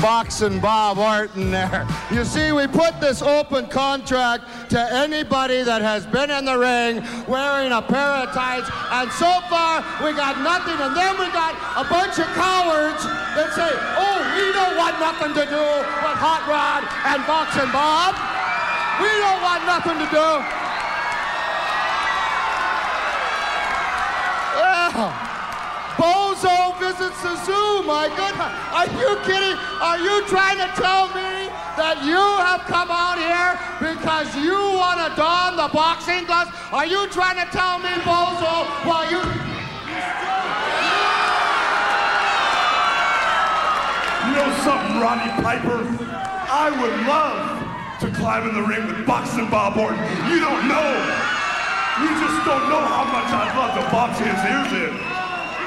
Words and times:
Boxing 0.00 0.60
Bob 0.60 0.98
Orton 0.98 1.50
there. 1.50 1.86
You 2.10 2.24
see, 2.24 2.52
we 2.52 2.66
put 2.66 3.00
this 3.00 3.20
open 3.20 3.66
contract 3.66 4.70
to 4.70 4.78
anybody 4.78 5.62
that 5.62 5.82
has 5.82 6.06
been 6.06 6.30
in 6.30 6.44
the 6.44 6.56
ring 6.56 7.02
wearing 7.26 7.72
a 7.72 7.82
pair 7.82 8.22
of 8.22 8.30
tights, 8.30 8.70
and 8.94 9.10
so 9.12 9.28
far 9.50 9.82
we 10.04 10.14
got 10.14 10.38
nothing. 10.40 10.78
And 10.78 10.94
then 10.96 11.18
we 11.18 11.26
got 11.34 11.54
a 11.74 11.84
bunch 11.90 12.18
of 12.18 12.30
cowards 12.38 13.02
that 13.34 13.50
say, 13.58 13.70
"Oh, 13.98 14.18
we 14.38 14.52
don't 14.54 14.76
want 14.78 15.00
nothing 15.00 15.34
to 15.34 15.44
do 15.50 15.64
with 16.02 16.16
Hot 16.22 16.46
Rod 16.46 16.86
and 17.04 17.26
Boxing 17.26 17.70
Bob. 17.74 18.14
We 19.02 19.10
don't 19.18 19.42
want 19.42 19.66
nothing 19.66 19.98
to 19.98 20.08
do." 20.14 20.28
Yeah. 24.98 25.27
Bozo 25.98 26.78
visits 26.78 27.18
the 27.26 27.34
zoo, 27.42 27.82
my 27.82 28.06
goodness. 28.14 28.54
Are 28.70 28.86
you 28.86 29.18
kidding? 29.26 29.58
Are 29.82 29.98
you 29.98 30.22
trying 30.30 30.62
to 30.62 30.70
tell 30.78 31.10
me 31.10 31.50
that 31.74 32.06
you 32.06 32.22
have 32.38 32.62
come 32.70 32.86
out 32.86 33.18
here 33.18 33.58
because 33.82 34.30
you 34.38 34.54
want 34.78 35.02
to 35.02 35.10
don 35.18 35.58
the 35.58 35.66
boxing 35.74 36.22
gloves? 36.22 36.54
Are 36.70 36.86
you 36.86 37.10
trying 37.10 37.42
to 37.42 37.50
tell 37.50 37.82
me, 37.82 37.90
Bozo, 38.06 38.62
while 38.86 39.10
you... 39.10 39.18
You 44.22 44.30
know 44.38 44.50
something, 44.62 45.02
Roddy 45.02 45.34
Piper? 45.42 45.82
I 46.46 46.70
would 46.78 46.94
love 47.10 47.58
to 47.98 48.06
climb 48.14 48.46
in 48.46 48.54
the 48.54 48.62
ring 48.62 48.86
with 48.86 49.02
Boxing 49.02 49.50
Bob 49.50 49.74
Orton. 49.74 49.98
You 50.30 50.38
don't 50.38 50.70
know. 50.70 50.90
You 51.98 52.10
just 52.22 52.38
don't 52.46 52.70
know 52.70 52.86
how 52.86 53.02
much 53.02 53.34
I'd 53.34 53.50
love 53.58 53.74
to 53.74 53.84
box 53.90 54.22
his 54.22 54.38
ears 54.46 54.94
in. 54.94 55.17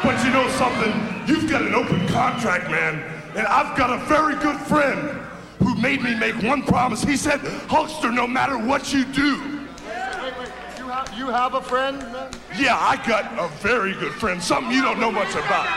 But 0.03 0.23
you 0.25 0.31
know 0.31 0.49
something? 0.51 0.91
You've 1.27 1.49
got 1.49 1.61
an 1.61 1.75
open 1.75 2.07
contract, 2.07 2.69
man. 2.71 3.03
And 3.35 3.45
I've 3.47 3.77
got 3.77 3.91
a 3.91 4.03
very 4.05 4.35
good 4.35 4.59
friend 4.61 5.19
who 5.59 5.75
made 5.75 6.01
me 6.01 6.15
make 6.15 6.41
one 6.41 6.63
promise. 6.63 7.03
He 7.03 7.15
said, 7.15 7.39
Hulkster, 7.69 8.13
no 8.13 8.25
matter 8.25 8.57
what 8.57 8.91
you 8.91 9.05
do. 9.05 9.39
Wait, 9.39 10.37
wait. 10.39 10.49
You 10.77 10.87
have, 10.87 11.13
you 11.15 11.27
have 11.27 11.53
a 11.53 11.61
friend, 11.61 11.99
man? 12.11 12.31
Yeah, 12.57 12.77
I 12.77 12.97
got 13.07 13.31
a 13.37 13.47
very 13.57 13.93
good 13.93 14.13
friend, 14.13 14.41
something 14.41 14.73
you 14.73 14.81
don't 14.81 14.99
know 14.99 15.11
much 15.11 15.31
about. 15.31 15.67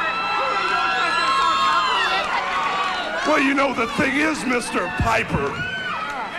Well, 3.27 3.41
you 3.41 3.55
know, 3.55 3.73
the 3.73 3.87
thing 3.95 4.17
is, 4.17 4.39
Mr. 4.39 4.95
Piper, 4.99 5.49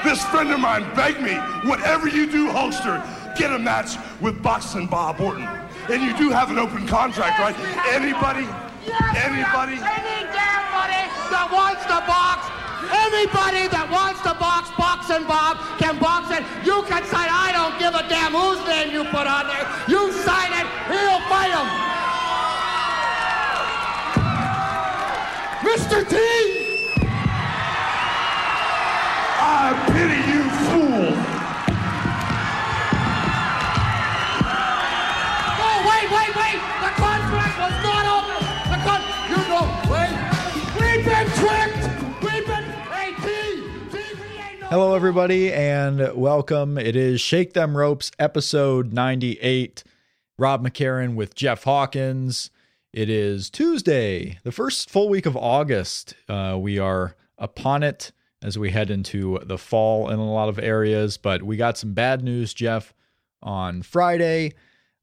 this 0.04 0.24
friend 0.26 0.52
of 0.52 0.60
mine 0.60 0.84
begged 0.96 1.22
me, 1.22 1.36
whatever 1.70 2.08
you 2.08 2.30
do, 2.30 2.50
Hulkster, 2.50 3.04
get 3.38 3.52
a 3.52 3.60
match 3.60 3.96
with 4.22 4.42
Boxing 4.44 4.88
Bob 4.88 5.22
Orton. 5.22 5.48
And 5.88 6.02
you 6.02 6.18
do 6.18 6.32
have 6.32 6.50
an 6.50 6.58
open 6.58 6.88
contract, 6.88 7.38
right? 7.38 7.54
Anybody? 7.94 8.50
Anybody? 9.22 9.78
Any 9.78 10.18
damn 10.34 10.66
buddy 10.74 11.06
that 11.30 11.46
wants 11.54 11.86
to 11.86 12.02
box, 12.10 12.50
anybody 12.90 13.70
that 13.70 13.86
wants 13.94 14.18
to 14.26 14.34
box, 14.42 14.74
boxing 14.82 15.28
Bob 15.30 15.62
can 15.78 16.00
box 16.02 16.34
it. 16.34 16.42
You 16.66 16.82
can 16.90 17.06
sign. 17.06 17.30
I 17.30 17.54
don't 17.54 17.78
give 17.78 17.94
a 17.94 18.02
damn 18.10 18.34
whose 18.34 18.66
name 18.66 18.90
you 18.90 19.06
put 19.14 19.30
on 19.30 19.46
there. 19.46 19.66
You 19.86 20.10
sign 20.26 20.58
it, 20.58 20.66
he'll 20.90 21.22
fight 21.30 21.54
him. 21.54 21.70
Mr. 25.70 26.02
T. 26.10 26.18
I 29.38 29.70
pity 29.94 30.15
Hello, 44.70 44.96
everybody, 44.96 45.54
and 45.54 46.12
welcome. 46.16 46.80
It 46.80 46.96
is 46.96 47.22
Shake 47.22 47.54
Them 47.54 47.78
Ropes, 47.78 48.12
episode 48.18 48.92
98. 48.92 49.84
Rob 50.40 50.66
McCarran 50.66 51.14
with 51.14 51.36
Jeff 51.36 51.64
Hawkins. 51.64 52.50
It 52.92 53.08
is 53.08 53.52
Tuesday, 53.52 54.40
the 54.44 54.52
first 54.52 54.90
full 54.90 55.08
week 55.08 55.28
of 55.28 55.38
August. 55.38 56.16
Uh, 56.28 56.58
we 56.60 56.80
are 56.80 57.16
upon 57.38 57.84
it 57.84 58.12
as 58.42 58.58
we 58.58 58.72
head 58.72 58.90
into 58.90 59.40
the 59.44 59.60
fall 59.60 60.10
in 60.10 60.18
a 60.18 60.34
lot 60.34 60.50
of 60.50 60.58
areas, 60.58 61.18
but 61.18 61.44
we 61.44 61.58
got 61.58 61.78
some 61.78 61.94
bad 61.94 62.24
news, 62.24 62.54
Jeff, 62.54 62.94
on 63.44 63.84
Friday. 63.84 64.54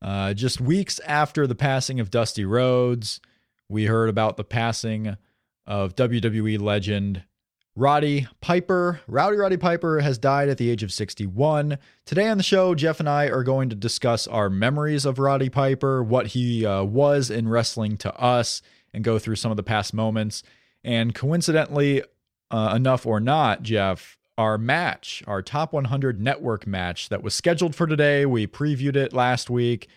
Uh, 0.03 0.34
just 0.34 0.61
weeks 0.61 0.99
after 1.06 1.47
the 1.47 1.55
passing 1.55 2.00
of 2.00 2.11
Dusty 2.11 2.44
Rhodes, 2.44 3.21
we 3.69 3.84
heard 3.87 4.09
about 4.09 4.37
the 4.37 4.44
passing 4.44 5.17
of 5.67 5.94
WWE 5.94 6.61
legend 6.61 7.23
Roddy 7.75 8.28
Piper, 8.43 9.00
Rowdy 9.06 9.38
Roddy 9.38 9.56
Piper, 9.56 10.00
has 10.00 10.19
died 10.19 10.50
at 10.50 10.59
the 10.59 10.69
age 10.69 10.83
of 10.83 10.93
61. 10.93 11.78
Today 12.05 12.28
on 12.28 12.37
the 12.37 12.43
show, 12.43 12.75
Jeff 12.75 13.00
and 13.00 13.09
I 13.09 13.28
are 13.28 13.43
going 13.43 13.71
to 13.71 13.77
discuss 13.77 14.27
our 14.27 14.50
memories 14.50 15.06
of 15.06 15.19
Roddy 15.19 15.49
Piper, 15.49 16.03
what 16.03 16.28
he 16.28 16.66
uh, 16.66 16.82
was 16.84 17.31
in 17.31 17.49
wrestling 17.49 17.97
to 17.99 18.15
us, 18.21 18.61
and 18.93 19.03
go 19.03 19.19
through 19.19 19.37
some 19.37 19.50
of 19.50 19.56
the 19.56 19.62
past 19.62 19.94
moments. 19.94 20.43
And 20.84 21.15
coincidentally, 21.15 22.03
uh, 22.50 22.75
enough 22.77 23.06
or 23.06 23.21
not, 23.21 23.62
Jeff, 23.62 24.19
our 24.37 24.59
match, 24.59 25.22
our 25.27 25.41
top 25.41 25.72
100 25.72 26.21
network 26.21 26.66
match 26.66 27.09
that 27.09 27.22
was 27.22 27.34
scheduled 27.34 27.75
for 27.75 27.87
today, 27.87 28.27
we 28.27 28.47
previewed 28.47 28.97
it 28.97 29.15
last 29.15 29.49
week. 29.49 29.88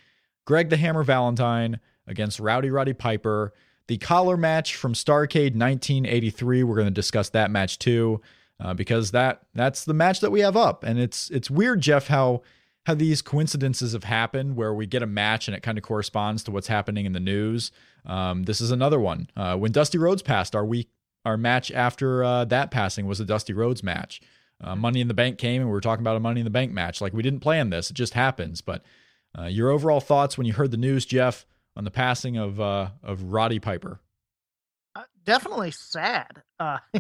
Greg 0.46 0.70
the 0.70 0.78
Hammer 0.78 1.04
Valentine 1.04 1.82
against 2.08 2.40
Rowdy 2.40 2.70
Roddy 2.70 2.94
Piper. 2.94 3.54
The 3.88 3.98
collar 3.98 4.38
match 4.38 4.76
from 4.76 4.94
Starcade 4.94 5.56
1983. 5.56 6.64
We're 6.64 6.76
going 6.76 6.88
to 6.88 6.92
discuss 6.92 7.30
that 7.30 7.52
match 7.52 7.80
too, 7.80 8.22
uh, 8.60 8.74
because 8.74 9.12
that 9.12 9.44
that's 9.54 9.86
the 9.86 9.94
match 9.94 10.22
that 10.22 10.32
we 10.32 10.40
have 10.40 10.58
up, 10.58 10.84
and 10.84 11.00
it's 11.00 11.30
it's 11.30 11.50
weird, 11.52 11.82
Jeff, 11.82 12.08
how 12.08 12.42
how 12.86 12.94
these 12.94 13.22
coincidences 13.22 13.94
have 13.94 14.04
happened 14.04 14.56
where 14.56 14.74
we 14.74 14.86
get 14.86 15.02
a 15.02 15.08
match 15.08 15.48
and 15.48 15.58
it 15.58 15.64
kind 15.64 15.78
of 15.78 15.84
corresponds 15.84 16.44
to 16.44 16.52
what's 16.52 16.68
happening 16.68 17.06
in 17.06 17.14
the 17.14 17.20
news. 17.20 17.72
Um, 18.06 18.44
this 18.44 18.62
is 18.62 18.70
another 18.70 19.00
one. 19.00 19.28
Uh, 19.36 19.56
when 19.58 19.72
Dusty 19.72 19.98
Rhodes 19.98 20.22
passed, 20.22 20.56
our 20.56 20.66
week 20.66 20.90
our 21.26 21.38
match 21.38 21.72
after 21.72 22.24
uh, 22.24 22.46
that 22.46 22.70
passing 22.72 23.08
was 23.08 23.20
a 23.20 23.26
Dusty 23.26 23.54
Rhodes 23.54 23.84
match. 23.84 24.22
Uh, 24.64 24.76
Money 24.76 25.02
in 25.02 25.08
the 25.08 25.14
Bank 25.14 25.38
came, 25.38 25.62
and 25.62 25.70
we 25.70 25.74
were 25.74 25.82
talking 25.82 26.04
about 26.04 26.16
a 26.16 26.20
Money 26.20 26.42
in 26.42 26.46
the 26.46 26.52
Bank 26.52 26.72
match. 26.72 27.02
Like 27.02 27.14
we 27.14 27.24
didn't 27.24 27.40
plan 27.42 27.72
this; 27.72 27.90
it 27.90 27.96
just 27.96 28.14
happens. 28.14 28.62
But 28.62 28.84
uh, 29.38 29.46
your 29.46 29.70
overall 29.70 30.00
thoughts 30.00 30.38
when 30.38 30.48
you 30.48 30.54
heard 30.54 30.72
the 30.72 30.78
news, 30.78 31.06
Jeff, 31.06 31.46
on 31.76 31.84
the 31.84 31.92
passing 31.92 32.38
of 32.38 32.60
uh, 32.60 32.90
of 33.04 33.24
Roddy 33.24 33.60
Piper? 33.60 34.00
Uh, 34.96 35.04
definitely 35.24 35.72
sad. 35.72 36.42
Uh, 36.60 36.78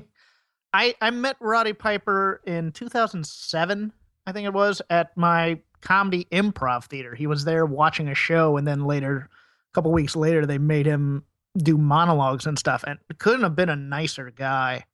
I 0.73 0.95
I 1.01 1.09
met 1.11 1.37
Roddy 1.39 1.73
Piper 1.73 2.41
in 2.45 2.71
2007, 2.71 3.93
I 4.27 4.31
think 4.31 4.45
it 4.45 4.53
was, 4.53 4.81
at 4.89 5.15
my 5.15 5.59
comedy 5.81 6.27
improv 6.31 6.85
theater. 6.85 7.15
He 7.15 7.27
was 7.27 7.45
there 7.45 7.65
watching 7.65 8.09
a 8.09 8.15
show, 8.15 8.57
and 8.57 8.67
then 8.67 8.85
later, 8.85 9.29
a 9.29 9.73
couple 9.73 9.91
weeks 9.91 10.15
later, 10.15 10.45
they 10.45 10.57
made 10.57 10.85
him 10.85 11.23
do 11.57 11.77
monologues 11.77 12.45
and 12.45 12.59
stuff. 12.59 12.83
And 12.85 12.99
couldn't 13.17 13.43
have 13.43 13.55
been 13.55 13.69
a 13.69 13.75
nicer 13.75 14.31
guy. 14.31 14.85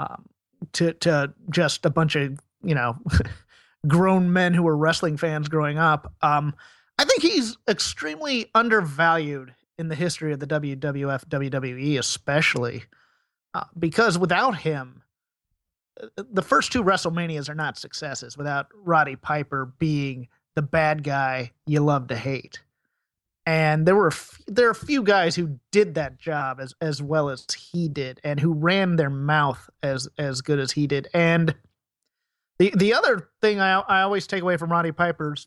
Um, 0.00 0.26
to 0.72 0.92
to 0.94 1.32
just 1.50 1.84
a 1.86 1.90
bunch 1.90 2.16
of 2.16 2.38
you 2.62 2.74
know 2.74 2.96
grown 3.86 4.32
men 4.32 4.54
who 4.54 4.62
were 4.62 4.76
wrestling 4.76 5.16
fans 5.16 5.48
growing 5.48 5.78
up. 5.78 6.12
Um, 6.22 6.54
I 6.98 7.04
think 7.04 7.22
he's 7.22 7.56
extremely 7.68 8.50
undervalued 8.54 9.54
in 9.78 9.88
the 9.88 9.94
history 9.94 10.32
of 10.32 10.40
the 10.40 10.46
WWF, 10.46 11.26
WWE, 11.26 11.98
especially 11.98 12.84
uh, 13.54 13.64
because 13.78 14.18
without 14.18 14.58
him, 14.58 15.02
uh, 16.00 16.08
the 16.30 16.42
first 16.42 16.72
two 16.72 16.82
WrestleManias 16.82 17.48
are 17.48 17.54
not 17.54 17.78
successes 17.78 18.36
without 18.36 18.66
Roddy 18.74 19.16
Piper 19.16 19.72
being 19.78 20.28
the 20.54 20.62
bad 20.62 21.02
guy 21.02 21.52
you 21.66 21.80
love 21.80 22.08
to 22.08 22.16
hate. 22.16 22.60
And 23.46 23.86
there 23.86 23.94
were 23.96 24.12
there 24.46 24.68
are 24.68 24.70
a 24.70 24.74
few 24.74 25.02
guys 25.02 25.36
who 25.36 25.58
did 25.70 25.94
that 25.94 26.18
job 26.18 26.60
as 26.60 26.74
as 26.80 27.02
well 27.02 27.28
as 27.28 27.46
he 27.72 27.88
did, 27.88 28.18
and 28.24 28.40
who 28.40 28.54
ran 28.54 28.96
their 28.96 29.10
mouth 29.10 29.68
as 29.82 30.08
as 30.16 30.40
good 30.40 30.58
as 30.58 30.72
he 30.72 30.86
did. 30.86 31.08
And 31.12 31.54
the 32.58 32.72
the 32.74 32.94
other 32.94 33.28
thing 33.42 33.60
I 33.60 33.80
I 33.80 34.00
always 34.00 34.26
take 34.26 34.42
away 34.42 34.56
from 34.56 34.72
Roddy 34.72 34.92
Piper's 34.92 35.46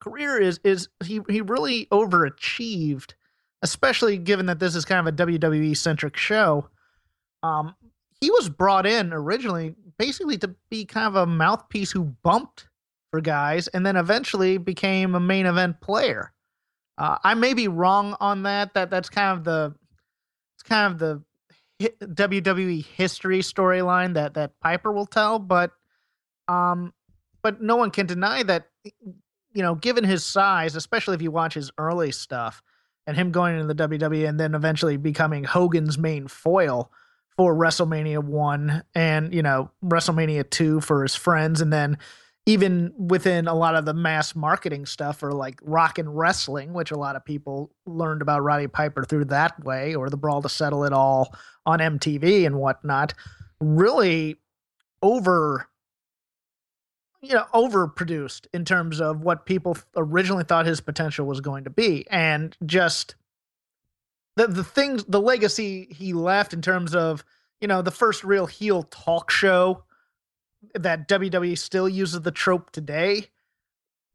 career 0.00 0.40
is 0.40 0.60
is 0.64 0.88
he 1.04 1.20
he 1.28 1.40
really 1.40 1.86
overachieved 1.86 3.14
especially 3.62 4.16
given 4.16 4.46
that 4.46 4.58
this 4.58 4.74
is 4.74 4.84
kind 4.84 5.06
of 5.06 5.12
a 5.12 5.16
WWE 5.16 5.76
centric 5.76 6.16
show. 6.16 6.68
Um, 7.42 7.74
he 8.20 8.30
was 8.30 8.48
brought 8.48 8.86
in 8.86 9.12
originally 9.12 9.74
basically 9.98 10.38
to 10.38 10.54
be 10.70 10.84
kind 10.84 11.06
of 11.06 11.16
a 11.16 11.26
mouthpiece 11.26 11.90
who 11.90 12.04
bumped 12.22 12.68
for 13.10 13.20
guys 13.20 13.68
and 13.68 13.84
then 13.84 13.96
eventually 13.96 14.58
became 14.58 15.14
a 15.14 15.20
main 15.20 15.46
event 15.46 15.80
player. 15.80 16.32
Uh, 16.98 17.16
I 17.24 17.34
may 17.34 17.54
be 17.54 17.68
wrong 17.68 18.16
on 18.20 18.42
that. 18.42 18.74
That 18.74 18.90
that's 18.90 19.08
kind 19.08 19.38
of 19.38 19.44
the 19.44 19.74
it's 20.56 20.62
kind 20.62 20.92
of 20.92 20.98
the 20.98 21.22
WWE 22.02 22.84
history 22.84 23.40
storyline 23.40 24.14
that 24.14 24.34
that 24.34 24.52
Piper 24.60 24.92
will 24.92 25.06
tell, 25.06 25.38
but 25.38 25.72
um, 26.46 26.92
but 27.42 27.62
no 27.62 27.76
one 27.76 27.90
can 27.90 28.04
deny 28.04 28.42
that 28.42 28.68
you 29.52 29.62
know, 29.62 29.74
given 29.74 30.04
his 30.04 30.24
size, 30.24 30.76
especially 30.76 31.14
if 31.14 31.22
you 31.22 31.30
watch 31.30 31.54
his 31.54 31.70
early 31.78 32.12
stuff 32.12 32.62
and 33.06 33.16
him 33.16 33.30
going 33.30 33.58
into 33.58 33.72
the 33.72 33.88
WWE 33.88 34.28
and 34.28 34.38
then 34.38 34.54
eventually 34.54 34.96
becoming 34.96 35.44
Hogan's 35.44 35.98
main 35.98 36.28
foil 36.28 36.90
for 37.36 37.54
WrestleMania 37.54 38.22
1 38.22 38.82
and, 38.94 39.34
you 39.34 39.42
know, 39.42 39.70
WrestleMania 39.84 40.48
2 40.50 40.80
for 40.80 41.02
his 41.02 41.14
friends 41.14 41.60
and 41.60 41.72
then 41.72 41.98
even 42.46 42.92
within 42.96 43.46
a 43.46 43.54
lot 43.54 43.74
of 43.74 43.84
the 43.84 43.94
mass 43.94 44.34
marketing 44.34 44.86
stuff 44.86 45.22
or 45.22 45.32
like 45.32 45.60
rock 45.62 45.98
and 45.98 46.16
wrestling, 46.16 46.72
which 46.72 46.90
a 46.90 46.98
lot 46.98 47.16
of 47.16 47.24
people 47.24 47.70
learned 47.86 48.22
about 48.22 48.42
Roddy 48.42 48.66
Piper 48.66 49.04
through 49.04 49.26
that 49.26 49.62
way, 49.64 49.94
or 49.94 50.08
the 50.08 50.16
Brawl 50.16 50.42
to 50.42 50.48
Settle 50.48 50.84
It 50.84 50.92
All 50.92 51.34
on 51.66 51.78
MTV 51.78 52.46
and 52.46 52.56
whatnot, 52.56 53.14
really 53.60 54.36
over 55.02 55.68
you 57.22 57.34
know 57.34 57.44
overproduced 57.54 58.46
in 58.52 58.64
terms 58.64 59.00
of 59.00 59.20
what 59.20 59.46
people 59.46 59.76
originally 59.96 60.44
thought 60.44 60.66
his 60.66 60.80
potential 60.80 61.26
was 61.26 61.40
going 61.40 61.64
to 61.64 61.70
be. 61.70 62.06
And 62.10 62.56
just 62.64 63.14
the 64.36 64.46
the 64.46 64.64
things 64.64 65.04
the 65.04 65.20
legacy 65.20 65.86
he 65.90 66.12
left 66.12 66.52
in 66.52 66.62
terms 66.62 66.94
of 66.94 67.24
you 67.60 67.68
know 67.68 67.82
the 67.82 67.90
first 67.90 68.24
real 68.24 68.46
heel 68.46 68.84
talk 68.84 69.30
show 69.30 69.84
that 70.74 71.08
WWE 71.08 71.56
still 71.58 71.88
uses 71.88 72.20
the 72.20 72.30
trope 72.30 72.70
today 72.70 73.26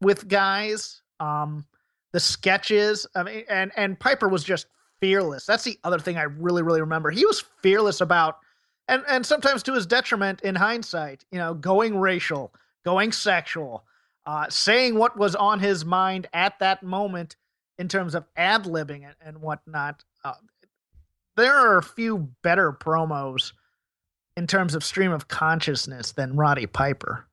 with 0.00 0.28
guys 0.28 1.02
um 1.20 1.64
the 2.12 2.20
sketches 2.20 3.06
I 3.14 3.22
mean 3.22 3.44
and 3.48 3.72
and 3.76 3.98
Piper 3.98 4.28
was 4.28 4.42
just 4.42 4.66
fearless. 5.00 5.44
That's 5.44 5.64
the 5.64 5.78
other 5.84 5.98
thing 5.98 6.16
I 6.16 6.22
really 6.22 6.62
really 6.62 6.80
remember. 6.80 7.10
He 7.10 7.24
was 7.24 7.44
fearless 7.62 8.00
about 8.00 8.38
and 8.88 9.04
and 9.08 9.24
sometimes 9.24 9.62
to 9.64 9.74
his 9.74 9.86
detriment 9.86 10.40
in 10.40 10.56
hindsight 10.56 11.24
you 11.30 11.38
know 11.38 11.54
going 11.54 11.98
racial 11.98 12.52
going 12.86 13.10
sexual, 13.10 13.84
uh, 14.24 14.46
saying 14.48 14.94
what 14.96 15.18
was 15.18 15.34
on 15.34 15.58
his 15.58 15.84
mind 15.84 16.28
at 16.32 16.58
that 16.60 16.84
moment 16.84 17.36
in 17.78 17.88
terms 17.88 18.14
of 18.14 18.24
ad 18.36 18.64
libbing 18.64 19.04
and, 19.20 19.42
whatnot. 19.42 20.04
Uh, 20.24 20.34
there 21.36 21.52
are 21.52 21.76
a 21.76 21.82
few 21.82 22.30
better 22.42 22.72
promos 22.72 23.52
in 24.36 24.46
terms 24.46 24.74
of 24.74 24.84
stream 24.84 25.10
of 25.10 25.26
consciousness 25.26 26.12
than 26.12 26.36
Roddy 26.36 26.66
Piper. 26.66 27.26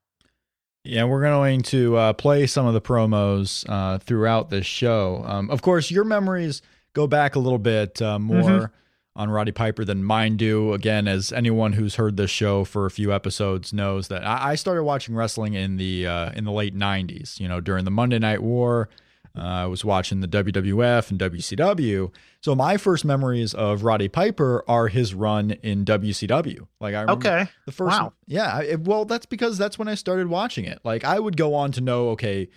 Yeah, 0.83 1.05
we're 1.05 1.21
going 1.21 1.61
to 1.63 1.95
uh, 1.95 2.13
play 2.13 2.47
some 2.47 2.65
of 2.65 2.73
the 2.73 2.81
promos 2.81 3.63
uh, 3.69 3.99
throughout 3.99 4.49
this 4.49 4.65
show. 4.65 5.23
Um, 5.25 5.49
of 5.51 5.61
course, 5.61 5.91
your 5.91 6.03
memories 6.03 6.61
go 6.93 7.05
back 7.07 7.35
a 7.35 7.39
little 7.39 7.59
bit 7.59 8.01
uh, 8.01 8.19
more. 8.19 8.71
On 9.15 9.29
Roddy 9.29 9.51
Piper 9.51 9.85
than 9.85 10.03
mine 10.03 10.37
do. 10.37 10.73
Again, 10.73 11.07
as 11.07 11.31
anyone 11.31 11.73
who's 11.73 11.95
heard 11.95 12.17
this 12.17 12.31
show 12.31 12.63
for 12.63 12.87
a 12.87 12.91
few 12.91 13.13
episodes 13.13 13.71
knows 13.71 14.07
that 14.07 14.25
I, 14.25 14.55
started 14.55 14.83
watching 14.83 15.13
wrestling 15.13 15.53
in 15.53 15.77
the 15.77 16.07
uh, 16.07 16.31
in 16.31 16.45
the 16.45 16.51
late 16.51 16.75
'90s. 16.75 17.39
You 17.39 17.47
know, 17.47 17.61
during 17.61 17.85
the 17.85 17.91
Monday 17.91 18.17
Night 18.17 18.41
War, 18.41 18.89
uh, 19.35 19.41
I 19.41 19.65
was 19.65 19.83
watching 19.83 20.19
the 20.19 20.27
WWF 20.27 21.09
and 21.09 21.19
WCW. 21.19 22.11
So 22.41 22.53
my 22.53 22.77
first 22.77 23.03
memories 23.03 23.53
of 23.53 23.83
Roddy 23.83 24.07
Piper 24.07 24.63
are 24.67 24.89
his 24.89 25.15
run 25.15 25.51
in 25.63 25.85
WCW. 25.85 26.67
Like 26.79 26.93
I 26.93 27.01
remember 27.01 27.27
okay, 27.27 27.51
the 27.65 27.71
first, 27.71 27.99
wow. 27.99 28.13
yeah. 28.27 28.61
It, 28.61 28.81
well, 28.81 29.05
that's 29.05 29.25
because 29.25 29.57
that's 29.57 29.79
when 29.79 29.87
I 29.87 29.95
started 29.95 30.27
watching 30.27 30.65
it. 30.65 30.79
Like 30.83 31.03
I 31.03 31.19
would 31.19 31.35
go 31.35 31.55
on 31.55 31.71
to 31.73 31.81
know, 31.81 32.09
okay, 32.09 32.47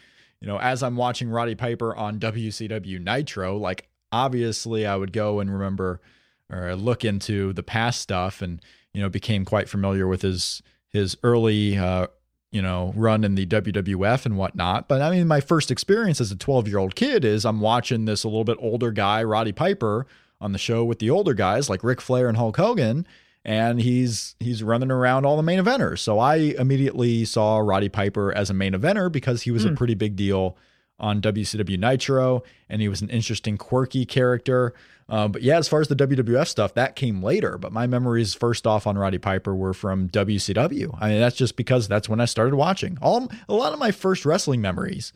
you 0.41 0.47
know, 0.47 0.59
as 0.59 0.83
I'm 0.83 0.97
watching 0.97 1.31
Roddy 1.31 1.55
Piper 1.55 1.97
on 1.97 2.19
WCW 2.19 3.03
Nitro, 3.03 3.57
like 3.57 3.89
obviously 4.13 4.87
I 4.87 4.97
would 4.97 5.15
go 5.15 5.41
and 5.41 5.51
remember 5.51 6.03
or 6.51 6.75
look 6.77 7.05
into 7.05 7.53
the 7.53 7.63
past 7.63 8.01
stuff 8.01 8.43
and 8.43 8.61
you 8.93 9.01
know 9.01 9.09
became 9.09 9.45
quite 9.45 9.69
familiar 9.69 10.07
with 10.07 10.23
his 10.23 10.63
his 10.89 11.17
early 11.23 11.77
uh, 11.77 12.07
you 12.51 12.63
know 12.63 12.93
run 12.97 13.25
in 13.25 13.35
the 13.35 13.47
WWF 13.47 14.27
and 14.27 14.37
whatnot. 14.37 14.89
But 14.89 15.03
I 15.03 15.11
mean, 15.11 15.27
my 15.27 15.41
first 15.41 15.71
experience 15.71 16.21
as 16.21 16.33
a 16.33 16.37
12 16.37 16.69
year 16.69 16.79
old 16.79 16.95
kid 16.95 17.25
is 17.25 17.45
I'm 17.45 17.61
watching 17.61 18.05
this 18.05 18.25
a 18.25 18.29
little 18.29 18.45
bit 18.45 18.59
older 18.61 18.91
guy, 18.91 19.23
Roddy 19.23 19.53
Piper, 19.53 20.07
on 20.41 20.53
the 20.53 20.59
show 20.59 20.85
with 20.85 20.99
the 20.99 21.11
older 21.11 21.35
guys 21.35 21.69
like 21.69 21.85
Ric 21.85 22.01
Flair 22.01 22.29
and 22.29 22.37
Hulk 22.37 22.57
Hogan. 22.57 23.07
And 23.45 23.81
he's 23.81 24.35
he's 24.41 24.63
running 24.63 24.91
around 24.91 25.25
all 25.25 25.37
the 25.37 25.43
main 25.43 25.61
eventers. 25.61 26.01
So 26.01 26.19
I 26.19 26.55
immediately 26.59 27.25
saw 27.25 27.59
Roddy 27.59 27.89
Piper 27.89 28.33
as 28.33 28.51
a 28.51 28.55
main 28.55 28.73
eventer 28.73 29.11
because 29.11 29.43
he 29.43 29.53
was 29.53 29.63
mm. 29.63 29.67
a 29.67 29.69
hmm. 29.71 29.77
pretty 29.77 29.95
big 29.95 30.17
deal 30.17 30.57
on 30.99 31.21
WCW 31.21 31.79
Nitro, 31.79 32.43
and 32.69 32.81
he 32.81 32.89
was 32.89 33.03
an 33.03 33.11
interesting, 33.11 33.57
quirky 33.57 34.05
character. 34.07 34.73
Um, 35.09 35.31
but 35.33 35.43
yeah, 35.43 35.57
as 35.57 35.69
far 35.69 35.81
as 35.81 35.89
the 35.89 35.95
WWF 35.95 36.49
stuff, 36.49 36.75
that 36.75 36.97
came 36.97 37.23
later. 37.23 37.59
But 37.59 37.73
my 37.73 37.87
memories 37.87 38.35
first 38.35 38.67
off 38.67 38.87
on 38.87 38.99
Roddy 38.99 39.19
Piper 39.19 39.55
were 39.55 39.75
from 39.75 40.09
WCW. 40.09 40.97
I 41.01 41.11
mean, 41.11 41.21
that's 41.21 41.37
just 41.37 41.57
because 41.57 41.87
that's 41.87 42.09
when 42.09 42.21
I 42.21 42.25
started 42.25 42.57
watching. 42.57 42.99
All 43.01 43.31
a 43.49 43.55
lot 43.55 43.73
of 43.73 43.79
my 43.79 43.93
first 43.93 44.25
wrestling 44.25 44.61
memories 44.61 45.13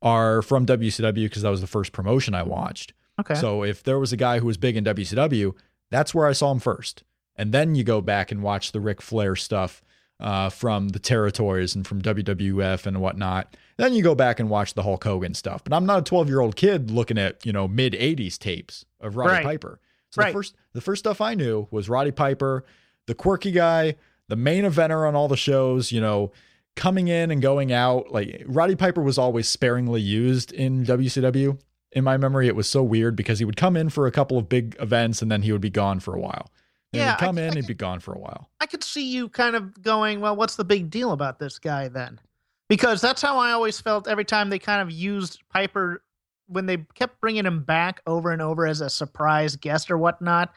are 0.00 0.42
from 0.42 0.64
WCW 0.64 1.24
because 1.24 1.42
that 1.42 1.50
was 1.50 1.60
the 1.60 1.66
first 1.66 1.92
promotion 1.92 2.34
I 2.34 2.42
watched. 2.42 2.94
Okay. 3.20 3.34
So 3.34 3.64
if 3.64 3.82
there 3.82 3.98
was 3.98 4.12
a 4.12 4.16
guy 4.16 4.38
who 4.38 4.46
was 4.46 4.56
big 4.56 4.76
in 4.76 4.84
WCW, 4.84 5.54
that's 5.90 6.14
where 6.14 6.26
I 6.26 6.32
saw 6.32 6.52
him 6.52 6.60
first. 6.60 7.02
And 7.36 7.52
then 7.52 7.74
you 7.74 7.84
go 7.84 8.00
back 8.00 8.32
and 8.32 8.42
watch 8.42 8.72
the 8.72 8.80
Ric 8.80 9.02
Flair 9.02 9.36
stuff 9.36 9.82
uh, 10.20 10.48
from 10.48 10.88
the 10.88 10.98
territories 10.98 11.74
and 11.74 11.86
from 11.86 12.02
WWF 12.02 12.86
and 12.86 13.00
whatnot. 13.00 13.56
Then 13.76 13.94
you 13.94 14.02
go 14.02 14.14
back 14.14 14.40
and 14.40 14.50
watch 14.50 14.74
the 14.74 14.82
Hulk 14.82 15.04
Hogan 15.04 15.34
stuff. 15.34 15.62
But 15.62 15.72
I'm 15.72 15.86
not 15.86 16.00
a 16.00 16.02
12 16.02 16.28
year 16.28 16.40
old 16.40 16.56
kid 16.56 16.90
looking 16.90 17.18
at 17.18 17.44
you 17.46 17.52
know 17.52 17.68
mid 17.68 17.92
80s 17.92 18.38
tapes 18.38 18.84
of 19.00 19.16
Roddy 19.16 19.32
right. 19.32 19.44
Piper. 19.44 19.80
So 20.10 20.22
right. 20.22 20.28
the 20.28 20.32
first 20.32 20.54
the 20.72 20.80
first 20.80 21.00
stuff 21.00 21.20
I 21.20 21.34
knew 21.34 21.68
was 21.70 21.88
Roddy 21.88 22.10
Piper, 22.10 22.64
the 23.06 23.14
quirky 23.14 23.52
guy, 23.52 23.96
the 24.28 24.36
main 24.36 24.64
eventer 24.64 25.06
on 25.06 25.14
all 25.14 25.28
the 25.28 25.36
shows. 25.36 25.92
You 25.92 26.00
know, 26.00 26.32
coming 26.78 27.08
in 27.08 27.30
and 27.30 27.42
going 27.42 27.72
out. 27.72 28.10
Like 28.12 28.42
Roddy 28.46 28.74
Piper 28.74 29.02
was 29.02 29.18
always 29.18 29.48
sparingly 29.48 30.00
used 30.00 30.52
in 30.52 30.84
WCW. 30.84 31.58
In 31.92 32.04
my 32.04 32.16
memory, 32.16 32.48
it 32.48 32.56
was 32.56 32.68
so 32.68 32.82
weird 32.82 33.16
because 33.16 33.38
he 33.38 33.44
would 33.44 33.56
come 33.56 33.76
in 33.76 33.88
for 33.88 34.06
a 34.06 34.12
couple 34.12 34.36
of 34.36 34.48
big 34.48 34.76
events 34.78 35.22
and 35.22 35.30
then 35.30 35.42
he 35.42 35.52
would 35.52 35.60
be 35.60 35.70
gone 35.70 36.00
for 36.00 36.14
a 36.14 36.20
while. 36.20 36.50
Yeah, 36.92 37.16
come 37.16 37.38
I, 37.38 37.42
in, 37.42 37.52
I 37.52 37.56
he'd 37.56 37.66
be 37.66 37.74
gone 37.74 38.00
for 38.00 38.14
a 38.14 38.18
while. 38.18 38.48
I 38.60 38.66
could 38.66 38.82
see 38.82 39.06
you 39.10 39.28
kind 39.28 39.56
of 39.56 39.82
going, 39.82 40.20
well, 40.20 40.36
what's 40.36 40.56
the 40.56 40.64
big 40.64 40.90
deal 40.90 41.12
about 41.12 41.38
this 41.38 41.58
guy 41.58 41.88
then? 41.88 42.20
Because 42.68 43.00
that's 43.00 43.22
how 43.22 43.38
I 43.38 43.52
always 43.52 43.80
felt 43.80 44.08
every 44.08 44.24
time 44.24 44.50
they 44.50 44.58
kind 44.58 44.82
of 44.82 44.90
used 44.90 45.42
Piper 45.50 46.02
when 46.46 46.66
they 46.66 46.78
kept 46.94 47.20
bringing 47.20 47.44
him 47.44 47.62
back 47.62 48.00
over 48.06 48.32
and 48.32 48.40
over 48.40 48.66
as 48.66 48.80
a 48.80 48.88
surprise 48.88 49.56
guest 49.56 49.90
or 49.90 49.98
whatnot, 49.98 50.52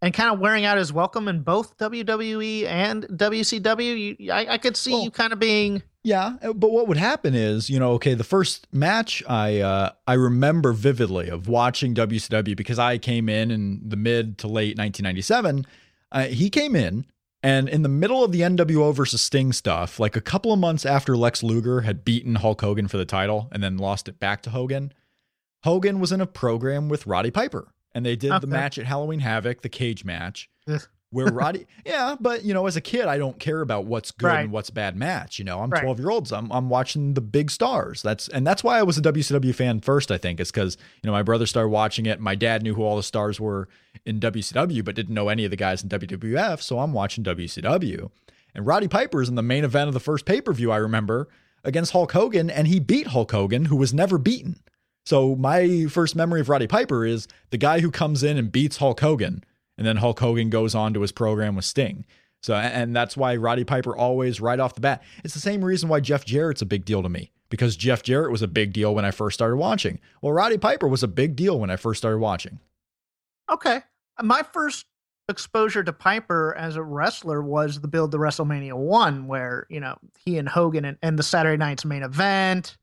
and 0.00 0.12
kind 0.12 0.32
of 0.32 0.40
wearing 0.40 0.64
out 0.64 0.78
his 0.78 0.92
welcome 0.92 1.28
in 1.28 1.40
both 1.40 1.76
WWE 1.76 2.66
and 2.66 3.04
WCW. 3.04 4.16
You, 4.18 4.32
I, 4.32 4.54
I, 4.54 4.58
could 4.58 4.76
see 4.76 4.92
well, 4.92 5.04
you 5.04 5.10
kind 5.10 5.32
of 5.32 5.38
being 5.38 5.82
yeah, 6.04 6.36
uh, 6.42 6.52
but 6.52 6.70
what 6.70 6.86
would 6.86 6.98
happen 6.98 7.34
is, 7.34 7.70
you 7.70 7.80
know, 7.80 7.92
okay, 7.92 8.12
the 8.12 8.24
first 8.24 8.66
match 8.70 9.22
I 9.26 9.60
uh, 9.60 9.90
I 10.06 10.12
remember 10.12 10.74
vividly 10.74 11.30
of 11.30 11.48
watching 11.48 11.94
WCW 11.94 12.54
because 12.54 12.78
I 12.78 12.98
came 12.98 13.30
in 13.30 13.50
in 13.50 13.80
the 13.88 13.96
mid 13.96 14.36
to 14.38 14.46
late 14.46 14.76
1997. 14.76 15.66
Uh, 16.12 16.24
he 16.24 16.50
came 16.50 16.76
in 16.76 17.06
and 17.42 17.70
in 17.70 17.82
the 17.82 17.88
middle 17.88 18.22
of 18.22 18.32
the 18.32 18.42
NWO 18.42 18.94
versus 18.94 19.22
Sting 19.22 19.52
stuff, 19.52 19.98
like 19.98 20.14
a 20.14 20.20
couple 20.20 20.52
of 20.52 20.58
months 20.58 20.84
after 20.84 21.16
Lex 21.16 21.42
Luger 21.42 21.80
had 21.80 22.04
beaten 22.04 22.36
Hulk 22.36 22.60
Hogan 22.60 22.86
for 22.86 22.98
the 22.98 23.06
title 23.06 23.48
and 23.50 23.62
then 23.62 23.78
lost 23.78 24.06
it 24.06 24.20
back 24.20 24.42
to 24.42 24.50
Hogan, 24.50 24.92
Hogan 25.64 26.00
was 26.00 26.12
in 26.12 26.20
a 26.20 26.26
program 26.26 26.90
with 26.90 27.06
Roddy 27.06 27.30
Piper 27.30 27.72
and 27.94 28.04
they 28.04 28.14
did 28.14 28.30
okay. 28.30 28.40
the 28.40 28.46
match 28.46 28.76
at 28.76 28.84
Halloween 28.84 29.20
Havoc, 29.20 29.62
the 29.62 29.70
cage 29.70 30.04
match 30.04 30.50
where 31.14 31.26
Roddy, 31.32 31.66
yeah, 31.86 32.16
but 32.18 32.44
you 32.44 32.52
know, 32.52 32.66
as 32.66 32.76
a 32.76 32.80
kid, 32.80 33.06
I 33.06 33.18
don't 33.18 33.38
care 33.38 33.60
about 33.60 33.86
what's 33.86 34.10
good 34.10 34.26
right. 34.26 34.40
and 34.40 34.50
what's 34.52 34.68
bad 34.68 34.96
match. 34.96 35.38
You 35.38 35.44
know, 35.44 35.60
I'm 35.60 35.70
right. 35.70 35.82
12 35.82 36.00
year 36.00 36.10
olds. 36.10 36.32
I'm 36.32 36.50
I'm 36.50 36.68
watching 36.68 37.14
the 37.14 37.20
big 37.20 37.50
stars. 37.52 38.02
That's 38.02 38.28
and 38.28 38.44
that's 38.44 38.64
why 38.64 38.78
I 38.78 38.82
was 38.82 38.98
a 38.98 39.02
WCW 39.02 39.54
fan 39.54 39.80
first. 39.80 40.10
I 40.10 40.18
think 40.18 40.40
is 40.40 40.50
because 40.50 40.76
you 41.02 41.06
know 41.06 41.12
my 41.12 41.22
brother 41.22 41.46
started 41.46 41.68
watching 41.68 42.06
it. 42.06 42.18
My 42.18 42.34
dad 42.34 42.64
knew 42.64 42.74
who 42.74 42.82
all 42.82 42.96
the 42.96 43.02
stars 43.04 43.38
were 43.38 43.68
in 44.04 44.18
WCW, 44.18 44.84
but 44.84 44.96
didn't 44.96 45.14
know 45.14 45.28
any 45.28 45.44
of 45.44 45.52
the 45.52 45.56
guys 45.56 45.82
in 45.84 45.88
WWF. 45.88 46.60
So 46.60 46.80
I'm 46.80 46.92
watching 46.92 47.22
WCW, 47.22 48.10
and 48.52 48.66
Roddy 48.66 48.88
Piper 48.88 49.22
is 49.22 49.28
in 49.28 49.36
the 49.36 49.42
main 49.42 49.64
event 49.64 49.86
of 49.86 49.94
the 49.94 50.00
first 50.00 50.26
pay 50.26 50.40
per 50.40 50.52
view. 50.52 50.72
I 50.72 50.78
remember 50.78 51.28
against 51.62 51.92
Hulk 51.92 52.10
Hogan, 52.10 52.50
and 52.50 52.66
he 52.66 52.80
beat 52.80 53.06
Hulk 53.06 53.30
Hogan, 53.30 53.66
who 53.66 53.76
was 53.76 53.94
never 53.94 54.18
beaten. 54.18 54.56
So 55.06 55.36
my 55.36 55.86
first 55.86 56.16
memory 56.16 56.40
of 56.40 56.48
Roddy 56.48 56.66
Piper 56.66 57.06
is 57.06 57.28
the 57.50 57.58
guy 57.58 57.80
who 57.80 57.90
comes 57.90 58.24
in 58.24 58.36
and 58.36 58.50
beats 58.50 58.78
Hulk 58.78 58.98
Hogan 59.00 59.44
and 59.76 59.86
then 59.86 59.96
Hulk 59.96 60.20
Hogan 60.20 60.50
goes 60.50 60.74
on 60.74 60.94
to 60.94 61.00
his 61.00 61.12
program 61.12 61.56
with 61.56 61.64
Sting. 61.64 62.04
So, 62.42 62.54
and 62.54 62.94
that's 62.94 63.16
why 63.16 63.36
Roddy 63.36 63.64
Piper 63.64 63.96
always, 63.96 64.40
right 64.40 64.60
off 64.60 64.74
the 64.74 64.82
bat, 64.82 65.02
it's 65.24 65.32
the 65.32 65.40
same 65.40 65.64
reason 65.64 65.88
why 65.88 66.00
Jeff 66.00 66.26
Jarrett's 66.26 66.60
a 66.60 66.66
big 66.66 66.84
deal 66.84 67.02
to 67.02 67.08
me 67.08 67.32
because 67.48 67.76
Jeff 67.76 68.02
Jarrett 68.02 68.30
was 68.30 68.42
a 68.42 68.48
big 68.48 68.72
deal 68.72 68.94
when 68.94 69.04
I 69.04 69.12
first 69.12 69.34
started 69.34 69.56
watching. 69.56 69.98
Well, 70.20 70.32
Roddy 70.32 70.58
Piper 70.58 70.86
was 70.86 71.02
a 71.02 71.08
big 71.08 71.36
deal 71.36 71.58
when 71.58 71.70
I 71.70 71.76
first 71.76 71.98
started 71.98 72.18
watching. 72.18 72.58
Okay. 73.50 73.80
My 74.22 74.42
first 74.42 74.84
exposure 75.28 75.82
to 75.84 75.92
Piper 75.92 76.54
as 76.54 76.76
a 76.76 76.82
wrestler 76.82 77.40
was 77.40 77.80
the 77.80 77.88
build 77.88 78.10
to 78.12 78.18
WrestleMania 78.18 78.74
1, 78.74 79.26
where, 79.26 79.66
you 79.70 79.80
know, 79.80 79.96
he 80.18 80.36
and 80.36 80.48
Hogan 80.48 80.84
and, 80.84 80.98
and 81.02 81.18
the 81.18 81.22
Saturday 81.22 81.56
night's 81.56 81.84
main 81.84 82.02
event 82.02 82.76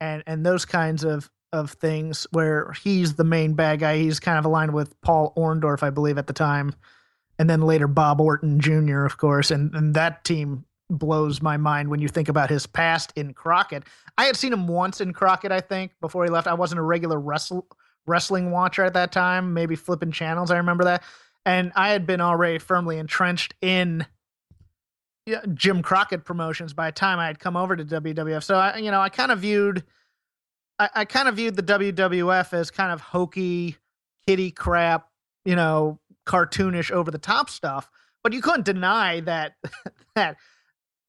and, 0.00 0.22
and 0.26 0.44
those 0.44 0.64
kinds 0.64 1.02
of, 1.02 1.30
of 1.52 1.72
things 1.72 2.26
where 2.30 2.72
he's 2.72 3.14
the 3.14 3.24
main 3.24 3.54
bad 3.54 3.80
guy. 3.80 3.98
He's 3.98 4.20
kind 4.20 4.38
of 4.38 4.44
aligned 4.44 4.74
with 4.74 5.00
Paul 5.00 5.32
Orndorff, 5.36 5.82
I 5.82 5.90
believe, 5.90 6.18
at 6.18 6.26
the 6.26 6.32
time. 6.32 6.74
And 7.38 7.48
then 7.48 7.62
later 7.62 7.86
Bob 7.86 8.20
Orton 8.20 8.60
Jr., 8.60 9.04
of 9.04 9.16
course. 9.16 9.50
And, 9.50 9.74
and 9.74 9.94
that 9.94 10.24
team 10.24 10.64
blows 10.90 11.42
my 11.42 11.56
mind 11.56 11.88
when 11.88 12.00
you 12.00 12.08
think 12.08 12.28
about 12.28 12.50
his 12.50 12.66
past 12.66 13.12
in 13.16 13.34
Crockett. 13.34 13.84
I 14.16 14.24
had 14.24 14.36
seen 14.36 14.52
him 14.52 14.66
once 14.66 15.00
in 15.00 15.12
Crockett, 15.12 15.52
I 15.52 15.60
think, 15.60 15.92
before 16.00 16.24
he 16.24 16.30
left. 16.30 16.46
I 16.46 16.54
wasn't 16.54 16.80
a 16.80 16.82
regular 16.82 17.20
wrestle, 17.20 17.66
wrestling 18.06 18.50
watcher 18.50 18.84
at 18.84 18.94
that 18.94 19.12
time, 19.12 19.54
maybe 19.54 19.76
flipping 19.76 20.12
channels. 20.12 20.50
I 20.50 20.56
remember 20.56 20.84
that. 20.84 21.02
And 21.44 21.72
I 21.76 21.90
had 21.90 22.06
been 22.06 22.20
already 22.20 22.58
firmly 22.58 22.98
entrenched 22.98 23.54
in 23.60 24.06
Jim 25.54 25.82
Crockett 25.82 26.24
promotions 26.24 26.72
by 26.72 26.88
the 26.88 26.92
time 26.92 27.18
I 27.18 27.26
had 27.26 27.38
come 27.38 27.56
over 27.56 27.76
to 27.76 27.84
WWF. 27.84 28.42
So 28.42 28.56
I, 28.56 28.78
you 28.78 28.90
know, 28.90 29.00
I 29.00 29.08
kind 29.08 29.30
of 29.30 29.40
viewed, 29.40 29.84
I, 30.78 30.90
I 30.94 31.04
kind 31.04 31.28
of 31.28 31.36
viewed 31.36 31.56
the 31.56 31.62
WWF 31.62 32.52
as 32.52 32.70
kind 32.70 32.92
of 32.92 33.00
hokey, 33.00 33.76
kitty 34.26 34.50
crap, 34.50 35.08
you 35.44 35.56
know, 35.56 35.98
cartoonish, 36.26 36.90
over 36.90 37.10
the 37.10 37.18
top 37.18 37.50
stuff. 37.50 37.90
But 38.22 38.32
you 38.32 38.42
couldn't 38.42 38.64
deny 38.64 39.20
that 39.20 39.54
that 40.14 40.36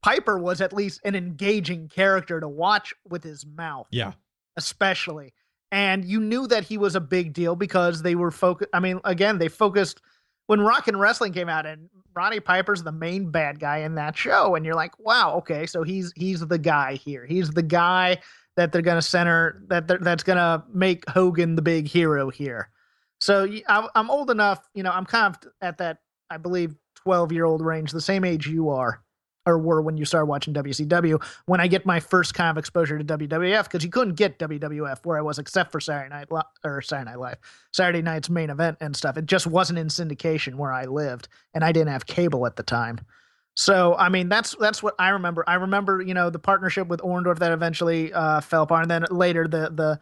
Piper 0.02 0.40
was 0.40 0.62
at 0.62 0.74
least 0.74 1.02
an 1.04 1.16
engaging 1.16 1.90
character 1.90 2.40
to 2.40 2.48
watch 2.48 2.94
with 3.08 3.24
his 3.24 3.46
mouth. 3.46 3.88
Yeah. 3.92 4.14
Especially. 4.56 5.34
And 5.72 6.04
you 6.04 6.20
knew 6.20 6.48
that 6.48 6.64
he 6.64 6.78
was 6.78 6.96
a 6.96 7.02
big 7.02 7.34
deal 7.34 7.56
because 7.56 8.02
they 8.02 8.16
were 8.16 8.32
focused. 8.32 8.70
I 8.74 8.80
mean, 8.80 9.00
again, 9.04 9.38
they 9.38 9.50
focused 9.50 10.02
when 10.48 10.62
Rock 10.62 10.88
and 10.88 11.00
Wrestling 11.00 11.32
came 11.32 11.48
out, 11.48 11.68
and 11.68 11.90
Ronnie 12.16 12.40
Piper's 12.40 12.82
the 12.82 12.92
main 12.92 13.30
bad 13.30 13.60
guy 13.60 13.80
in 13.80 13.94
that 13.96 14.18
show, 14.18 14.56
and 14.56 14.66
you're 14.66 14.74
like, 14.74 14.98
wow, 14.98 15.36
okay, 15.36 15.68
so 15.68 15.84
he's 15.84 16.12
he's 16.16 16.40
the 16.40 16.58
guy 16.58 16.96
here. 16.96 17.24
He's 17.24 17.52
the 17.52 17.62
guy 17.62 18.18
that 18.60 18.74
they're 18.74 18.82
gonna 18.82 19.02
center 19.02 19.64
that 19.70 19.88
that's 19.88 20.24
gonna 20.24 20.66
make 20.74 21.08
Hogan 21.10 21.56
the 21.56 21.62
big 21.62 21.88
hero 21.88 22.30
here. 22.30 22.70
So 23.22 23.48
I'm 23.70 24.10
old 24.10 24.30
enough, 24.30 24.68
you 24.74 24.84
know, 24.84 24.92
I'm 24.92 25.06
kind 25.06 25.34
of 25.34 25.52
at 25.62 25.78
that, 25.78 26.00
I 26.30 26.36
believe, 26.36 26.76
12 26.96 27.32
year 27.32 27.46
old 27.46 27.62
range, 27.62 27.94
the 27.94 28.02
same 28.02 28.26
age 28.26 28.48
you 28.48 28.68
are 28.68 29.02
or 29.46 29.58
were 29.58 29.82
when 29.82 29.96
you 29.96 30.04
started 30.04 30.26
watching 30.26 30.54
WCW. 30.54 31.24
When 31.46 31.62
I 31.62 31.68
get 31.68 31.86
my 31.86 32.02
first 32.02 32.34
kind 32.34 32.50
of 32.50 32.58
exposure 32.58 32.98
to 32.98 33.18
WWF, 33.18 33.64
because 33.64 33.86
you 33.86 33.90
couldn't 33.90 34.16
get 34.16 34.38
WWF 34.40 35.06
where 35.06 35.18
I 35.18 35.22
was, 35.22 35.40
except 35.40 35.72
for 35.72 35.80
Saturday 35.80 36.10
Night 36.10 36.28
or 36.66 36.82
Saturday 36.82 37.12
Night 37.12 37.20
Live, 37.20 37.38
Saturday 37.72 38.02
night's 38.02 38.30
main 38.30 38.50
event 38.50 38.78
and 38.82 38.94
stuff. 38.94 39.16
It 39.16 39.26
just 39.26 39.48
wasn't 39.48 39.80
in 39.80 39.88
syndication 39.88 40.56
where 40.56 40.74
I 40.74 40.84
lived, 40.84 41.30
and 41.54 41.64
I 41.64 41.72
didn't 41.72 41.94
have 41.94 42.06
cable 42.06 42.46
at 42.46 42.58
the 42.58 42.64
time. 42.64 43.00
So 43.60 43.94
I 43.96 44.08
mean, 44.08 44.30
that's 44.30 44.56
that's 44.58 44.82
what 44.82 44.96
I 44.98 45.10
remember. 45.10 45.44
I 45.46 45.56
remember, 45.56 46.02
you 46.02 46.14
know, 46.14 46.30
the 46.30 46.40
partnership 46.40 46.88
with 46.88 47.02
Orndorff 47.02 47.40
that 47.40 47.52
eventually 47.52 48.14
uh, 48.14 48.40
fell 48.40 48.64
apart, 48.64 48.84
and 48.84 48.90
then 48.90 49.06
later 49.12 49.50
the 49.50 49.70
the 49.70 50.00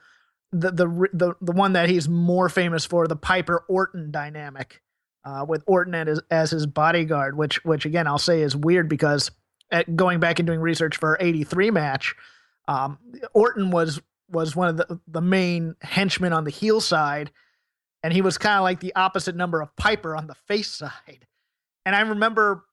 the 0.51 0.71
the 0.71 1.07
the 1.11 1.33
the 1.41 1.51
one 1.53 1.73
that 1.73 1.89
he's 1.89 2.07
more 2.07 2.49
famous 2.49 2.85
for, 2.85 3.07
the 3.07 3.15
Piper 3.15 3.65
Orton 3.67 4.11
dynamic 4.11 4.83
uh, 5.25 5.43
with 5.49 5.63
Orton 5.65 5.95
as, 5.95 6.21
as 6.29 6.51
his 6.51 6.67
bodyguard, 6.67 7.35
which 7.35 7.65
which 7.65 7.83
again 7.83 8.05
I'll 8.05 8.19
say 8.19 8.43
is 8.43 8.55
weird 8.55 8.87
because 8.87 9.31
at 9.71 9.95
going 9.95 10.19
back 10.19 10.37
and 10.37 10.45
doing 10.45 10.59
research 10.59 10.95
for 10.95 11.17
83 11.19 11.71
match, 11.71 12.13
um, 12.67 12.99
Orton 13.33 13.71
was 13.71 13.99
was 14.29 14.55
one 14.55 14.67
of 14.67 14.77
the 14.77 14.99
the 15.07 15.21
main 15.21 15.75
henchmen 15.81 16.31
on 16.31 16.43
the 16.43 16.51
heel 16.51 16.79
side, 16.79 17.31
and 18.03 18.13
he 18.13 18.21
was 18.21 18.37
kind 18.37 18.59
of 18.59 18.63
like 18.63 18.81
the 18.81 18.93
opposite 18.93 19.35
number 19.35 19.61
of 19.61 19.75
Piper 19.75 20.15
on 20.15 20.27
the 20.27 20.35
face 20.35 20.69
side. 20.69 21.25
And 21.87 21.95
I 21.95 22.01
remember 22.01 22.63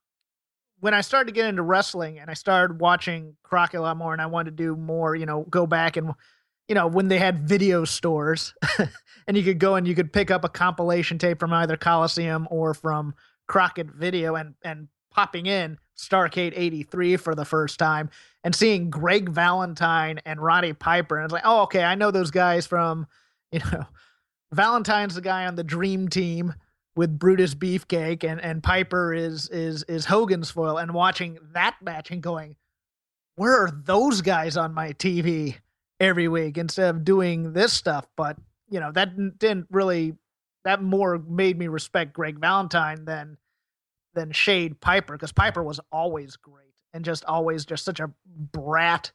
when 0.85 0.93
I 0.93 1.01
started 1.01 1.29
to 1.29 1.33
get 1.33 1.47
into 1.47 1.63
wrestling 1.63 2.19
and 2.19 2.31
I 2.31 2.35
started 2.35 2.79
watching 2.79 3.37
Crockett 3.43 3.81
a 3.81 3.83
lot 3.83 3.97
more, 3.97 4.13
and 4.13 4.21
I 4.21 4.27
wanted 4.27 4.55
to 4.59 4.63
do 4.63 4.77
more, 4.77 5.17
you 5.17 5.25
know, 5.25 5.47
go 5.49 5.67
back 5.67 5.97
and 5.97 6.13
you 6.69 6.75
know, 6.75 6.87
when 6.87 7.09
they 7.09 7.17
had 7.17 7.49
video 7.49 7.87
stores 7.87 8.53
and 9.27 9.35
you 9.35 9.43
could 9.43 9.59
go 9.59 9.77
and 9.77 9.89
you 9.89 9.95
could 9.95 10.13
pick 10.13 10.31
up 10.31 10.45
a 10.45 10.49
compilation 10.51 11.17
tape 11.17 11.41
from 11.41 11.55
either 11.55 11.79
Coliseum 11.79 12.47
or 12.51 12.75
from 12.75 13.15
Crockett 13.47 13.93
Video 13.93 14.35
and 14.35 14.57
and 14.63 14.89
popping 15.11 15.47
in 15.47 15.79
Starcade 15.97 16.53
83 16.55 17.17
for 17.17 17.35
the 17.35 17.47
first 17.47 17.79
time 17.79 18.11
and 18.43 18.55
seeing 18.55 18.91
Greg 18.91 19.31
Valentine 19.31 20.21
and 20.27 20.39
Roddy 20.39 20.75
Piper. 20.75 21.17
And 21.17 21.25
it's 21.25 21.33
like, 21.33 21.47
"Oh, 21.47 21.63
okay, 21.63 21.83
I 21.83 21.95
know 21.95 22.11
those 22.11 22.31
guys 22.31 22.67
from, 22.67 23.07
you 23.53 23.61
know, 23.73 23.87
Valentine's 24.53 25.15
the 25.15 25.23
guy 25.23 25.47
on 25.47 25.55
the 25.55 25.65
Dream 25.65 26.09
Team 26.09 26.53
with 26.97 27.19
Brutus 27.19 27.55
Beefcake 27.55 28.25
and 28.25 28.41
and 28.41 28.63
Piper 28.63 29.13
is 29.13 29.49
is 29.49 29.83
is 29.85 30.05
Hogan's 30.05 30.51
foil 30.51 30.79
and 30.79 30.95
watching 30.95 31.39
that 31.53 31.77
match 31.83 32.11
and 32.11 32.23
going, 32.23 32.57
"Where 33.37 33.65
are 33.65 33.71
those 33.71 34.21
guys 34.21 34.57
on 34.57 34.75
my 34.75 34.93
TV?" 34.93 35.57
every 36.01 36.29
week 36.29 36.59
instead 36.59 36.95
of 36.95 37.05
doing 37.05 37.53
this 37.53 37.73
stuff. 37.73 38.07
But 38.17 38.37
you 38.69 38.81
know 38.81 38.93
that 38.93 39.39
didn't 39.39 39.67
really 39.71 40.15
that 40.65 40.83
more 40.83 41.19
made 41.19 41.59
me 41.59 41.69
respect 41.69 42.13
Greg 42.13 42.39
Valentine 42.39 43.05
than 43.05 43.37
than 44.15 44.33
Shade 44.33 44.81
Piper 44.81 45.15
because 45.15 45.33
Piper 45.33 45.63
was 45.63 45.81
always 45.93 46.37
great 46.37 46.73
and 46.93 47.05
just 47.05 47.25
always 47.25 47.65
just 47.65 47.85
such 47.85 48.01
a 48.01 48.11
brat 48.27 49.13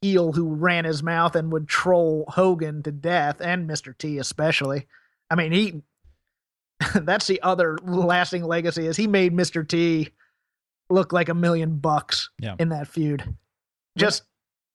heel 0.00 0.32
who 0.32 0.54
ran 0.54 0.84
his 0.84 1.02
mouth 1.02 1.36
and 1.36 1.52
would 1.52 1.68
troll 1.68 2.24
Hogan 2.28 2.82
to 2.84 2.92
death 2.92 3.40
and 3.40 3.68
Mr. 3.68 3.96
T 3.96 4.18
especially. 4.18 4.86
I 5.30 5.34
mean, 5.34 5.52
he 5.52 5.82
that's 6.94 7.26
the 7.26 7.40
other 7.42 7.78
lasting 7.84 8.44
legacy 8.44 8.86
is 8.86 8.96
he 8.96 9.06
made 9.06 9.32
Mr. 9.32 9.66
T 9.66 10.10
look 10.90 11.12
like 11.12 11.28
a 11.28 11.34
million 11.34 11.78
bucks 11.78 12.30
yeah. 12.38 12.54
in 12.58 12.70
that 12.70 12.88
feud. 12.88 13.36
Just 13.96 14.22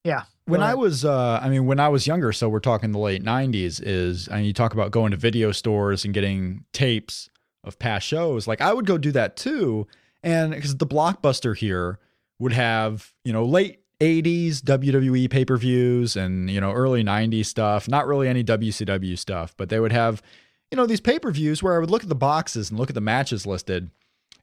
yeah 0.04 0.24
when 0.46 0.62
I 0.62 0.76
was, 0.76 1.06
uh, 1.06 1.40
I 1.42 1.50
mean, 1.50 1.66
when 1.66 1.80
I 1.80 1.88
was 1.90 2.06
younger, 2.06 2.34
so 2.34 2.50
we're 2.50 2.60
talking 2.60 2.92
the 2.92 3.00
late 3.00 3.24
'90s. 3.24 3.82
Is 3.84 4.28
I 4.30 4.38
mean, 4.38 4.46
you 4.46 4.54
talk 4.54 4.74
about 4.74 4.92
going 4.92 5.12
to 5.12 5.18
video 5.18 5.52
stores 5.52 6.04
and 6.04 6.14
getting 6.14 6.66
tapes 6.74 7.30
of 7.64 7.80
past 7.80 8.06
shows. 8.06 8.48
Like 8.48 8.62
I 8.62 8.74
would 8.74 8.86
go 8.86 8.98
do 8.98 9.12
that 9.14 9.38
too, 9.38 9.88
and 10.22 10.52
because 10.52 10.78
the 10.78 10.88
blockbuster 10.88 11.56
here 11.56 12.00
would 12.40 12.54
have, 12.54 13.14
you 13.24 13.32
know, 13.32 13.46
late 13.46 13.80
'80s 14.02 14.58
WWE 14.58 15.30
pay 15.30 15.46
per 15.46 15.56
views 15.56 16.18
and 16.18 16.50
you 16.50 16.60
know 16.60 16.74
early 16.74 17.04
'90s 17.04 17.46
stuff. 17.46 17.88
Not 17.88 18.06
really 18.06 18.28
any 18.28 18.44
WCW 18.44 19.18
stuff, 19.18 19.56
but 19.58 19.70
they 19.70 19.80
would 19.80 19.94
have, 19.94 20.22
you 20.74 20.78
know, 20.78 20.88
these 20.88 21.00
pay 21.00 21.20
per 21.20 21.30
views 21.30 21.62
where 21.62 21.76
I 21.76 21.78
would 21.78 21.92
look 21.92 22.02
at 22.02 22.10
the 22.10 22.16
boxes 22.16 22.72
and 22.72 22.80
look 22.80 22.90
at 22.90 22.96
the 22.96 23.00
matches 23.00 23.46
listed 23.46 23.92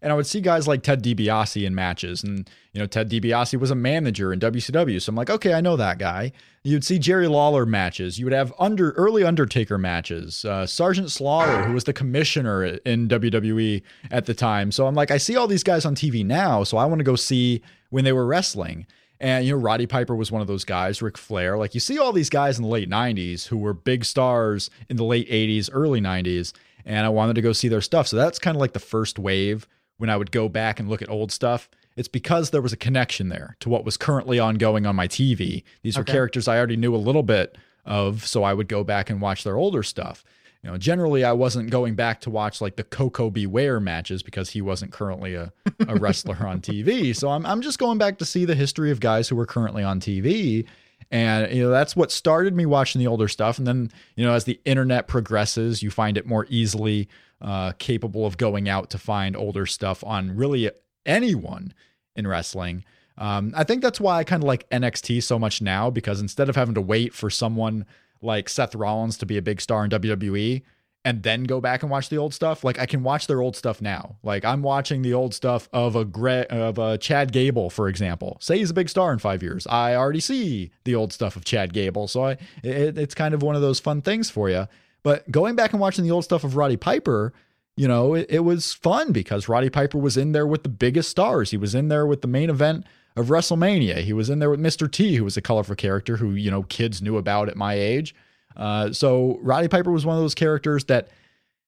and 0.00 0.12
I 0.12 0.16
would 0.16 0.26
see 0.26 0.40
guys 0.40 0.66
like 0.66 0.82
Ted 0.82 1.02
DiBiase 1.02 1.66
in 1.66 1.74
matches. 1.74 2.22
And, 2.22 2.48
you 2.72 2.80
know, 2.80 2.86
Ted 2.86 3.10
DiBiase 3.10 3.58
was 3.58 3.70
a 3.70 3.74
manager 3.74 4.32
in 4.32 4.40
WCW. 4.40 5.00
So 5.00 5.10
I'm 5.10 5.16
like, 5.16 5.28
okay, 5.28 5.52
I 5.52 5.60
know 5.60 5.76
that 5.76 5.98
guy. 5.98 6.32
You'd 6.62 6.84
see 6.84 6.98
Jerry 6.98 7.26
Lawler 7.26 7.66
matches. 7.66 8.18
You 8.18 8.26
would 8.26 8.32
have 8.32 8.52
under 8.58 8.92
early 8.92 9.24
Undertaker 9.24 9.76
matches. 9.76 10.44
Uh, 10.44 10.66
Sergeant 10.66 11.10
Slaughter, 11.10 11.64
who 11.64 11.74
was 11.74 11.84
the 11.84 11.92
commissioner 11.92 12.64
in 12.64 13.08
WWE 13.08 13.82
at 14.10 14.26
the 14.26 14.34
time. 14.34 14.72
So 14.72 14.86
I'm 14.86 14.94
like, 14.94 15.10
I 15.10 15.18
see 15.18 15.36
all 15.36 15.46
these 15.46 15.64
guys 15.64 15.84
on 15.84 15.94
TV 15.94 16.24
now. 16.24 16.64
So 16.64 16.78
I 16.78 16.86
want 16.86 17.00
to 17.00 17.04
go 17.04 17.16
see 17.16 17.60
when 17.90 18.04
they 18.04 18.12
were 18.12 18.26
wrestling. 18.26 18.86
And, 19.20 19.44
you 19.44 19.52
know, 19.52 19.60
Roddy 19.60 19.86
Piper 19.86 20.16
was 20.16 20.32
one 20.32 20.40
of 20.40 20.48
those 20.48 20.64
guys, 20.64 21.02
Ric 21.02 21.18
Flair. 21.18 21.58
Like, 21.58 21.74
you 21.74 21.80
see 21.80 21.98
all 21.98 22.12
these 22.12 22.30
guys 22.30 22.56
in 22.56 22.62
the 22.62 22.70
late 22.70 22.88
90s 22.88 23.48
who 23.48 23.58
were 23.58 23.74
big 23.74 24.04
stars 24.04 24.70
in 24.88 24.96
the 24.96 25.04
late 25.04 25.28
80s, 25.28 25.68
early 25.72 26.00
90s. 26.00 26.54
And 26.86 27.04
I 27.04 27.10
wanted 27.10 27.34
to 27.34 27.42
go 27.42 27.52
see 27.52 27.68
their 27.68 27.82
stuff. 27.82 28.08
So 28.08 28.16
that's 28.16 28.38
kind 28.38 28.56
of 28.56 28.60
like 28.60 28.72
the 28.72 28.78
first 28.78 29.18
wave 29.18 29.66
when 30.00 30.08
I 30.08 30.16
would 30.16 30.32
go 30.32 30.48
back 30.48 30.80
and 30.80 30.88
look 30.88 31.02
at 31.02 31.10
old 31.10 31.30
stuff, 31.30 31.68
it's 31.94 32.08
because 32.08 32.50
there 32.50 32.62
was 32.62 32.72
a 32.72 32.76
connection 32.78 33.28
there 33.28 33.56
to 33.60 33.68
what 33.68 33.84
was 33.84 33.98
currently 33.98 34.38
ongoing 34.38 34.86
on 34.86 34.96
my 34.96 35.06
TV. 35.06 35.62
These 35.82 35.98
were 35.98 36.04
characters 36.04 36.48
I 36.48 36.56
already 36.56 36.78
knew 36.78 36.94
a 36.94 36.96
little 36.96 37.22
bit 37.22 37.58
of, 37.84 38.26
so 38.26 38.42
I 38.42 38.54
would 38.54 38.66
go 38.66 38.82
back 38.82 39.10
and 39.10 39.20
watch 39.20 39.44
their 39.44 39.56
older 39.56 39.82
stuff. 39.82 40.24
You 40.62 40.70
know, 40.70 40.76
generally 40.76 41.24
I 41.24 41.32
wasn't 41.32 41.70
going 41.70 41.94
back 41.94 42.20
to 42.22 42.30
watch 42.30 42.60
like 42.60 42.76
the 42.76 42.84
Koko 42.84 43.30
B. 43.30 43.46
Ware 43.46 43.80
matches 43.80 44.22
because 44.22 44.50
he 44.50 44.60
wasn't 44.60 44.92
currently 44.92 45.34
a, 45.34 45.52
a 45.88 45.94
wrestler 45.98 46.46
on 46.46 46.60
TV. 46.60 47.16
So 47.16 47.30
I'm 47.30 47.46
I'm 47.46 47.62
just 47.62 47.78
going 47.78 47.96
back 47.96 48.18
to 48.18 48.26
see 48.26 48.44
the 48.44 48.54
history 48.54 48.90
of 48.90 49.00
guys 49.00 49.28
who 49.28 49.36
were 49.36 49.46
currently 49.46 49.82
on 49.82 50.00
TV. 50.00 50.66
And 51.10 51.50
you 51.52 51.62
know, 51.62 51.70
that's 51.70 51.96
what 51.96 52.12
started 52.12 52.54
me 52.54 52.66
watching 52.66 52.98
the 52.98 53.06
older 53.06 53.26
stuff. 53.26 53.56
And 53.56 53.66
then, 53.66 53.90
you 54.16 54.24
know, 54.24 54.34
as 54.34 54.44
the 54.44 54.60
internet 54.66 55.08
progresses, 55.08 55.82
you 55.82 55.90
find 55.90 56.18
it 56.18 56.26
more 56.26 56.46
easily 56.50 57.08
uh, 57.40 57.72
capable 57.78 58.26
of 58.26 58.36
going 58.36 58.68
out 58.68 58.90
to 58.90 58.98
find 58.98 59.36
older 59.36 59.64
stuff 59.64 60.04
on 60.04 60.36
really 60.36 60.70
anyone 61.06 61.72
in 62.14 62.26
wrestling. 62.26 62.84
Um, 63.16 63.52
I 63.56 63.64
think 63.64 63.82
that's 63.82 64.00
why 64.00 64.18
I 64.18 64.24
kind 64.24 64.42
of 64.42 64.46
like 64.46 64.68
NXT 64.70 65.22
so 65.22 65.38
much 65.38 65.60
now 65.60 65.90
because 65.90 66.20
instead 66.20 66.48
of 66.48 66.56
having 66.56 66.74
to 66.74 66.80
wait 66.80 67.14
for 67.14 67.30
someone 67.30 67.86
like 68.22 68.48
Seth 68.48 68.74
Rollins 68.74 69.18
to 69.18 69.26
be 69.26 69.36
a 69.36 69.42
big 69.42 69.60
star 69.60 69.84
in 69.84 69.90
WWE, 69.90 70.62
and 71.04 71.22
then 71.22 71.44
go 71.44 71.60
back 71.60 71.82
and 71.82 71.90
watch 71.90 72.08
the 72.08 72.18
old 72.18 72.34
stuff. 72.34 72.62
Like 72.62 72.78
I 72.78 72.86
can 72.86 73.02
watch 73.02 73.26
their 73.26 73.40
old 73.40 73.56
stuff 73.56 73.80
now. 73.80 74.16
Like 74.22 74.44
I'm 74.44 74.62
watching 74.62 75.02
the 75.02 75.14
old 75.14 75.34
stuff 75.34 75.68
of 75.72 75.96
a 75.96 76.04
Gre- 76.04 76.48
of 76.50 76.78
a 76.78 76.98
Chad 76.98 77.32
Gable, 77.32 77.70
for 77.70 77.88
example. 77.88 78.36
Say 78.40 78.58
he's 78.58 78.70
a 78.70 78.74
big 78.74 78.88
star 78.88 79.12
in 79.12 79.18
five 79.18 79.42
years. 79.42 79.66
I 79.66 79.94
already 79.94 80.20
see 80.20 80.70
the 80.84 80.94
old 80.94 81.12
stuff 81.12 81.36
of 81.36 81.44
Chad 81.44 81.72
Gable, 81.72 82.08
so 82.08 82.24
I 82.24 82.32
it, 82.62 82.98
it's 82.98 83.14
kind 83.14 83.34
of 83.34 83.42
one 83.42 83.56
of 83.56 83.62
those 83.62 83.80
fun 83.80 84.02
things 84.02 84.30
for 84.30 84.50
you. 84.50 84.68
But 85.02 85.30
going 85.30 85.56
back 85.56 85.72
and 85.72 85.80
watching 85.80 86.04
the 86.04 86.10
old 86.10 86.24
stuff 86.24 86.44
of 86.44 86.56
Roddy 86.56 86.76
Piper, 86.76 87.32
you 87.76 87.88
know, 87.88 88.14
it, 88.14 88.26
it 88.28 88.40
was 88.40 88.74
fun 88.74 89.12
because 89.12 89.48
Roddy 89.48 89.70
Piper 89.70 89.96
was 89.96 90.18
in 90.18 90.32
there 90.32 90.46
with 90.46 90.62
the 90.62 90.68
biggest 90.68 91.08
stars. 91.08 91.50
He 91.50 91.56
was 91.56 91.74
in 91.74 91.88
there 91.88 92.06
with 92.06 92.20
the 92.20 92.28
main 92.28 92.50
event 92.50 92.84
of 93.20 93.28
WrestleMania. 93.28 93.98
He 93.98 94.12
was 94.12 94.30
in 94.30 94.38
there 94.38 94.50
with 94.50 94.60
Mr. 94.60 94.90
T, 94.90 95.16
who 95.16 95.24
was 95.24 95.36
a 95.36 95.42
colorful 95.42 95.76
character 95.76 96.16
who 96.16 96.30
you 96.30 96.50
know 96.50 96.64
kids 96.64 97.00
knew 97.00 97.16
about 97.16 97.48
at 97.48 97.56
my 97.56 97.74
age. 97.74 98.14
Uh, 98.56 98.92
so 98.92 99.38
Roddy 99.42 99.68
Piper 99.68 99.90
was 99.90 100.04
one 100.04 100.16
of 100.16 100.22
those 100.22 100.34
characters 100.34 100.84
that 100.86 101.08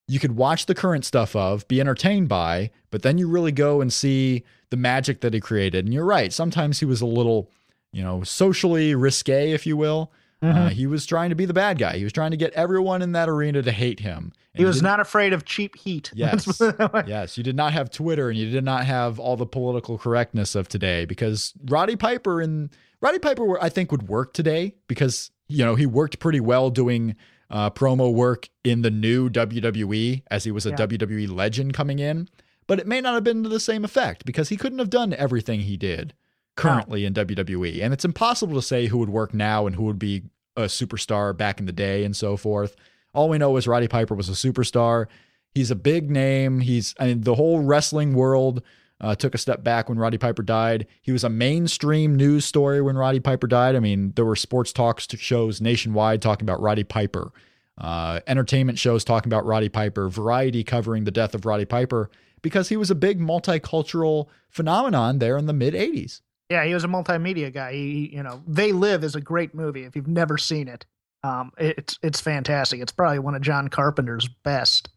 you 0.09 0.19
could 0.19 0.37
watch 0.37 0.67
the 0.67 0.75
current 0.75 1.05
stuff 1.05 1.37
of, 1.37 1.67
be 1.69 1.81
entertained 1.81 2.29
by, 2.29 2.71
but 2.91 3.03
then 3.03 3.19
you 3.19 3.29
really 3.29 3.53
go 3.53 3.81
and 3.81 3.93
see 3.93 4.43
the 4.71 4.77
magic 4.77 5.21
that 5.21 5.33
he 5.33 5.41
created. 5.41 5.85
And 5.85 5.95
you're 5.95 6.05
right, 6.05 6.33
sometimes 6.33 6.81
he 6.81 6.85
was 6.85 7.01
a 7.01 7.07
little, 7.07 7.51
you 7.93 8.03
know, 8.03 8.23
socially 8.23 8.95
risque, 8.95 9.53
if 9.53 9.67
you 9.67 9.77
will. 9.77 10.11
Mm-hmm. 10.43 10.59
Uh, 10.59 10.69
he 10.71 10.87
was 10.87 11.07
trying 11.07 11.31
to 11.31 11.37
be 11.37 11.45
the 11.45 11.55
bad 11.55 11.79
guy. 11.79 11.97
He 11.97 12.05
was 12.05 12.13
trying 12.13 12.33
to 12.33 12.37
get 12.37 12.53
everyone 12.55 13.01
in 13.01 13.13
that 13.13 13.29
arena 13.29 13.63
to 13.63 13.71
hate 13.71 14.01
him. 14.01 14.33
He 14.55 14.65
was 14.65 14.83
not 14.83 15.01
afraid 15.01 15.33
of 15.33 15.45
cheap 15.45 15.77
heat. 15.77 16.11
Yes. 16.17 16.61
yes. 17.07 17.39
You 17.39 17.45
did 17.45 17.57
not 17.57 17.73
have 17.73 17.91
Twitter 17.91 18.29
and 18.29 18.39
you 18.39 18.51
did 18.51 18.65
not 18.65 18.85
have 18.85 19.19
all 19.19 19.37
the 19.37 19.47
political 19.47 19.99
correctness 19.99 20.55
of 20.55 20.69
today 20.69 21.05
because 21.05 21.53
Roddy 21.65 21.97
Piper 21.97 22.41
and 22.41 22.71
Roddy 23.01 23.19
Piper, 23.19 23.61
I 23.63 23.69
think, 23.69 23.91
would 23.91 24.09
work 24.09 24.35
today 24.35 24.75
because 24.89 25.31
you 25.49 25.65
know, 25.65 25.75
he 25.75 25.87
worked 25.87 26.19
pretty 26.19 26.41
well 26.41 26.71
doing 26.71 27.15
uh, 27.51 27.71
promo 27.71 28.13
work 28.13 28.49
in 28.65 28.83
the 28.83 28.91
new 28.91 29.29
WWE 29.29 30.23
as 30.31 30.45
he 30.45 30.51
was 30.51 30.67
a 30.67 30.71
yeah. 30.71 30.77
WWE 30.77 31.31
legend 31.31 31.75
coming 31.75 31.99
in, 31.99 32.29
but 32.67 32.81
it 32.81 32.87
may 32.87 33.01
not 33.01 33.15
have 33.15 33.25
been 33.25 33.43
to 33.43 33.49
the 33.49 33.61
same 33.61 33.85
effect 33.85 34.25
because 34.25 34.49
he 34.49 34.57
couldn't 34.57 34.79
have 34.79 34.91
done 34.91 35.13
everything 35.13 35.61
he 35.61 35.77
did 35.77 36.15
currently 36.57 37.03
no. 37.03 37.07
in 37.07 37.15
WWE. 37.15 37.83
And 37.83 37.93
it's 37.93 38.05
impossible 38.05 38.55
to 38.55 38.63
say 38.63 38.87
who 38.87 38.99
would 38.99 39.09
work 39.09 39.35
now 39.35 39.67
and 39.67 39.77
who 39.77 39.85
would 39.85 39.99
be 39.99 40.23
a 40.57 40.63
superstar 40.63 41.37
back 41.37 41.61
in 41.61 41.67
the 41.67 41.73
day 41.73 42.05
and 42.05 42.17
so 42.17 42.37
forth. 42.37 42.77
All 43.15 43.29
we 43.29 43.39
know 43.39 43.57
is 43.57 43.67
Roddy 43.67 43.89
Piper 43.89 44.15
was 44.15 44.29
a 44.29 44.33
superstar. 44.33 45.07
He's 45.55 45.71
a 45.71 45.77
big 45.77 46.11
name. 46.11 46.61
He's 46.61 46.95
I 46.99 47.07
mean 47.07 47.21
the 47.23 47.35
whole 47.35 47.61
wrestling 47.61 48.15
world 48.15 48.63
uh, 49.01 49.15
took 49.15 49.35
a 49.35 49.39
step 49.39 49.65
back 49.65 49.89
when 49.89 49.99
Roddy 49.99 50.17
Piper 50.17 50.43
died. 50.43 50.87
He 51.03 51.13
was 51.13 51.25
a 51.25 51.29
mainstream 51.29 52.15
news 52.15 52.45
story 52.45 52.81
when 52.81 52.97
Roddy 52.97 53.21
Piper 53.21 53.49
died. 53.49 53.75
I 53.75 53.81
mean, 53.81 54.13
there 54.15 54.25
were 54.25 54.37
sports 54.37 54.73
talk 54.73 55.01
shows 55.01 55.61
nationwide 55.61 56.23
talking 56.23 56.45
about 56.45 56.61
Roddy 56.61 56.85
Piper, 56.85 57.33
uh, 57.79 58.21
entertainment 58.29 58.79
shows 58.79 59.05
talking 59.05 59.29
about 59.29 59.45
Roddy 59.45 59.69
Piper, 59.69 60.09
variety 60.09 60.63
covering 60.63 61.03
the 61.05 61.11
death 61.11 61.35
of 61.35 61.45
Roddy 61.45 61.65
Piper 61.65 62.11
because 62.43 62.69
he 62.69 62.77
was 62.77 62.91
a 62.91 62.95
big 62.95 63.21
multicultural 63.21 64.29
phenomenon 64.49 65.19
there 65.19 65.37
in 65.37 65.47
the 65.47 65.53
mid 65.53 65.75
80s. 65.75 66.21
Yeah, 66.53 66.67
he 66.67 66.75
was 66.75 66.85
a 66.85 66.89
multimedia 66.89 67.51
guy. 67.51 67.73
He, 67.73 68.11
you 68.13 68.23
know, 68.23 68.43
They 68.47 68.73
Live 68.73 69.05
is 69.05 69.15
a 69.15 69.23
great 69.23 69.55
movie. 69.55 69.85
If 69.85 69.97
you've 69.97 70.07
never 70.07 70.37
seen 70.37 70.69
it, 70.69 70.85
um, 71.25 71.51
it's 71.57 71.99
it's 72.03 72.21
fantastic. 72.21 72.79
It's 72.81 72.93
probably 72.93 73.21
one 73.21 73.35
of 73.35 73.41
John 73.41 73.69
Carpenter's 73.69 74.29
best. 74.29 74.91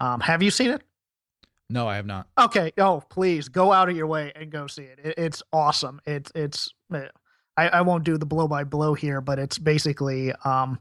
Um, 0.00 0.20
have 0.20 0.42
you 0.42 0.50
seen 0.50 0.68
it? 0.68 0.82
No, 1.70 1.88
I 1.88 1.96
have 1.96 2.04
not. 2.04 2.26
Okay. 2.36 2.72
Oh, 2.76 3.02
please 3.08 3.48
go 3.48 3.72
out 3.72 3.88
of 3.88 3.96
your 3.96 4.06
way 4.06 4.34
and 4.36 4.50
go 4.50 4.66
see 4.66 4.82
it. 4.82 4.98
it 5.02 5.14
it's 5.16 5.42
awesome. 5.50 5.98
It's 6.04 6.30
it's. 6.34 6.74
Eh, 6.92 7.08
I, 7.56 7.68
I 7.68 7.80
won't 7.80 8.04
do 8.04 8.18
the 8.18 8.26
blow 8.26 8.46
by 8.46 8.64
blow 8.64 8.92
here, 8.92 9.22
but 9.22 9.38
it's 9.38 9.56
basically 9.56 10.30
um, 10.44 10.78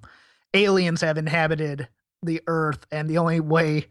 aliens 0.54 1.00
have 1.00 1.18
inhabited 1.18 1.88
the 2.22 2.42
Earth, 2.48 2.86
and 2.92 3.10
the 3.10 3.20
only 3.20 3.40
way 3.40 3.86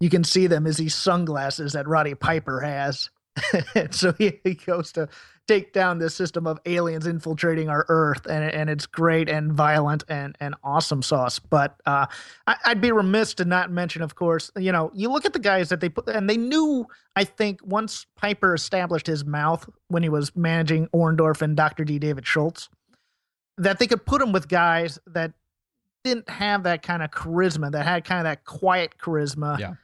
you 0.00 0.10
can 0.10 0.22
see 0.22 0.48
them 0.48 0.66
is 0.66 0.76
these 0.76 0.94
sunglasses 0.94 1.72
that 1.72 1.88
Roddy 1.88 2.14
Piper 2.14 2.60
has. 2.60 3.08
so 3.90 4.12
he, 4.18 4.38
he 4.44 4.52
goes 4.52 4.92
to 4.92 5.08
take 5.46 5.72
down 5.72 5.98
this 5.98 6.14
system 6.14 6.46
of 6.46 6.58
aliens 6.66 7.06
infiltrating 7.06 7.68
our 7.68 7.84
Earth, 7.88 8.26
and 8.26 8.44
and 8.44 8.68
it's 8.70 8.86
great 8.86 9.28
and 9.28 9.52
violent 9.52 10.04
and 10.08 10.36
and 10.40 10.54
awesome 10.64 11.02
sauce. 11.02 11.38
But 11.38 11.80
uh, 11.86 12.06
I, 12.46 12.56
would 12.68 12.80
be 12.80 12.92
remiss 12.92 13.34
to 13.34 13.44
not 13.44 13.70
mention, 13.70 14.02
of 14.02 14.14
course, 14.14 14.50
you 14.56 14.72
know, 14.72 14.90
you 14.94 15.10
look 15.10 15.24
at 15.24 15.32
the 15.32 15.38
guys 15.38 15.68
that 15.68 15.80
they 15.80 15.88
put, 15.88 16.08
and 16.08 16.28
they 16.28 16.36
knew. 16.36 16.86
I 17.18 17.24
think 17.24 17.60
once 17.64 18.04
Piper 18.16 18.54
established 18.54 19.06
his 19.06 19.24
mouth 19.24 19.66
when 19.88 20.02
he 20.02 20.10
was 20.10 20.36
managing 20.36 20.88
Orndorff 20.88 21.40
and 21.40 21.56
Dr. 21.56 21.84
D. 21.84 21.98
David 21.98 22.26
Schultz, 22.26 22.68
that 23.56 23.78
they 23.78 23.86
could 23.86 24.04
put 24.04 24.20
him 24.20 24.32
with 24.32 24.48
guys 24.48 24.98
that 25.06 25.32
didn't 26.04 26.28
have 26.28 26.64
that 26.64 26.82
kind 26.82 27.02
of 27.02 27.10
charisma, 27.10 27.72
that 27.72 27.86
had 27.86 28.04
kind 28.04 28.20
of 28.20 28.24
that 28.24 28.44
quiet 28.44 28.98
charisma. 28.98 29.58
Yeah 29.58 29.74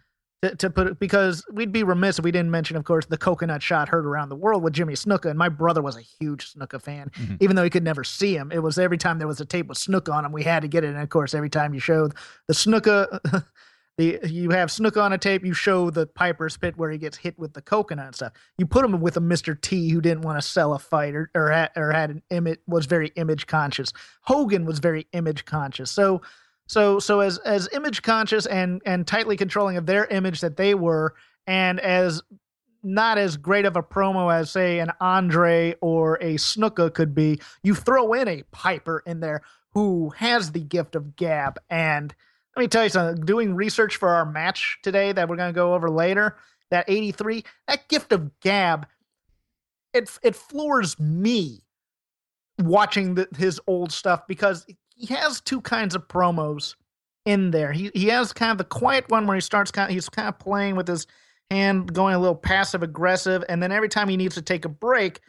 to, 0.42 0.56
to 0.56 0.70
put 0.70 0.86
it 0.88 0.98
because 0.98 1.44
we'd 1.52 1.72
be 1.72 1.84
remiss 1.84 2.18
if 2.18 2.24
we 2.24 2.32
didn't 2.32 2.50
mention, 2.50 2.76
of 2.76 2.84
course, 2.84 3.06
the 3.06 3.16
coconut 3.16 3.62
shot 3.62 3.88
heard 3.88 4.04
around 4.04 4.28
the 4.28 4.36
world 4.36 4.62
with 4.62 4.72
Jimmy 4.72 4.94
Snuka. 4.94 5.30
And 5.30 5.38
my 5.38 5.48
brother 5.48 5.80
was 5.80 5.96
a 5.96 6.00
huge 6.00 6.52
Snuka 6.52 6.82
fan, 6.82 7.10
mm-hmm. 7.10 7.36
even 7.40 7.54
though 7.54 7.64
he 7.64 7.70
could 7.70 7.84
never 7.84 8.02
see 8.02 8.36
him. 8.36 8.50
It 8.50 8.58
was 8.58 8.78
every 8.78 8.98
time 8.98 9.18
there 9.18 9.28
was 9.28 9.40
a 9.40 9.44
tape 9.44 9.68
with 9.68 9.78
Snuka 9.78 10.12
on 10.12 10.24
him, 10.24 10.32
we 10.32 10.42
had 10.42 10.62
to 10.62 10.68
get 10.68 10.82
it. 10.82 10.88
And 10.88 10.98
of 10.98 11.08
course, 11.08 11.34
every 11.34 11.50
time 11.50 11.74
you 11.74 11.80
showed 11.80 12.14
the 12.48 12.54
Snuka, 12.54 13.44
the 13.98 14.18
you 14.24 14.50
have 14.50 14.70
Snuka 14.70 15.00
on 15.00 15.12
a 15.12 15.18
tape, 15.18 15.44
you 15.44 15.54
show 15.54 15.90
the 15.90 16.08
Piper's 16.08 16.56
Pit 16.56 16.76
where 16.76 16.90
he 16.90 16.98
gets 16.98 17.16
hit 17.16 17.38
with 17.38 17.52
the 17.52 17.62
coconut 17.62 18.06
and 18.06 18.14
stuff. 18.14 18.32
You 18.58 18.66
put 18.66 18.84
him 18.84 19.00
with 19.00 19.16
a 19.16 19.20
Mr. 19.20 19.58
T 19.60 19.90
who 19.90 20.00
didn't 20.00 20.22
want 20.22 20.42
to 20.42 20.46
sell 20.46 20.74
a 20.74 20.78
fight 20.80 21.14
or 21.14 21.30
or 21.36 21.52
had, 21.52 21.70
or 21.76 21.92
had 21.92 22.10
an 22.10 22.22
image 22.30 22.58
was 22.66 22.86
very 22.86 23.12
image 23.14 23.46
conscious. 23.46 23.92
Hogan 24.22 24.64
was 24.64 24.80
very 24.80 25.06
image 25.12 25.44
conscious. 25.44 25.92
So 25.92 26.20
so 26.72 26.98
so 26.98 27.20
as 27.20 27.36
as 27.40 27.68
image 27.74 28.00
conscious 28.00 28.46
and 28.46 28.80
and 28.86 29.06
tightly 29.06 29.36
controlling 29.36 29.76
of 29.76 29.84
their 29.84 30.06
image 30.06 30.40
that 30.40 30.56
they 30.56 30.74
were, 30.74 31.14
and 31.46 31.78
as 31.78 32.22
not 32.82 33.18
as 33.18 33.36
great 33.36 33.66
of 33.66 33.76
a 33.76 33.82
promo 33.82 34.32
as 34.32 34.50
say 34.50 34.78
an 34.78 34.90
Andre 34.98 35.74
or 35.82 36.14
a 36.22 36.36
Snuka 36.36 36.92
could 36.94 37.14
be, 37.14 37.42
you 37.62 37.74
throw 37.74 38.14
in 38.14 38.26
a 38.26 38.42
Piper 38.52 39.02
in 39.04 39.20
there 39.20 39.42
who 39.74 40.14
has 40.16 40.52
the 40.52 40.60
gift 40.60 40.96
of 40.96 41.14
gab. 41.14 41.60
And 41.68 42.14
let 42.56 42.62
me 42.62 42.68
tell 42.68 42.84
you 42.84 42.88
something. 42.88 43.22
Doing 43.26 43.54
research 43.54 43.96
for 43.96 44.08
our 44.08 44.24
match 44.24 44.78
today 44.82 45.12
that 45.12 45.28
we're 45.28 45.36
going 45.36 45.52
to 45.52 45.54
go 45.54 45.74
over 45.74 45.90
later, 45.90 46.38
that 46.70 46.86
83, 46.88 47.44
that 47.68 47.86
gift 47.90 48.12
of 48.12 48.30
gab, 48.40 48.86
it 49.92 50.10
it 50.22 50.34
floors 50.34 50.98
me 50.98 51.60
watching 52.58 53.14
the, 53.16 53.28
his 53.36 53.60
old 53.66 53.92
stuff 53.92 54.26
because 54.26 54.64
he 55.02 55.14
has 55.14 55.40
two 55.40 55.60
kinds 55.60 55.94
of 55.94 56.08
promos 56.08 56.76
in 57.26 57.50
there. 57.50 57.72
He 57.72 57.90
he 57.92 58.06
has 58.06 58.32
kind 58.32 58.52
of 58.52 58.58
the 58.58 58.64
quiet 58.64 59.10
one 59.10 59.26
where 59.26 59.34
he 59.34 59.40
starts 59.40 59.70
kind 59.70 59.90
of, 59.90 59.94
he's 59.94 60.08
kind 60.08 60.28
of 60.28 60.38
playing 60.38 60.76
with 60.76 60.88
his 60.88 61.06
hand, 61.50 61.92
going 61.92 62.14
a 62.14 62.18
little 62.18 62.36
passive 62.36 62.82
aggressive, 62.82 63.44
and 63.48 63.62
then 63.62 63.72
every 63.72 63.88
time 63.88 64.08
he 64.08 64.16
needs 64.16 64.36
to 64.36 64.42
take 64.42 64.64
a 64.64 64.68
break, 64.68 65.20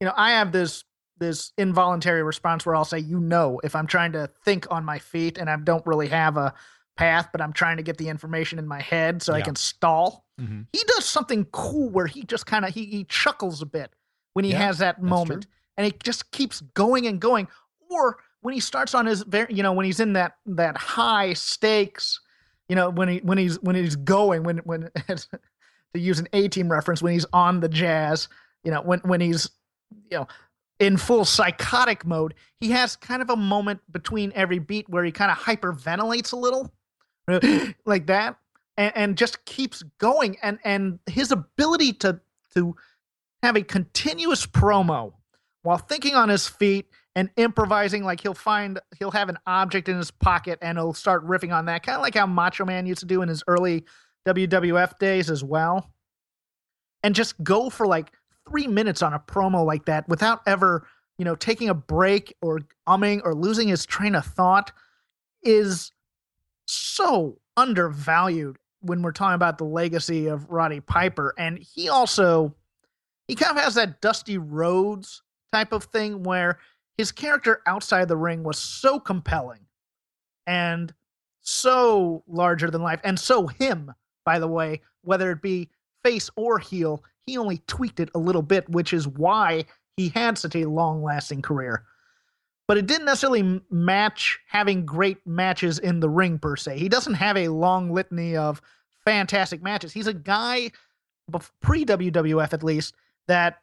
you 0.00 0.06
know, 0.06 0.14
I 0.16 0.32
have 0.32 0.50
this 0.50 0.84
this 1.18 1.52
involuntary 1.58 2.22
response 2.22 2.64
where 2.64 2.74
I'll 2.74 2.84
say, 2.84 2.98
you 2.98 3.20
know, 3.20 3.60
if 3.64 3.74
I'm 3.76 3.86
trying 3.86 4.12
to 4.12 4.30
think 4.44 4.66
on 4.70 4.84
my 4.84 4.98
feet 4.98 5.36
and 5.36 5.50
I 5.50 5.56
don't 5.56 5.84
really 5.86 6.08
have 6.08 6.36
a 6.36 6.54
path, 6.96 7.28
but 7.32 7.40
I'm 7.40 7.52
trying 7.52 7.76
to 7.76 7.82
get 7.82 7.98
the 7.98 8.08
information 8.08 8.58
in 8.58 8.66
my 8.66 8.80
head 8.80 9.22
so 9.22 9.32
yeah. 9.32 9.38
I 9.38 9.42
can 9.42 9.56
stall. 9.56 10.24
Mm-hmm. 10.40 10.62
He 10.72 10.82
does 10.86 11.04
something 11.04 11.44
cool 11.46 11.90
where 11.90 12.06
he 12.06 12.22
just 12.22 12.46
kind 12.46 12.64
of 12.64 12.72
he, 12.72 12.86
he 12.86 13.04
chuckles 13.04 13.62
a 13.62 13.66
bit 13.66 13.92
when 14.34 14.44
he 14.44 14.52
yeah, 14.52 14.58
has 14.58 14.78
that 14.78 15.02
moment, 15.02 15.46
and 15.76 15.86
he 15.86 15.92
just 16.02 16.30
keeps 16.30 16.60
going 16.74 17.06
and 17.06 17.20
going. 17.20 17.48
Or 17.90 18.18
when 18.48 18.54
he 18.54 18.60
starts 18.60 18.94
on 18.94 19.04
his 19.04 19.24
very, 19.24 19.52
you 19.52 19.62
know, 19.62 19.74
when 19.74 19.84
he's 19.84 20.00
in 20.00 20.14
that 20.14 20.38
that 20.46 20.74
high 20.74 21.34
stakes, 21.34 22.18
you 22.66 22.74
know, 22.74 22.88
when 22.88 23.06
he 23.06 23.18
when 23.18 23.36
he's 23.36 23.60
when 23.60 23.76
he's 23.76 23.94
going, 23.94 24.42
when 24.42 24.56
when 24.64 24.88
to 25.06 25.20
use 25.92 26.18
an 26.18 26.28
A 26.32 26.48
team 26.48 26.72
reference, 26.72 27.02
when 27.02 27.12
he's 27.12 27.26
on 27.34 27.60
the 27.60 27.68
jazz, 27.68 28.26
you 28.64 28.70
know, 28.70 28.80
when 28.80 29.00
when 29.00 29.20
he's 29.20 29.50
you 30.10 30.16
know 30.16 30.28
in 30.78 30.96
full 30.96 31.26
psychotic 31.26 32.06
mode, 32.06 32.32
he 32.58 32.70
has 32.70 32.96
kind 32.96 33.20
of 33.20 33.28
a 33.28 33.36
moment 33.36 33.80
between 33.92 34.32
every 34.34 34.60
beat 34.60 34.88
where 34.88 35.04
he 35.04 35.12
kind 35.12 35.30
of 35.30 35.36
hyperventilates 35.36 36.32
a 36.32 36.36
little, 36.36 36.72
like 37.84 38.06
that, 38.06 38.38
and, 38.78 38.96
and 38.96 39.18
just 39.18 39.44
keeps 39.44 39.82
going. 39.98 40.38
And 40.42 40.58
and 40.64 41.00
his 41.04 41.32
ability 41.32 41.92
to 41.92 42.18
to 42.54 42.74
have 43.42 43.56
a 43.56 43.62
continuous 43.62 44.46
promo 44.46 45.12
while 45.64 45.76
thinking 45.76 46.14
on 46.14 46.30
his 46.30 46.48
feet 46.48 46.86
and 47.18 47.30
improvising 47.36 48.04
like 48.04 48.20
he'll 48.20 48.32
find 48.32 48.78
he'll 48.96 49.10
have 49.10 49.28
an 49.28 49.36
object 49.44 49.88
in 49.88 49.96
his 49.96 50.08
pocket 50.08 50.56
and 50.62 50.78
he'll 50.78 50.92
start 50.92 51.26
riffing 51.26 51.52
on 51.52 51.64
that 51.64 51.82
kind 51.82 51.96
of 51.96 52.02
like 52.02 52.14
how 52.14 52.26
macho 52.26 52.64
man 52.64 52.86
used 52.86 53.00
to 53.00 53.06
do 53.06 53.22
in 53.22 53.28
his 53.28 53.42
early 53.48 53.84
wwf 54.24 54.96
days 55.00 55.28
as 55.28 55.42
well. 55.42 55.90
And 57.02 57.16
just 57.16 57.42
go 57.42 57.70
for 57.70 57.88
like 57.88 58.12
three 58.48 58.68
minutes 58.68 59.02
on 59.02 59.14
a 59.14 59.18
promo 59.18 59.66
like 59.66 59.84
that 59.86 60.08
without 60.08 60.42
ever 60.46 60.86
you 61.18 61.24
know 61.24 61.34
taking 61.34 61.68
a 61.68 61.74
break 61.74 62.36
or 62.40 62.60
umming 62.88 63.20
or 63.24 63.34
losing 63.34 63.66
his 63.66 63.84
train 63.84 64.14
of 64.14 64.24
thought 64.24 64.70
is 65.42 65.90
so 66.66 67.40
undervalued 67.56 68.58
when 68.80 69.02
we're 69.02 69.10
talking 69.10 69.34
about 69.34 69.58
the 69.58 69.64
legacy 69.64 70.28
of 70.28 70.48
roddy 70.48 70.78
piper. 70.78 71.34
And 71.36 71.58
he 71.58 71.88
also 71.88 72.54
he 73.26 73.34
kind 73.34 73.58
of 73.58 73.64
has 73.64 73.74
that 73.74 74.00
dusty 74.00 74.38
rhodes 74.38 75.20
type 75.52 75.72
of 75.72 75.82
thing 75.82 76.22
where 76.22 76.60
his 76.98 77.12
character 77.12 77.62
outside 77.66 78.08
the 78.08 78.16
ring 78.16 78.42
was 78.42 78.58
so 78.58 78.98
compelling 78.98 79.64
and 80.46 80.92
so 81.40 82.22
larger 82.26 82.70
than 82.70 82.82
life 82.82 83.00
and 83.04 83.18
so 83.18 83.46
him, 83.46 83.92
by 84.26 84.38
the 84.38 84.48
way, 84.48 84.82
whether 85.02 85.30
it 85.30 85.40
be 85.40 85.70
face 86.04 86.28
or 86.36 86.58
heel, 86.58 87.02
he 87.24 87.38
only 87.38 87.62
tweaked 87.66 88.00
it 88.00 88.10
a 88.14 88.18
little 88.18 88.42
bit, 88.42 88.68
which 88.68 88.92
is 88.92 89.06
why 89.06 89.64
he 89.96 90.10
had 90.10 90.36
such 90.36 90.56
a 90.56 90.68
long 90.68 91.02
lasting 91.02 91.40
career. 91.40 91.84
But 92.66 92.76
it 92.76 92.86
didn't 92.86 93.06
necessarily 93.06 93.62
match 93.70 94.38
having 94.46 94.84
great 94.84 95.26
matches 95.26 95.78
in 95.78 96.00
the 96.00 96.08
ring 96.08 96.38
per 96.38 96.56
se. 96.56 96.78
He 96.78 96.88
doesn't 96.88 97.14
have 97.14 97.36
a 97.36 97.48
long 97.48 97.90
litany 97.92 98.36
of 98.36 98.60
fantastic 99.04 99.62
matches. 99.62 99.92
He's 99.92 100.06
a 100.06 100.12
guy 100.12 100.72
pre 101.62 101.84
WWF 101.84 102.52
at 102.52 102.62
least 102.62 102.94
that 103.26 103.60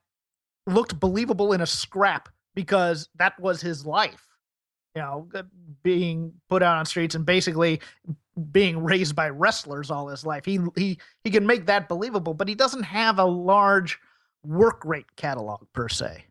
looked 0.65 0.99
believable 0.99 1.53
in 1.53 1.61
a 1.61 1.67
scrap 1.67 2.29
because 2.55 3.09
that 3.15 3.39
was 3.39 3.61
his 3.61 3.85
life. 3.85 4.25
You 4.95 5.01
know, 5.01 5.29
being 5.83 6.33
put 6.49 6.63
out 6.63 6.77
on 6.77 6.85
streets 6.85 7.15
and 7.15 7.25
basically 7.25 7.81
being 8.51 8.83
raised 8.83 9.15
by 9.15 9.29
wrestlers 9.29 9.91
all 9.91 10.07
his 10.07 10.25
life. 10.25 10.45
He 10.45 10.59
he 10.75 10.97
he 11.23 11.31
can 11.31 11.45
make 11.45 11.65
that 11.65 11.89
believable, 11.89 12.33
but 12.33 12.47
he 12.47 12.55
doesn't 12.55 12.83
have 12.83 13.19
a 13.19 13.25
large 13.25 13.99
work 14.45 14.83
rate 14.85 15.15
catalog 15.15 15.65
per 15.73 15.89
se. 15.89 16.25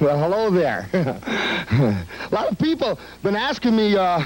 Well, 0.00 0.18
hello 0.18 0.50
there. 0.50 0.88
a 0.92 2.34
lot 2.34 2.50
of 2.50 2.58
people 2.58 2.98
been 3.22 3.36
asking 3.36 3.76
me 3.76 3.96
uh, 3.96 4.24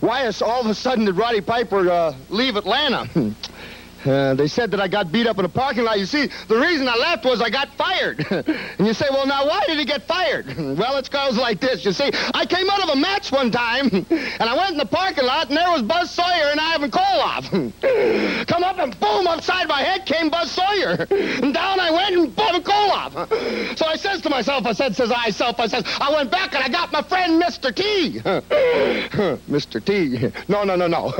why 0.00 0.26
is 0.26 0.40
all 0.40 0.60
of 0.60 0.66
a 0.66 0.74
sudden 0.74 1.04
did 1.04 1.16
Roddy 1.16 1.40
Piper 1.42 1.90
uh, 1.90 2.14
leave 2.30 2.56
Atlanta? 2.56 3.08
Uh, 4.04 4.34
they 4.34 4.46
said 4.46 4.70
that 4.70 4.80
I 4.80 4.88
got 4.88 5.12
beat 5.12 5.26
up 5.26 5.38
in 5.38 5.44
a 5.44 5.48
parking 5.48 5.84
lot. 5.84 5.98
You 5.98 6.06
see, 6.06 6.28
the 6.48 6.56
reason 6.56 6.88
I 6.88 6.96
left 6.96 7.24
was 7.24 7.40
I 7.40 7.50
got 7.50 7.74
fired. 7.74 8.24
and 8.30 8.86
you 8.86 8.94
say, 8.94 9.06
well, 9.10 9.26
now 9.26 9.46
why 9.46 9.62
did 9.66 9.78
he 9.78 9.84
get 9.84 10.06
fired? 10.06 10.46
well, 10.58 10.96
it 10.96 11.10
goes 11.10 11.36
like 11.36 11.60
this. 11.60 11.84
You 11.84 11.92
see, 11.92 12.10
I 12.34 12.46
came 12.46 12.70
out 12.70 12.82
of 12.82 12.90
a 12.90 12.96
match 12.96 13.30
one 13.30 13.50
time, 13.50 13.88
and 14.10 14.42
I 14.42 14.56
went 14.56 14.72
in 14.72 14.78
the 14.78 14.86
parking 14.86 15.24
lot, 15.24 15.48
and 15.48 15.56
there 15.56 15.70
was 15.70 15.82
Buzz 15.82 16.10
Sawyer 16.10 16.50
and 16.50 16.60
Ivan 16.60 16.90
Koloff. 16.90 18.46
Come 18.46 18.64
up 18.64 18.78
and 18.78 18.98
boom, 18.98 19.26
upside 19.26 19.68
my 19.68 19.82
head 19.82 20.06
came 20.06 20.30
Buzz 20.30 20.50
Sawyer. 20.50 21.06
And 21.10 21.52
down 21.52 21.80
I 21.80 21.90
went 21.90 22.16
and 22.16 22.34
boom, 22.34 22.62
Koloff. 22.62 23.78
So 23.78 23.86
I 23.86 23.96
says 23.96 24.22
to 24.22 24.30
myself, 24.30 24.66
I 24.66 24.72
said, 24.72 24.96
says 24.96 25.12
I 25.14 25.30
self, 25.30 25.60
I 25.60 25.66
says, 25.66 25.84
I 26.00 26.12
went 26.12 26.30
back 26.30 26.54
and 26.54 26.64
I 26.64 26.68
got 26.68 26.92
my 26.92 27.02
friend 27.02 27.42
Mr. 27.42 27.74
T. 27.74 28.20
Mr. 29.50 29.84
T. 29.84 30.32
No, 30.48 30.64
no, 30.64 30.76
no, 30.76 30.86
no 30.86 31.10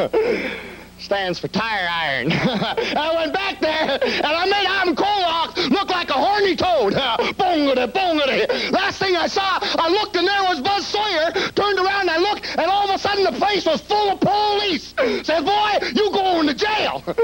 stands 1.01 1.39
for 1.39 1.49
tire 1.49 1.89
iron. 1.89 2.33
I 2.33 3.15
went 3.15 3.33
back 3.33 3.61
there 3.61 3.99
and 4.03 4.27
I 4.27 4.45
made 4.45 4.67
Adam 4.67 4.95
Koloff 4.95 5.57
look 5.71 5.89
like 5.91 6.11
a 6.11 6.15
horny 6.15 6.57
toad. 6.57 6.93
Bongity, 7.41 7.93
bongity. 7.93 8.71
Last 8.73 8.99
thing 8.99 9.17
I 9.17 9.27
saw, 9.27 9.59
I 9.63 9.89
looked 9.89 10.17
and 10.17 10.27
there 10.27 10.43
was 10.45 10.61
Buzz 10.61 10.87
Sawyer. 10.87 11.33
Turned 11.53 11.79
around 11.79 12.03
and 12.03 12.11
I 12.11 12.19
looked 12.19 12.47
and 12.59 12.71
all 12.71 12.89
of 12.89 12.95
a 12.95 12.99
sudden 12.99 13.25
the 13.25 13.33
place 13.33 13.65
was 13.67 13.81
full 13.81 14.11
of 14.11 14.21
police. 14.21 14.95
Said, 15.25 15.45
boy, 15.45 15.71
you 15.95 16.11
going 16.13 16.47
to 16.47 16.55
jail. 16.55 17.03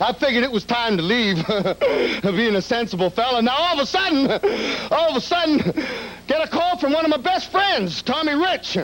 I 0.00 0.14
figured 0.18 0.44
it 0.44 0.52
was 0.52 0.64
time 0.64 0.96
to 0.96 1.02
leave. 1.02 1.46
Being 2.22 2.56
a 2.56 2.62
sensible 2.62 3.10
fella. 3.10 3.42
Now 3.42 3.56
all 3.56 3.74
of 3.74 3.80
a 3.80 3.86
sudden, 3.86 4.30
all 4.90 5.10
of 5.10 5.16
a 5.16 5.20
sudden, 5.20 5.58
get 6.26 6.42
a 6.42 6.48
call 6.48 6.76
from 6.78 6.92
one 6.92 7.04
of 7.04 7.10
my 7.10 7.16
best 7.16 7.50
friends, 7.50 8.02
Tommy 8.02 8.34
Rich. 8.34 8.78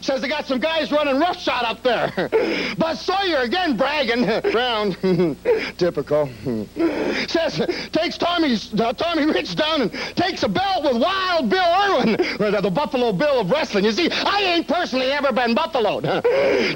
Says 0.00 0.20
they 0.20 0.28
got 0.28 0.46
some 0.46 0.58
guys 0.58 0.90
running 0.90 1.18
roughshod 1.18 1.64
up 1.64 1.82
there. 1.82 2.28
Buzz 2.76 3.00
Sawyer 3.00 3.38
again 3.38 3.61
again 3.62 3.76
bragging 3.76 4.26
round. 4.54 4.96
Typical. 5.78 6.28
Says, 7.28 7.60
takes 7.92 8.18
Tommy's, 8.18 8.72
uh, 8.80 8.92
Tommy 8.92 9.26
Rich 9.26 9.56
down 9.56 9.82
and 9.82 9.92
takes 10.16 10.42
a 10.42 10.48
belt 10.48 10.84
with 10.84 11.00
Wild 11.00 11.48
Bill 11.48 11.64
Irwin, 11.64 12.16
uh, 12.40 12.60
the 12.60 12.70
Buffalo 12.70 13.12
Bill 13.12 13.40
of 13.40 13.50
wrestling. 13.50 13.84
You 13.84 13.92
see, 13.92 14.10
I 14.10 14.42
ain't 14.42 14.68
personally 14.68 15.06
ever 15.12 15.32
been 15.32 15.54
buffaloed. 15.54 16.04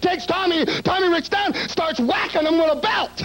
takes 0.00 0.26
Tommy, 0.26 0.64
Tommy 0.82 1.08
Rich 1.08 1.30
down, 1.30 1.54
starts 1.68 2.00
whacking 2.00 2.46
him 2.46 2.58
with 2.58 2.72
a 2.72 2.76
belt, 2.76 3.22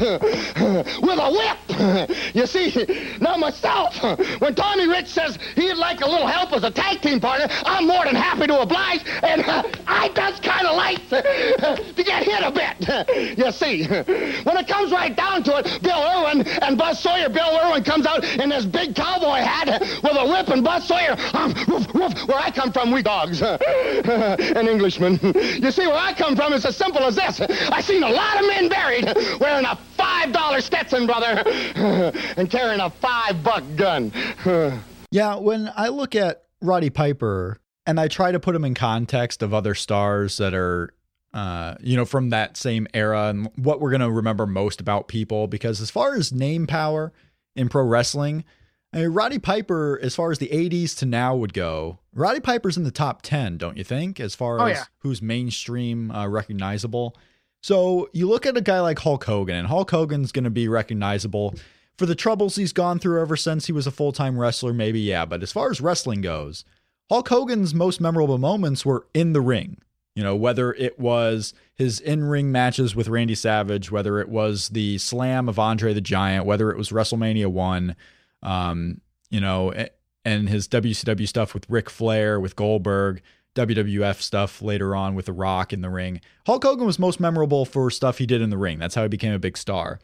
with 1.01 1.19
a 1.19 1.31
whip. 1.31 2.35
You 2.35 2.45
see, 2.45 3.17
now 3.19 3.37
myself, 3.37 4.01
when 4.41 4.55
Tommy 4.55 4.87
Rich 4.87 5.07
says 5.07 5.37
he'd 5.55 5.75
like 5.75 6.01
a 6.01 6.07
little 6.09 6.27
help 6.27 6.53
as 6.53 6.63
a 6.63 6.71
tag 6.71 7.01
team 7.01 7.19
partner, 7.19 7.47
I'm 7.65 7.87
more 7.87 8.05
than 8.05 8.15
happy 8.15 8.47
to 8.47 8.61
oblige, 8.61 9.01
and 9.23 9.41
uh, 9.43 9.63
I 9.87 10.09
just 10.09 10.43
kind 10.43 10.67
of 10.67 10.75
like 10.75 11.07
to, 11.09 11.93
to 11.95 12.03
get 12.03 12.23
hit 12.23 12.41
a 12.43 12.51
bit. 12.51 13.37
You 13.37 13.50
see, 13.51 13.85
when 13.87 14.57
it 14.57 14.67
comes 14.67 14.91
right 14.91 15.15
down 15.15 15.43
to 15.43 15.57
it, 15.57 15.81
Bill 15.81 16.01
Irwin 16.01 16.47
and 16.47 16.77
Buzz 16.77 16.99
Sawyer, 16.99 17.29
Bill 17.29 17.59
Irwin 17.63 17.83
comes 17.83 18.05
out 18.05 18.23
in 18.23 18.49
this 18.49 18.65
big 18.65 18.95
cowboy 18.95 19.39
hat 19.39 19.81
with 19.81 20.15
a 20.17 20.25
whip, 20.25 20.49
and 20.49 20.63
Buzz 20.63 20.87
Sawyer, 20.87 21.15
um, 21.33 21.53
woof, 21.67 21.93
woof, 21.93 22.27
where 22.27 22.37
I 22.37 22.51
come 22.51 22.71
from, 22.71 22.91
we 22.91 23.01
dogs, 23.01 23.41
an 23.41 24.67
Englishman. 24.67 25.19
You 25.23 25.71
see, 25.71 25.87
where 25.87 25.95
I 25.95 26.13
come 26.13 26.35
from, 26.35 26.53
it's 26.53 26.65
as 26.65 26.75
simple 26.77 27.01
as 27.03 27.15
this. 27.15 27.41
I've 27.41 27.85
seen 27.85 28.03
a 28.03 28.09
lot 28.09 28.39
of 28.39 28.47
men 28.47 28.69
buried 28.69 29.05
wearing 29.39 29.65
a 29.65 29.77
$5 29.97 30.61
Stetson, 30.61 31.05
brother, 31.05 31.43
and 32.37 32.49
carrying 32.49 32.79
a 32.79 32.89
five-buck 32.89 33.63
gun. 33.75 34.11
yeah, 35.11 35.35
when 35.35 35.71
I 35.75 35.89
look 35.89 36.15
at 36.15 36.43
Roddy 36.61 36.89
Piper 36.89 37.59
and 37.85 37.99
I 37.99 38.07
try 38.07 38.31
to 38.31 38.39
put 38.39 38.55
him 38.55 38.63
in 38.63 38.73
context 38.73 39.41
of 39.41 39.53
other 39.53 39.75
stars 39.75 40.37
that 40.37 40.53
are 40.53 40.93
uh, 41.33 41.75
you 41.81 41.95
know, 41.95 42.05
from 42.05 42.29
that 42.29 42.57
same 42.57 42.87
era 42.93 43.27
and 43.27 43.49
what 43.55 43.79
we're 43.79 43.91
going 43.91 44.01
to 44.01 44.11
remember 44.11 44.45
most 44.45 44.81
about 44.81 45.07
people. 45.07 45.47
Because 45.47 45.81
as 45.81 45.89
far 45.89 46.15
as 46.15 46.31
name 46.31 46.67
power 46.67 47.13
in 47.55 47.69
pro 47.69 47.83
wrestling, 47.83 48.43
I 48.93 48.99
mean, 48.99 49.09
Roddy 49.09 49.39
Piper, 49.39 49.99
as 50.01 50.15
far 50.15 50.31
as 50.31 50.39
the 50.39 50.49
80s 50.49 50.97
to 50.99 51.05
now 51.05 51.35
would 51.35 51.53
go, 51.53 51.99
Roddy 52.13 52.41
Piper's 52.41 52.77
in 52.77 52.83
the 52.83 52.91
top 52.91 53.21
10, 53.21 53.57
don't 53.57 53.77
you 53.77 53.83
think? 53.83 54.19
As 54.19 54.35
far 54.35 54.59
oh, 54.59 54.65
as 54.65 54.77
yeah. 54.77 54.83
who's 54.99 55.21
mainstream 55.21 56.11
uh, 56.11 56.27
recognizable. 56.27 57.15
So 57.63 58.09
you 58.11 58.27
look 58.27 58.45
at 58.45 58.57
a 58.57 58.61
guy 58.61 58.81
like 58.81 58.99
Hulk 58.99 59.23
Hogan, 59.23 59.55
and 59.55 59.67
Hulk 59.67 59.91
Hogan's 59.91 60.31
going 60.31 60.43
to 60.43 60.49
be 60.49 60.67
recognizable 60.67 61.55
for 61.97 62.05
the 62.05 62.15
troubles 62.15 62.55
he's 62.55 62.73
gone 62.73 62.99
through 62.99 63.21
ever 63.21 63.37
since 63.37 63.67
he 63.67 63.71
was 63.71 63.87
a 63.87 63.91
full 63.91 64.11
time 64.11 64.37
wrestler, 64.37 64.73
maybe, 64.73 64.99
yeah. 64.99 65.25
But 65.25 65.43
as 65.43 65.51
far 65.51 65.69
as 65.69 65.79
wrestling 65.79 66.21
goes, 66.21 66.65
Hulk 67.09 67.29
Hogan's 67.29 67.73
most 67.73 68.01
memorable 68.01 68.39
moments 68.39 68.85
were 68.85 69.05
in 69.13 69.33
the 69.33 69.41
ring. 69.41 69.77
You 70.15 70.23
know, 70.23 70.35
whether 70.35 70.73
it 70.73 70.99
was 70.99 71.53
his 71.73 71.99
in 71.99 72.25
ring 72.25 72.51
matches 72.51 72.95
with 72.95 73.07
Randy 73.07 73.35
Savage, 73.35 73.91
whether 73.91 74.19
it 74.19 74.27
was 74.27 74.69
the 74.69 74.97
slam 74.97 75.47
of 75.47 75.57
Andre 75.57 75.93
the 75.93 76.01
Giant, 76.01 76.45
whether 76.45 76.69
it 76.69 76.77
was 76.77 76.89
WrestleMania 76.89 77.47
1, 77.47 77.95
um, 78.43 79.01
you 79.29 79.39
know, 79.39 79.73
and 80.25 80.49
his 80.49 80.67
WCW 80.67 81.27
stuff 81.27 81.53
with 81.53 81.69
Ric 81.69 81.89
Flair, 81.89 82.39
with 82.39 82.55
Goldberg, 82.55 83.21
WWF 83.55 84.21
stuff 84.21 84.61
later 84.61 84.95
on 84.95 85.15
with 85.15 85.25
The 85.25 85.33
Rock 85.33 85.73
in 85.73 85.81
the 85.81 85.89
ring. 85.89 86.21
Hulk 86.45 86.63
Hogan 86.63 86.85
was 86.85 86.99
most 86.99 87.19
memorable 87.19 87.65
for 87.65 87.89
stuff 87.89 88.17
he 88.17 88.25
did 88.25 88.41
in 88.41 88.49
the 88.49 88.57
ring. 88.57 88.79
That's 88.79 88.95
how 88.95 89.03
he 89.03 89.09
became 89.09 89.33
a 89.33 89.39
big 89.39 89.57
star. 89.57 89.99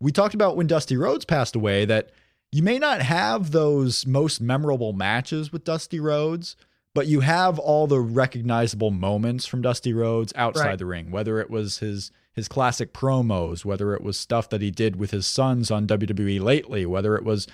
We 0.00 0.12
talked 0.12 0.34
about 0.34 0.56
when 0.56 0.66
Dusty 0.66 0.96
Rhodes 0.96 1.24
passed 1.24 1.56
away 1.56 1.84
that 1.86 2.10
you 2.52 2.62
may 2.62 2.78
not 2.78 3.00
have 3.02 3.50
those 3.50 4.06
most 4.06 4.40
memorable 4.40 4.92
matches 4.92 5.52
with 5.52 5.64
Dusty 5.64 5.98
Rhodes 5.98 6.56
but 6.94 7.06
you 7.06 7.20
have 7.20 7.58
all 7.58 7.86
the 7.86 8.00
recognizable 8.00 8.90
moments 8.90 9.46
from 9.46 9.62
Dusty 9.62 9.92
Rhodes 9.92 10.32
outside 10.36 10.66
Right. 10.66 10.78
the 10.78 10.86
ring, 10.86 11.10
whether 11.10 11.40
it 11.40 11.50
was 11.50 11.78
his 11.78 12.10
his 12.32 12.48
classic 12.48 12.92
promos, 12.92 13.64
whether 13.64 13.94
it 13.94 14.02
was 14.02 14.18
stuff 14.18 14.48
that 14.50 14.60
he 14.60 14.70
did 14.72 14.96
with 14.96 15.12
his 15.12 15.24
sons 15.26 15.70
on 15.70 15.86
WWE 15.86 16.40
lately, 16.40 16.84
whether 16.84 17.14
it 17.16 17.24
was 17.24 17.46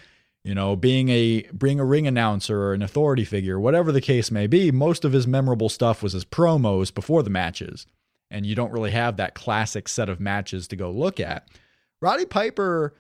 you 0.44 0.54
know 0.54 0.74
being 0.76 1.08
a 1.10 1.42
being 1.56 1.78
a 1.80 1.84
ring 1.84 2.06
announcer 2.06 2.62
or 2.62 2.72
an 2.74 2.82
authority 2.82 3.24
figure, 3.24 3.60
whatever 3.60 3.92
the 3.92 4.00
case 4.00 4.30
may 4.30 4.46
be, 4.46 4.70
most 4.70 5.04
of 5.04 5.12
his 5.12 5.26
memorable 5.26 5.68
stuff 5.68 6.02
was 6.02 6.12
his 6.14 6.24
promos 6.24 6.92
before 6.94 7.22
the 7.22 7.30
matches. 7.30 7.86
And 8.30 8.46
you 8.46 8.54
don't 8.54 8.72
really 8.72 8.92
have 8.92 9.16
that 9.16 9.34
classic 9.34 9.88
set 9.88 10.08
of 10.08 10.20
matches 10.20 10.68
to 10.68 10.76
go 10.76 10.90
look 10.90 11.18
at. 11.18 11.48
Roddy 12.00 12.24
Piper 12.24 12.94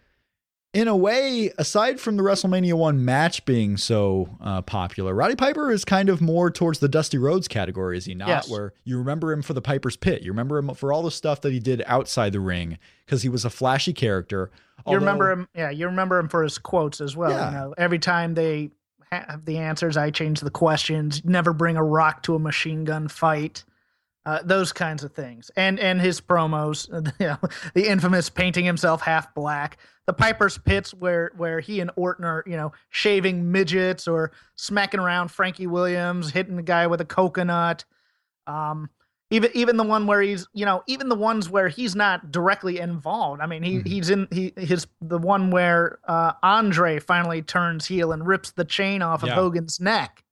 in 0.72 0.86
a 0.86 0.96
way, 0.96 1.52
aside 1.58 2.00
from 2.00 2.16
the 2.16 2.22
WrestleMania 2.22 2.74
1 2.74 3.04
match 3.04 3.44
being 3.44 3.76
so 3.76 4.28
uh, 4.40 4.62
popular, 4.62 5.14
Roddy 5.14 5.34
Piper 5.34 5.70
is 5.70 5.84
kind 5.84 6.08
of 6.08 6.20
more 6.20 6.50
towards 6.50 6.78
the 6.78 6.88
Dusty 6.88 7.18
Rhodes 7.18 7.48
category, 7.48 7.98
is 7.98 8.04
he 8.04 8.14
not? 8.14 8.28
Yes. 8.28 8.48
Where 8.48 8.72
you 8.84 8.98
remember 8.98 9.32
him 9.32 9.42
for 9.42 9.52
the 9.52 9.62
Piper's 9.62 9.96
Pit. 9.96 10.22
You 10.22 10.30
remember 10.30 10.58
him 10.58 10.72
for 10.74 10.92
all 10.92 11.02
the 11.02 11.10
stuff 11.10 11.40
that 11.40 11.52
he 11.52 11.58
did 11.58 11.82
outside 11.86 12.32
the 12.32 12.40
ring 12.40 12.78
because 13.04 13.22
he 13.22 13.28
was 13.28 13.44
a 13.44 13.50
flashy 13.50 13.92
character. 13.92 14.50
You 14.86 14.94
remember 14.94 15.30
him, 15.30 15.48
yeah. 15.54 15.70
You 15.70 15.86
remember 15.86 16.18
him 16.18 16.28
for 16.28 16.42
his 16.42 16.56
quotes 16.56 17.00
as 17.00 17.16
well. 17.16 17.30
Yeah. 17.30 17.50
You 17.50 17.56
know, 17.56 17.74
every 17.76 17.98
time 17.98 18.34
they 18.34 18.70
have 19.10 19.44
the 19.44 19.58
answers, 19.58 19.96
I 19.96 20.10
change 20.10 20.40
the 20.40 20.50
questions. 20.50 21.24
Never 21.24 21.52
bring 21.52 21.76
a 21.76 21.84
rock 21.84 22.22
to 22.24 22.36
a 22.36 22.38
machine 22.38 22.84
gun 22.84 23.08
fight. 23.08 23.64
Uh, 24.26 24.38
those 24.44 24.70
kinds 24.70 25.02
of 25.02 25.12
things, 25.14 25.50
and 25.56 25.80
and 25.80 25.98
his 26.00 26.20
promos, 26.20 26.88
you 27.20 27.26
know, 27.26 27.38
the 27.74 27.88
infamous 27.88 28.28
painting 28.28 28.66
himself 28.66 29.00
half 29.00 29.34
black, 29.34 29.78
the 30.06 30.12
Piper's 30.12 30.58
Pits, 30.58 30.92
where 30.92 31.32
where 31.38 31.58
he 31.60 31.80
and 31.80 31.90
Orton 31.96 32.26
are, 32.26 32.44
you 32.46 32.56
know, 32.56 32.72
shaving 32.90 33.50
midgets 33.50 34.06
or 34.06 34.32
smacking 34.56 35.00
around 35.00 35.28
Frankie 35.30 35.66
Williams, 35.66 36.30
hitting 36.30 36.56
the 36.56 36.62
guy 36.62 36.86
with 36.86 37.00
a 37.00 37.04
coconut. 37.06 37.86
Um, 38.46 38.90
even 39.30 39.50
even 39.54 39.76
the 39.78 39.84
one 39.84 40.06
where 40.06 40.20
he's 40.20 40.46
you 40.52 40.66
know 40.66 40.82
even 40.86 41.08
the 41.08 41.14
ones 41.14 41.48
where 41.48 41.68
he's 41.68 41.94
not 41.96 42.32
directly 42.32 42.80
involved 42.80 43.40
i 43.40 43.46
mean 43.46 43.62
he 43.62 43.78
Mhm. 43.78 43.86
he's 43.86 44.10
in 44.10 44.26
he 44.32 44.52
his 44.56 44.88
the 45.00 45.18
one 45.18 45.52
where 45.52 46.00
uh 46.08 46.32
andre 46.42 46.98
finally 46.98 47.40
turns 47.40 47.86
heel 47.86 48.10
and 48.10 48.26
rips 48.26 48.50
the 48.50 48.64
chain 48.64 49.02
off 49.02 49.22
of 49.22 49.28
Yeah. 49.28 49.36
hogan's 49.36 49.78
neck 49.78 50.24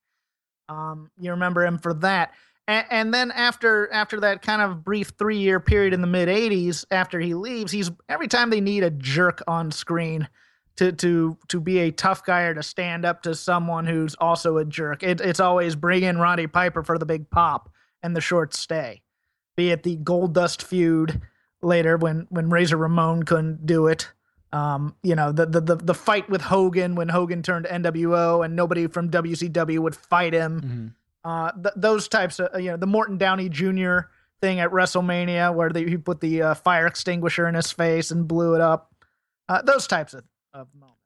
um 0.68 1.12
you 1.16 1.31
remember 1.31 1.64
him 1.64 1.79
for 1.79 1.94
that 1.94 2.35
And, 2.68 3.14
then 3.14 3.31
after 3.31 3.90
after 3.90 4.20
that 4.20 4.42
kind 4.42 4.61
of 4.61 4.85
brief 4.85 5.12
three 5.18 5.38
year 5.38 5.59
period 5.59 5.94
in 5.94 6.02
the 6.02 6.07
mid 6.07 6.28
'80s, 6.28 6.85
after 6.90 7.18
he 7.18 7.33
leaves, 7.33 7.72
he's 7.72 7.90
every 8.11 8.28
time 8.28 8.50
they 8.50 8.61
need 8.61 8.85
a 8.85 8.90
jerk 8.90 9.42
on 9.48 9.70
screen 9.70 10.28
to 10.76 10.92
to 10.92 11.38
to 11.48 11.61
be 11.61 11.78
a 11.78 11.90
tough 11.90 12.24
guy 12.24 12.42
or 12.42 12.54
to 12.54 12.62
stand 12.62 13.07
up 13.07 13.22
to 13.22 13.35
someone 13.35 13.87
who's 13.87 14.14
also 14.16 14.59
a 14.59 14.66
jerk. 14.66 15.02
It, 15.02 15.20
it's 15.22 15.40
always 15.40 15.76
bring 15.76 16.02
in 16.02 16.18
Roddy 16.18 16.46
Piper 16.46 16.83
for 16.83 16.98
the 16.98 17.07
big 17.07 17.31
pop 17.31 17.70
and 18.02 18.14
the 18.14 18.20
short 18.20 18.52
stay. 18.52 19.00
Be 19.57 19.70
it 19.70 19.83
the 19.83 19.96
Goldust 19.96 20.62
feud 20.62 21.22
later 21.62 21.96
when 21.96 22.26
when 22.28 22.50
Razor 22.50 22.76
Ramon 22.76 23.22
couldn't 23.22 23.64
do 23.64 23.87
it. 23.87 24.12
Um, 24.52 24.94
you 25.02 25.14
know 25.14 25.33
the, 25.33 25.46
the 25.46 25.61
the 25.62 25.76
the 25.76 25.94
fight 25.94 26.28
with 26.28 26.42
Hogan 26.42 26.96
when 26.96 27.09
Hogan 27.09 27.42
turned 27.42 27.64
NWO 27.64 28.44
and 28.44 28.54
nobody 28.54 28.87
from 28.88 29.11
WCW 29.11 29.78
would 29.78 29.96
fight 29.96 30.35
him. 30.35 30.61
Mm-hmm. 30.61 30.87
Uh, 31.24 31.52
th- 31.52 31.74
those 31.76 32.09
types 32.09 32.38
of 32.40 32.61
you 32.61 32.70
know 32.70 32.76
the 32.76 32.87
Morton 32.87 33.18
Downey 33.18 33.48
Jr. 33.48 34.00
thing 34.40 34.61
at 34.61 34.70
WrestleMania 34.70 35.54
where 35.54 35.70
they, 35.70 35.85
he 35.85 35.96
put 35.96 36.20
the 36.20 36.42
uh, 36.42 36.54
fire 36.54 36.87
extinguisher 36.87 37.46
in 37.48 37.54
his 37.54 37.72
face 37.72 38.11
and 38.11 38.26
blew 38.28 38.54
it 38.54 38.61
up. 38.61 38.94
Uh, 39.48 39.62
those 39.62 39.87
types 39.87 40.14
of, 40.14 40.24
of 40.52 40.68
moments. 40.74 40.98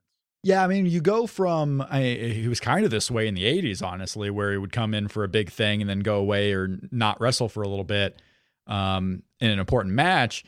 Yeah, 0.45 0.65
I 0.65 0.67
mean, 0.67 0.87
you 0.87 1.01
go 1.01 1.27
from 1.29 1.81
I, 1.89 2.03
he 2.03 2.49
was 2.49 2.59
kind 2.59 2.85
of 2.85 2.91
this 2.91 3.11
way 3.11 3.29
in 3.29 3.35
the 3.35 3.45
'80s, 3.45 3.83
honestly, 3.83 4.29
where 4.29 4.53
he 4.53 4.59
would 4.59 4.73
come 4.73 4.93
in 4.93 5.09
for 5.09 5.23
a 5.25 5.29
big 5.29 5.51
thing 5.51 5.81
and 5.81 5.89
then 5.89 6.01
go 6.01 6.17
away 6.17 6.53
or 6.53 6.79
not 6.91 7.21
wrestle 7.21 7.49
for 7.49 7.63
a 7.63 7.69
little 7.69 7.85
bit 7.85 8.21
um, 8.67 9.23
in 9.41 9.51
an 9.51 9.59
important 9.59 9.95
match. 9.95 10.45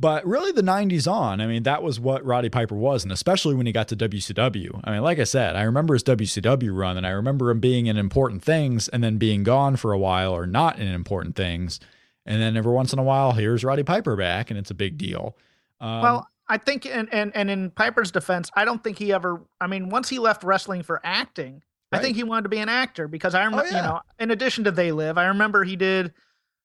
But 0.00 0.24
really, 0.24 0.52
the 0.52 0.62
90s 0.62 1.10
on, 1.10 1.40
I 1.40 1.46
mean, 1.46 1.64
that 1.64 1.82
was 1.82 1.98
what 1.98 2.24
Roddy 2.24 2.48
Piper 2.48 2.76
was. 2.76 3.02
And 3.02 3.10
especially 3.10 3.56
when 3.56 3.66
he 3.66 3.72
got 3.72 3.88
to 3.88 3.96
WCW. 3.96 4.80
I 4.84 4.92
mean, 4.92 5.02
like 5.02 5.18
I 5.18 5.24
said, 5.24 5.56
I 5.56 5.62
remember 5.62 5.94
his 5.94 6.04
WCW 6.04 6.76
run 6.76 6.96
and 6.96 7.06
I 7.06 7.10
remember 7.10 7.50
him 7.50 7.58
being 7.58 7.86
in 7.86 7.96
important 7.96 8.44
things 8.44 8.86
and 8.86 9.02
then 9.02 9.18
being 9.18 9.42
gone 9.42 9.74
for 9.74 9.92
a 9.92 9.98
while 9.98 10.32
or 10.32 10.46
not 10.46 10.78
in 10.78 10.86
important 10.86 11.34
things. 11.34 11.80
And 12.24 12.40
then 12.40 12.56
every 12.56 12.72
once 12.72 12.92
in 12.92 13.00
a 13.00 13.02
while, 13.02 13.32
here's 13.32 13.64
Roddy 13.64 13.82
Piper 13.82 14.14
back 14.14 14.50
and 14.50 14.58
it's 14.58 14.70
a 14.70 14.74
big 14.74 14.98
deal. 14.98 15.36
Um, 15.80 16.02
well, 16.02 16.28
I 16.48 16.58
think, 16.58 16.86
and, 16.86 17.12
and, 17.12 17.34
and 17.34 17.50
in 17.50 17.70
Piper's 17.70 18.12
defense, 18.12 18.50
I 18.54 18.64
don't 18.64 18.82
think 18.84 18.98
he 18.98 19.12
ever, 19.12 19.40
I 19.60 19.66
mean, 19.66 19.88
once 19.88 20.08
he 20.08 20.20
left 20.20 20.44
wrestling 20.44 20.84
for 20.84 21.00
acting, 21.02 21.62
right. 21.90 21.98
I 21.98 22.02
think 22.02 22.14
he 22.14 22.22
wanted 22.22 22.44
to 22.44 22.48
be 22.50 22.58
an 22.58 22.68
actor 22.68 23.08
because 23.08 23.34
I 23.34 23.42
remember, 23.42 23.66
oh, 23.66 23.70
yeah. 23.70 23.76
you 23.76 23.82
know, 23.82 24.00
in 24.20 24.30
addition 24.30 24.62
to 24.64 24.70
They 24.70 24.92
Live, 24.92 25.18
I 25.18 25.26
remember 25.26 25.64
he 25.64 25.74
did, 25.74 26.12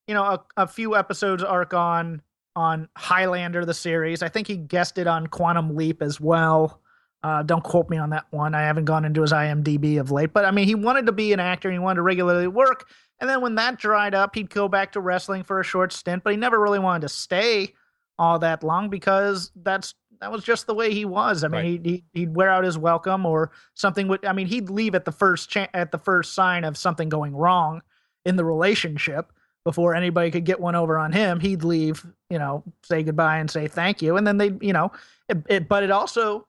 you 0.08 0.14
know, 0.14 0.24
a, 0.24 0.44
a 0.58 0.68
few 0.68 0.96
episodes 0.96 1.42
arc 1.42 1.74
on 1.74 2.22
on 2.56 2.88
Highlander 2.96 3.66
the 3.66 3.74
series. 3.74 4.22
I 4.22 4.30
think 4.30 4.48
he 4.48 4.58
guessed 4.58 4.98
it 4.98 5.08
on 5.08 5.28
Quantum 5.28 5.76
Leap 5.76 6.02
as 6.02 6.20
well. 6.20 6.82
Uh, 7.24 7.42
don't 7.42 7.64
quote 7.64 7.90
me 7.90 7.98
on 7.98 8.10
that 8.10 8.26
one. 8.32 8.54
I 8.54 8.62
haven't 8.62 8.86
gone 8.86 9.06
into 9.06 9.22
his 9.22 9.32
IMDb 9.32 10.00
of 10.00 10.12
late, 10.12 10.34
but 10.34 10.44
I 10.44 10.52
mean, 10.52 10.68
he 10.68 10.76
wanted 10.76 11.06
to 11.06 11.14
be 11.14 11.32
an 11.32 11.40
actor. 11.40 11.72
He 11.72 11.80
wanted 11.80 11.98
to 11.98 12.02
regularly 12.02 12.48
work, 12.48 12.90
and 13.20 13.30
then 13.30 13.40
when 13.42 13.56
that 13.56 13.80
dried 13.80 14.14
up, 14.14 14.36
he'd 14.36 14.50
go 14.50 14.68
back 14.68 14.92
to 14.92 15.00
wrestling 15.00 15.44
for 15.44 15.60
a 15.60 15.64
short 15.64 15.94
stint. 15.94 16.24
But 16.24 16.32
he 16.32 16.38
never 16.38 16.60
really 16.60 16.80
wanted 16.80 17.04
to 17.04 17.10
stay 17.10 17.74
all 18.20 18.40
that 18.40 18.62
long 18.62 18.90
because 18.90 19.52
that's 19.56 19.96
that 20.20 20.32
was 20.32 20.44
just 20.44 20.68
the 20.68 20.74
way 20.74 20.94
he 20.94 21.06
was. 21.06 21.44
I 21.44 21.48
mean, 21.48 21.62
right. 21.62 21.86
he'd, 21.86 22.04
he'd 22.14 22.36
wear 22.36 22.50
out 22.50 22.64
his 22.64 22.78
welcome 22.78 23.26
or 23.26 23.52
something 23.74 24.08
would. 24.10 24.26
I 24.26 24.34
mean, 24.34 24.48
he'd 24.48 24.70
leave 24.70 24.94
at 24.94 25.06
the 25.06 25.12
first 25.12 25.50
cha- 25.50 25.70
at 25.74 25.92
the 25.92 25.98
first 25.98 26.34
sign 26.34 26.66
of 26.66 26.78
something 26.78 27.08
going 27.08 27.36
wrong 27.36 27.82
in 28.26 28.36
the 28.36 28.46
relationship 28.46 29.32
before 29.64 29.96
anybody 29.96 30.30
could 30.32 30.46
get 30.46 30.60
one 30.60 30.76
over 30.76 30.98
on 30.98 31.12
him, 31.12 31.40
he'd 31.40 31.64
leave, 31.64 32.06
you 32.30 32.38
know, 32.38 32.64
say 32.84 33.04
goodbye 33.04 33.38
and 33.38 33.50
say 33.50 33.68
thank 33.68 34.02
you, 34.02 34.18
and 34.18 34.28
then 34.28 34.38
they, 34.38 34.52
you 34.62 34.74
know, 34.74 34.92
it, 35.30 35.38
it, 35.48 35.70
but 35.70 35.84
it 35.84 35.92
also 35.92 36.46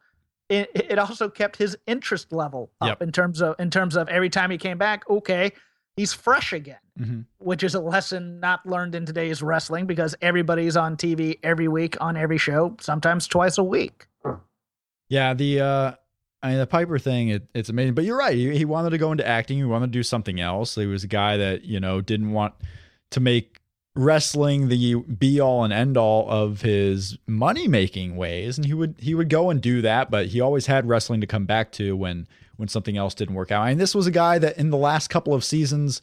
it, 0.49 0.71
it 0.75 0.99
also 0.99 1.29
kept 1.29 1.57
his 1.57 1.77
interest 1.87 2.33
level 2.33 2.71
up 2.81 2.89
yep. 2.89 3.03
in 3.03 3.13
terms 3.13 3.41
of 3.41 3.57
in 3.59 3.71
terms 3.71 3.97
of 3.97 4.09
every 4.09 4.31
time 4.31 4.51
he 4.51 4.59
came 4.59 4.79
back, 4.79 5.09
okay, 5.09 5.53
he's 5.97 6.13
fresh 6.13 6.53
again, 6.53 6.79
mm-hmm. 6.99 7.21
which 7.39 7.63
is 7.63 7.75
a 7.75 7.81
lesson 7.81 8.41
not 8.41 8.65
learned 8.67 8.95
in 8.95 9.07
today's 9.07 9.43
wrestling 9.43 9.87
because 9.87 10.15
everybody's 10.21 10.77
on 10.77 10.97
TV 10.97 11.39
every 11.43 11.69
week 11.69 11.97
on 12.01 12.17
every 12.17 12.39
show, 12.39 12.77
sometimes 12.81 13.27
twice 13.27 13.59
a 13.59 13.65
week. 13.65 14.07
Yeah, 15.09 15.35
the 15.35 15.61
uh 15.61 15.93
I 16.43 16.51
mean, 16.51 16.59
the 16.59 16.67
Piper 16.67 16.99
thing, 16.99 17.29
it, 17.31 17.47
it's 17.55 17.71
amazing. 17.71 17.95
But 17.95 18.05
you're 18.05 18.19
right. 18.19 18.37
He, 18.37 18.55
he 18.55 18.67
wanted 18.67 18.91
to 18.91 18.99
go 18.99 19.13
into 19.13 19.27
acting. 19.27 19.57
He 19.57 19.65
wanted 19.65 19.87
to 19.87 19.93
do 19.93 20.03
something 20.03 20.41
else. 20.41 20.75
He 20.75 20.85
was 20.85 21.03
a 21.03 21.09
guy 21.09 21.39
that, 21.39 21.65
you 21.65 21.81
know, 21.81 22.03
didn't 22.03 22.33
want 22.33 22.53
to 23.11 23.21
make 23.21 23.61
wrestling 23.97 24.69
the 24.69 24.97
be 24.97 25.41
all 25.41 25.63
and 25.63 25.73
end 25.73 25.97
all 25.97 26.29
of 26.29 26.63
his 26.63 27.17
money 27.27 27.69
making 27.69 28.17
ways. 28.17 28.59
And 28.59 28.67
he 28.67 28.75
would 28.75 28.97
he 28.99 29.15
would 29.15 29.29
go 29.29 29.51
and 29.51 29.61
do 29.61 29.83
that 29.83 30.11
but 30.11 30.27
he 30.27 30.41
always 30.41 30.67
had 30.67 30.89
wrestling 30.89 31.21
to 31.21 31.27
come 31.27 31.47
back 31.47 31.71
to 31.73 31.97
when 31.97 32.27
when 32.57 32.69
something 32.69 32.97
else 32.97 33.15
didn't 33.15 33.35
work 33.35 33.53
out. 33.53 33.69
And 33.69 33.81
this 33.81 33.95
was 33.95 34.07
a 34.07 34.13
guy 34.13 34.39
that 34.39 34.59
in 34.59 34.71
the 34.71 34.77
last 34.77 35.11
couple 35.11 35.35
of 35.35 35.45
seasons 35.45 36.03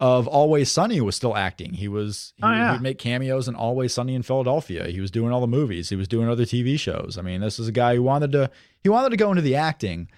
of 0.00 0.26
Always 0.26 0.70
Sunny 0.70 1.00
was 1.00 1.14
still 1.16 1.36
acting. 1.36 1.72
He 1.72 1.88
was 1.88 2.34
he, 2.36 2.42
oh, 2.44 2.50
yeah. 2.50 2.72
would 2.72 2.82
make 2.82 2.98
cameos 2.98 3.48
in 3.48 3.54
Always 3.54 3.92
Sunny 3.92 4.14
in 4.14 4.22
Philadelphia. 4.22 4.88
He 4.88 5.00
was 5.00 5.10
doing 5.10 5.32
all 5.32 5.40
the 5.40 5.46
movies. 5.46 5.88
He 5.88 5.96
was 5.96 6.08
doing 6.08 6.28
other 6.28 6.44
TV 6.44 6.78
shows. 6.78 7.16
I 7.18 7.22
mean 7.22 7.40
this 7.40 7.58
is 7.58 7.66
a 7.66 7.72
guy 7.72 7.96
who 7.96 8.02
wanted 8.02 8.30
to 8.32 8.50
he 8.80 8.88
wanted 8.88 9.10
to 9.10 9.16
go 9.16 9.30
into 9.30 9.42
the 9.42 9.56
acting. 9.56 10.08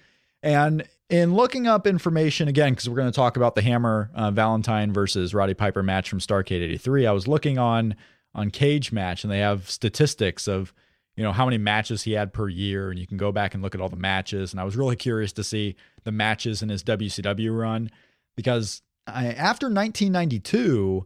And 0.43 0.87
in 1.09 1.33
looking 1.33 1.67
up 1.67 1.87
information 1.87 2.47
again, 2.47 2.73
because 2.73 2.89
we're 2.89 2.95
going 2.95 3.11
to 3.11 3.15
talk 3.15 3.37
about 3.37 3.55
the 3.55 3.61
Hammer 3.61 4.11
uh, 4.13 4.31
Valentine 4.31 4.91
versus 4.91 5.33
Roddy 5.33 5.53
Piper 5.53 5.83
match 5.83 6.09
from 6.09 6.19
Starcade 6.19 6.61
'83, 6.61 7.05
I 7.05 7.11
was 7.11 7.27
looking 7.27 7.57
on 7.57 7.95
on 8.35 8.51
Cagematch, 8.51 9.23
and 9.23 9.31
they 9.31 9.39
have 9.39 9.69
statistics 9.69 10.47
of 10.47 10.73
you 11.15 11.23
know 11.23 11.31
how 11.31 11.45
many 11.45 11.57
matches 11.57 12.03
he 12.03 12.11
had 12.13 12.33
per 12.33 12.49
year, 12.49 12.89
and 12.89 12.99
you 12.99 13.07
can 13.07 13.17
go 13.17 13.31
back 13.31 13.53
and 13.53 13.63
look 13.63 13.73
at 13.73 13.81
all 13.81 13.89
the 13.89 13.95
matches. 13.95 14.51
And 14.51 14.59
I 14.59 14.63
was 14.63 14.75
really 14.75 14.95
curious 14.95 15.31
to 15.33 15.43
see 15.43 15.75
the 16.03 16.11
matches 16.11 16.61
in 16.61 16.69
his 16.69 16.83
WCW 16.83 17.57
run 17.57 17.89
because 18.35 18.81
I, 19.05 19.27
after 19.27 19.67
1992. 19.67 21.05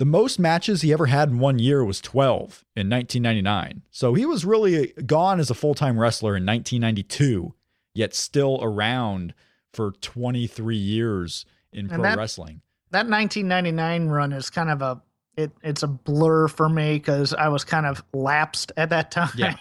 The 0.00 0.04
most 0.04 0.40
matches 0.40 0.82
he 0.82 0.92
ever 0.92 1.06
had 1.06 1.28
in 1.28 1.38
one 1.38 1.60
year 1.60 1.84
was 1.84 2.00
12 2.00 2.64
in 2.74 2.90
1999. 2.90 3.82
So 3.92 4.14
he 4.14 4.26
was 4.26 4.44
really 4.44 4.88
gone 5.06 5.38
as 5.38 5.50
a 5.50 5.54
full 5.54 5.74
time 5.74 6.00
wrestler 6.00 6.36
in 6.36 6.44
1992 6.44 7.54
yet 7.94 8.14
still 8.14 8.58
around 8.62 9.34
for 9.72 9.92
23 9.92 10.76
years 10.76 11.46
in 11.72 11.86
and 11.86 11.90
pro 11.90 12.02
that, 12.02 12.18
wrestling. 12.18 12.60
That 12.90 13.08
1999 13.08 14.08
run 14.08 14.32
is 14.32 14.50
kind 14.50 14.70
of 14.70 14.82
a 14.82 15.02
it, 15.36 15.50
it's 15.62 15.82
a 15.82 15.88
blur 15.88 16.46
for 16.46 16.68
me 16.68 16.94
because 16.94 17.34
I 17.34 17.48
was 17.48 17.64
kind 17.64 17.86
of 17.86 18.04
lapsed 18.12 18.70
at 18.76 18.90
that 18.90 19.10
time. 19.10 19.30
Yeah. 19.36 19.56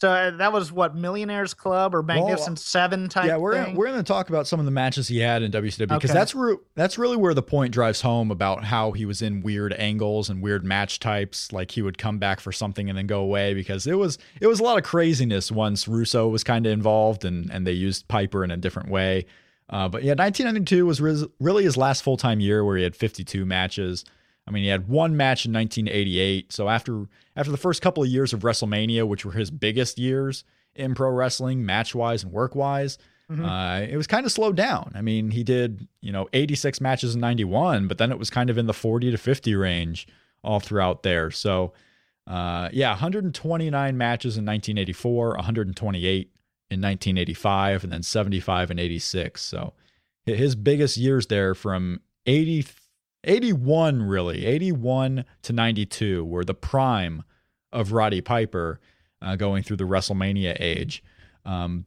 So 0.00 0.10
uh, 0.10 0.30
that 0.32 0.52
was 0.52 0.72
what 0.72 0.96
Millionaires 0.96 1.54
Club 1.54 1.94
or 1.94 2.02
Magnificent 2.02 2.56
well, 2.56 2.56
Seven 2.56 3.08
type. 3.08 3.26
Yeah, 3.26 3.36
we're 3.36 3.64
thing? 3.64 3.76
we're 3.76 3.86
going 3.86 3.98
to 3.98 4.02
talk 4.02 4.28
about 4.28 4.46
some 4.46 4.58
of 4.58 4.66
the 4.66 4.72
matches 4.72 5.08
he 5.08 5.18
had 5.18 5.42
in 5.42 5.52
WCW 5.52 5.88
because 5.88 6.10
okay. 6.10 6.18
that's 6.18 6.34
where 6.34 6.56
that's 6.74 6.98
really 6.98 7.16
where 7.16 7.32
the 7.32 7.42
point 7.42 7.72
drives 7.72 8.00
home 8.00 8.30
about 8.30 8.64
how 8.64 8.92
he 8.92 9.06
was 9.06 9.22
in 9.22 9.42
weird 9.42 9.72
angles 9.74 10.28
and 10.28 10.42
weird 10.42 10.64
match 10.64 10.98
types. 10.98 11.52
Like 11.52 11.70
he 11.70 11.80
would 11.80 11.96
come 11.96 12.18
back 12.18 12.40
for 12.40 12.50
something 12.50 12.88
and 12.88 12.98
then 12.98 13.06
go 13.06 13.20
away 13.20 13.54
because 13.54 13.86
it 13.86 13.96
was 13.96 14.18
it 14.40 14.48
was 14.48 14.58
a 14.58 14.64
lot 14.64 14.78
of 14.78 14.84
craziness 14.84 15.52
once 15.52 15.86
Russo 15.86 16.28
was 16.28 16.42
kind 16.42 16.66
of 16.66 16.72
involved 16.72 17.24
and 17.24 17.48
and 17.50 17.66
they 17.66 17.72
used 17.72 18.08
Piper 18.08 18.42
in 18.42 18.50
a 18.50 18.56
different 18.56 18.90
way. 18.90 19.26
Uh, 19.70 19.88
but 19.88 20.02
yeah, 20.02 20.12
1992 20.12 20.84
was 20.84 21.00
really 21.40 21.64
his 21.64 21.76
last 21.76 22.02
full 22.02 22.16
time 22.16 22.40
year 22.40 22.64
where 22.64 22.76
he 22.76 22.82
had 22.82 22.96
52 22.96 23.46
matches. 23.46 24.04
I 24.46 24.50
mean, 24.50 24.62
he 24.62 24.68
had 24.68 24.88
one 24.88 25.16
match 25.16 25.46
in 25.46 25.52
1988. 25.52 26.52
So 26.52 26.68
after 26.68 27.06
after 27.36 27.50
the 27.50 27.56
first 27.56 27.82
couple 27.82 28.02
of 28.02 28.08
years 28.08 28.32
of 28.32 28.40
WrestleMania, 28.40 29.06
which 29.06 29.24
were 29.24 29.32
his 29.32 29.50
biggest 29.50 29.98
years 29.98 30.44
in 30.74 30.94
pro 30.94 31.10
wrestling, 31.10 31.64
match 31.64 31.94
wise 31.94 32.24
and 32.24 32.32
work 32.32 32.54
wise, 32.54 32.98
mm-hmm. 33.30 33.44
uh, 33.44 33.80
it 33.80 33.96
was 33.96 34.06
kind 34.06 34.26
of 34.26 34.32
slowed 34.32 34.56
down. 34.56 34.92
I 34.94 35.00
mean, 35.00 35.30
he 35.30 35.44
did 35.44 35.88
you 36.00 36.12
know 36.12 36.28
86 36.32 36.80
matches 36.80 37.14
in 37.14 37.20
91, 37.20 37.88
but 37.88 37.98
then 37.98 38.12
it 38.12 38.18
was 38.18 38.30
kind 38.30 38.50
of 38.50 38.58
in 38.58 38.66
the 38.66 38.74
40 38.74 39.10
to 39.10 39.18
50 39.18 39.54
range 39.54 40.06
all 40.42 40.60
throughout 40.60 41.02
there. 41.02 41.30
So 41.30 41.72
uh, 42.26 42.68
yeah, 42.72 42.90
129 42.90 43.96
matches 43.96 44.36
in 44.36 44.44
1984, 44.44 45.28
128 45.36 46.30
in 46.70 46.80
1985, 46.80 47.84
and 47.84 47.92
then 47.92 48.02
75 48.02 48.70
and 48.70 48.80
86. 48.80 49.42
So 49.42 49.74
his 50.24 50.54
biggest 50.54 50.96
years 50.96 51.26
there 51.26 51.54
from 51.54 52.00
80 52.26 52.62
81 53.24 54.02
really 54.02 54.46
81 54.46 55.24
to 55.42 55.52
92 55.52 56.24
were 56.24 56.44
the 56.44 56.54
prime 56.54 57.24
of 57.72 57.92
roddy 57.92 58.20
piper 58.20 58.80
uh, 59.20 59.36
going 59.36 59.62
through 59.62 59.76
the 59.76 59.84
wrestlemania 59.84 60.56
age. 60.60 61.02
Um, 61.44 61.86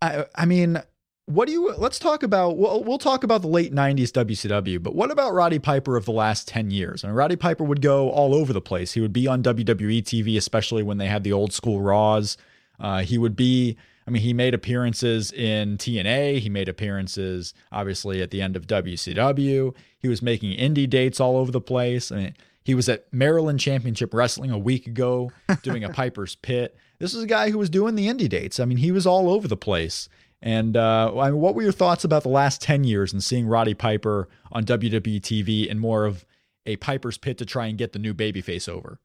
I, 0.00 0.26
I 0.34 0.44
mean 0.44 0.82
what 1.28 1.46
do 1.46 1.52
you 1.52 1.74
let's 1.74 1.98
talk 1.98 2.22
about 2.22 2.56
we'll, 2.56 2.82
we'll 2.84 2.96
talk 2.96 3.22
about 3.22 3.42
the 3.42 3.48
late 3.48 3.70
90s 3.70 4.10
wcw 4.12 4.82
but 4.82 4.94
what 4.94 5.10
about 5.10 5.34
roddy 5.34 5.58
piper 5.58 5.94
of 5.96 6.06
the 6.06 6.12
last 6.12 6.48
10 6.48 6.70
years? 6.70 7.04
I 7.04 7.08
mean, 7.08 7.16
roddy 7.16 7.36
piper 7.36 7.64
would 7.64 7.82
go 7.82 8.08
all 8.10 8.34
over 8.34 8.54
the 8.54 8.62
place. 8.62 8.92
He 8.92 9.02
would 9.02 9.12
be 9.12 9.26
on 9.26 9.42
wwe 9.42 10.02
tv 10.02 10.38
especially 10.38 10.82
when 10.82 10.96
they 10.96 11.06
had 11.06 11.24
the 11.24 11.32
old 11.32 11.52
school 11.52 11.82
raws. 11.82 12.38
Uh, 12.80 13.02
he 13.02 13.18
would 13.18 13.36
be 13.36 13.76
I 14.08 14.10
mean, 14.10 14.22
he 14.22 14.32
made 14.32 14.54
appearances 14.54 15.30
in 15.30 15.76
TNA. 15.76 16.38
He 16.38 16.48
made 16.48 16.66
appearances, 16.66 17.52
obviously, 17.70 18.22
at 18.22 18.30
the 18.30 18.40
end 18.40 18.56
of 18.56 18.66
WCW. 18.66 19.74
He 19.98 20.08
was 20.08 20.22
making 20.22 20.56
indie 20.56 20.88
dates 20.88 21.20
all 21.20 21.36
over 21.36 21.52
the 21.52 21.60
place. 21.60 22.10
I 22.10 22.16
mean, 22.16 22.34
he 22.64 22.74
was 22.74 22.88
at 22.88 23.12
Maryland 23.12 23.60
Championship 23.60 24.14
Wrestling 24.14 24.50
a 24.50 24.56
week 24.56 24.86
ago 24.86 25.30
doing 25.62 25.84
a 25.84 25.90
Piper's 25.90 26.36
Pit. 26.36 26.74
This 26.98 27.12
is 27.12 27.22
a 27.22 27.26
guy 27.26 27.50
who 27.50 27.58
was 27.58 27.68
doing 27.68 27.96
the 27.96 28.06
indie 28.06 28.30
dates. 28.30 28.58
I 28.58 28.64
mean, 28.64 28.78
he 28.78 28.92
was 28.92 29.06
all 29.06 29.28
over 29.28 29.46
the 29.46 29.58
place. 29.58 30.08
And 30.40 30.74
uh, 30.74 31.14
I 31.18 31.30
mean, 31.30 31.40
what 31.40 31.54
were 31.54 31.62
your 31.62 31.70
thoughts 31.70 32.02
about 32.02 32.22
the 32.22 32.30
last 32.30 32.62
10 32.62 32.84
years 32.84 33.12
and 33.12 33.22
seeing 33.22 33.46
Roddy 33.46 33.74
Piper 33.74 34.26
on 34.50 34.64
WWE 34.64 35.20
TV 35.20 35.70
and 35.70 35.78
more 35.78 36.06
of 36.06 36.24
a 36.64 36.76
Piper's 36.76 37.18
Pit 37.18 37.36
to 37.38 37.44
try 37.44 37.66
and 37.66 37.76
get 37.76 37.92
the 37.92 37.98
new 37.98 38.14
babyface 38.14 38.70
over? 38.70 39.00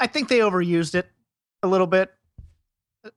I 0.00 0.06
think 0.06 0.28
they 0.28 0.38
overused 0.38 0.94
it 0.94 1.06
a 1.62 1.68
little 1.68 1.86
bit 1.86 2.10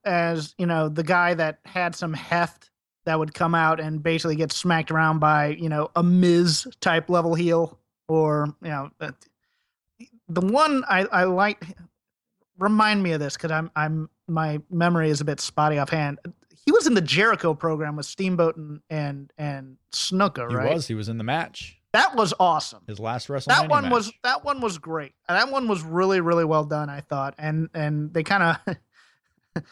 as, 0.04 0.54
you 0.58 0.66
know, 0.66 0.88
the 0.88 1.02
guy 1.02 1.34
that 1.34 1.58
had 1.64 1.94
some 1.94 2.12
heft 2.12 2.70
that 3.04 3.18
would 3.18 3.34
come 3.34 3.54
out 3.54 3.80
and 3.80 4.02
basically 4.02 4.36
get 4.36 4.52
smacked 4.52 4.90
around 4.90 5.18
by, 5.18 5.48
you 5.48 5.68
know, 5.68 5.90
a 5.96 6.02
Miz 6.02 6.66
type 6.80 7.10
level 7.10 7.34
heel 7.34 7.78
or, 8.08 8.54
you 8.62 8.68
know, 8.68 8.90
uh, 9.00 9.10
the 10.28 10.40
one 10.40 10.84
I, 10.88 11.04
I 11.04 11.24
like 11.24 11.64
remind 12.58 13.02
me 13.02 13.12
of 13.12 13.20
this 13.20 13.36
because 13.36 13.50
I'm 13.50 13.70
I'm 13.76 14.08
my 14.28 14.60
memory 14.70 15.10
is 15.10 15.20
a 15.20 15.24
bit 15.24 15.40
spotty 15.40 15.78
offhand. 15.78 16.18
He 16.64 16.72
was 16.72 16.86
in 16.86 16.94
the 16.94 17.00
Jericho 17.00 17.54
program 17.54 17.96
with 17.96 18.06
Steamboat 18.06 18.56
and 18.56 18.80
and 18.88 19.32
and 19.36 19.76
Snuka, 19.92 20.50
right? 20.50 20.68
He 20.68 20.74
was. 20.74 20.88
He 20.88 20.94
was 20.94 21.08
in 21.08 21.18
the 21.18 21.24
match. 21.24 21.78
That 21.92 22.16
was 22.16 22.32
awesome. 22.40 22.82
His 22.86 22.98
last 22.98 23.28
WrestleMania. 23.28 23.46
That 23.46 23.68
one 23.68 23.84
match. 23.84 23.92
was 23.92 24.12
that 24.22 24.44
one 24.44 24.60
was 24.60 24.78
great. 24.78 25.12
That 25.28 25.50
one 25.50 25.68
was 25.68 25.82
really 25.82 26.20
really 26.20 26.44
well 26.44 26.64
done. 26.64 26.88
I 26.88 27.00
thought, 27.00 27.34
and 27.38 27.68
and 27.74 28.12
they 28.14 28.22
kind 28.22 28.58
of. 28.66 28.76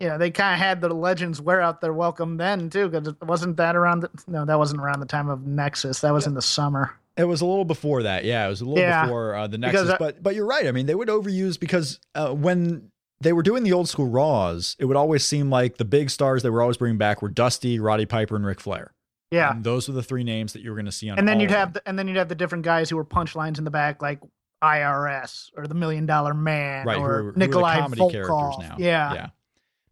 you 0.00 0.08
know, 0.08 0.18
they 0.18 0.30
kind 0.30 0.54
of 0.54 0.58
had 0.60 0.80
the 0.80 0.88
legends 0.92 1.40
wear 1.40 1.60
out 1.60 1.80
their 1.80 1.92
welcome 1.92 2.36
then 2.36 2.68
too, 2.70 2.88
because 2.88 3.08
it 3.08 3.22
wasn't 3.24 3.56
that 3.56 3.76
around. 3.76 4.00
The, 4.00 4.10
no, 4.26 4.44
that 4.44 4.58
wasn't 4.58 4.80
around 4.80 5.00
the 5.00 5.06
time 5.06 5.28
of 5.28 5.46
Nexus. 5.46 6.00
That 6.00 6.12
was 6.12 6.26
in 6.26 6.34
the 6.34 6.42
summer. 6.42 6.94
It 7.16 7.24
was 7.24 7.40
a 7.40 7.46
little 7.46 7.64
before 7.64 8.02
that. 8.02 8.24
Yeah, 8.26 8.44
it 8.46 8.50
was 8.50 8.60
a 8.60 8.66
little 8.66 8.78
Yeah. 8.78 9.04
before 9.06 9.34
uh, 9.34 9.46
the 9.46 9.56
Nexus. 9.58 9.94
But 9.98 10.22
but 10.22 10.34
you're 10.34 10.46
right. 10.46 10.66
I 10.66 10.72
mean, 10.72 10.84
they 10.86 10.94
would 10.94 11.08
overuse 11.08 11.58
because 11.58 11.98
uh, 12.14 12.32
when 12.34 12.90
they 13.22 13.32
were 13.32 13.42
doing 13.42 13.62
the 13.62 13.72
old 13.72 13.88
school 13.88 14.06
Raws, 14.06 14.76
it 14.78 14.84
would 14.84 14.98
always 14.98 15.24
seem 15.24 15.48
like 15.48 15.78
the 15.78 15.86
big 15.86 16.10
stars 16.10 16.42
they 16.42 16.50
were 16.50 16.60
always 16.60 16.76
bringing 16.76 16.98
back 16.98 17.22
were 17.22 17.30
Dusty, 17.30 17.80
Roddy 17.80 18.04
Piper, 18.04 18.36
and 18.36 18.44
Ric 18.44 18.60
Flair. 18.60 18.92
Yeah, 19.30 19.50
And 19.50 19.64
those 19.64 19.88
were 19.88 19.94
the 19.94 20.02
three 20.04 20.22
names 20.22 20.52
that 20.52 20.60
you 20.62 20.70
were 20.70 20.76
going 20.76 20.86
to 20.86 20.92
see 20.92 21.08
on. 21.10 21.18
and 21.18 21.26
then 21.26 21.40
you'd 21.40 21.50
have 21.50 21.72
the, 21.72 21.82
and 21.88 21.98
then 21.98 22.06
you'd 22.06 22.16
have 22.18 22.28
the 22.28 22.34
different 22.36 22.64
guys 22.64 22.88
who 22.90 22.96
were 22.96 23.04
punchlines 23.04 23.58
in 23.58 23.64
the 23.64 23.70
back, 23.72 24.00
like 24.00 24.20
IRS 24.62 25.50
or 25.56 25.66
the 25.66 25.74
Million 25.74 26.06
Dollar 26.06 26.34
Man 26.34 26.86
right 26.86 26.96
who 26.98 27.02
or 27.02 27.22
who 27.22 27.28
are 27.28 27.32
the 27.32 27.38
Nikolai 27.38 27.78
comedy 27.80 28.00
Volkov. 28.02 28.12
characters 28.12 28.54
now. 28.60 28.76
Yeah. 28.78 29.14
yeah. 29.14 29.26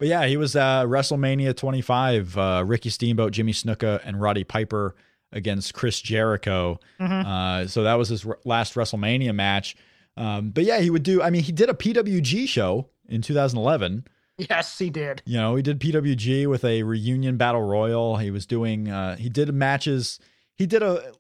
But 0.05 0.11
yeah, 0.11 0.27
he 0.27 0.37
was 0.37 0.55
uh, 0.55 0.85
WrestleMania 0.85 1.57
25. 1.57 2.37
Uh, 2.37 2.63
Ricky 2.67 2.91
Steamboat, 2.91 3.33
Jimmy 3.33 3.53
Snuka, 3.53 4.03
and 4.05 4.21
Roddy 4.21 4.45
Piper 4.45 4.95
against 5.33 5.73
Chris 5.73 5.99
Jericho. 5.99 6.79
Mhm. 7.01 7.25
Uh, 7.25 7.67
so 7.69 7.85
that 7.85 7.95
was 7.95 8.11
his 8.11 8.27
r- 8.27 8.39
last 8.45 8.75
WrestleMania 8.75 9.35
match. 9.35 9.77
Um, 10.19 10.51
but 10.51 10.65
yeah, 10.65 10.81
he 10.81 10.91
would 10.91 11.05
do. 11.05 11.23
I 11.23 11.31
mean, 11.31 11.43
he 11.43 11.53
did 11.53 11.71
a 11.71 11.73
PWG 11.73 12.47
show 12.47 12.91
in 13.09 13.23
2011. 13.23 14.05
Yes, 14.37 14.79
he 14.79 14.91
did. 14.91 15.23
You 15.25 15.39
know, 15.39 15.57
he 15.57 15.63
did 15.63 15.81
PWG 15.81 16.49
with 16.49 16.67
a 16.67 16.83
reunion 16.83 17.39
battle 17.39 17.63
royal. 17.63 18.19
He 18.19 18.31
was 18.31 18.45
doing. 18.45 18.91
Uh, 18.91 19.17
he 19.17 19.31
did 19.31 19.55
matches. 19.55 20.19
He 20.55 20.67
did 20.67 20.83
a 20.83 21.13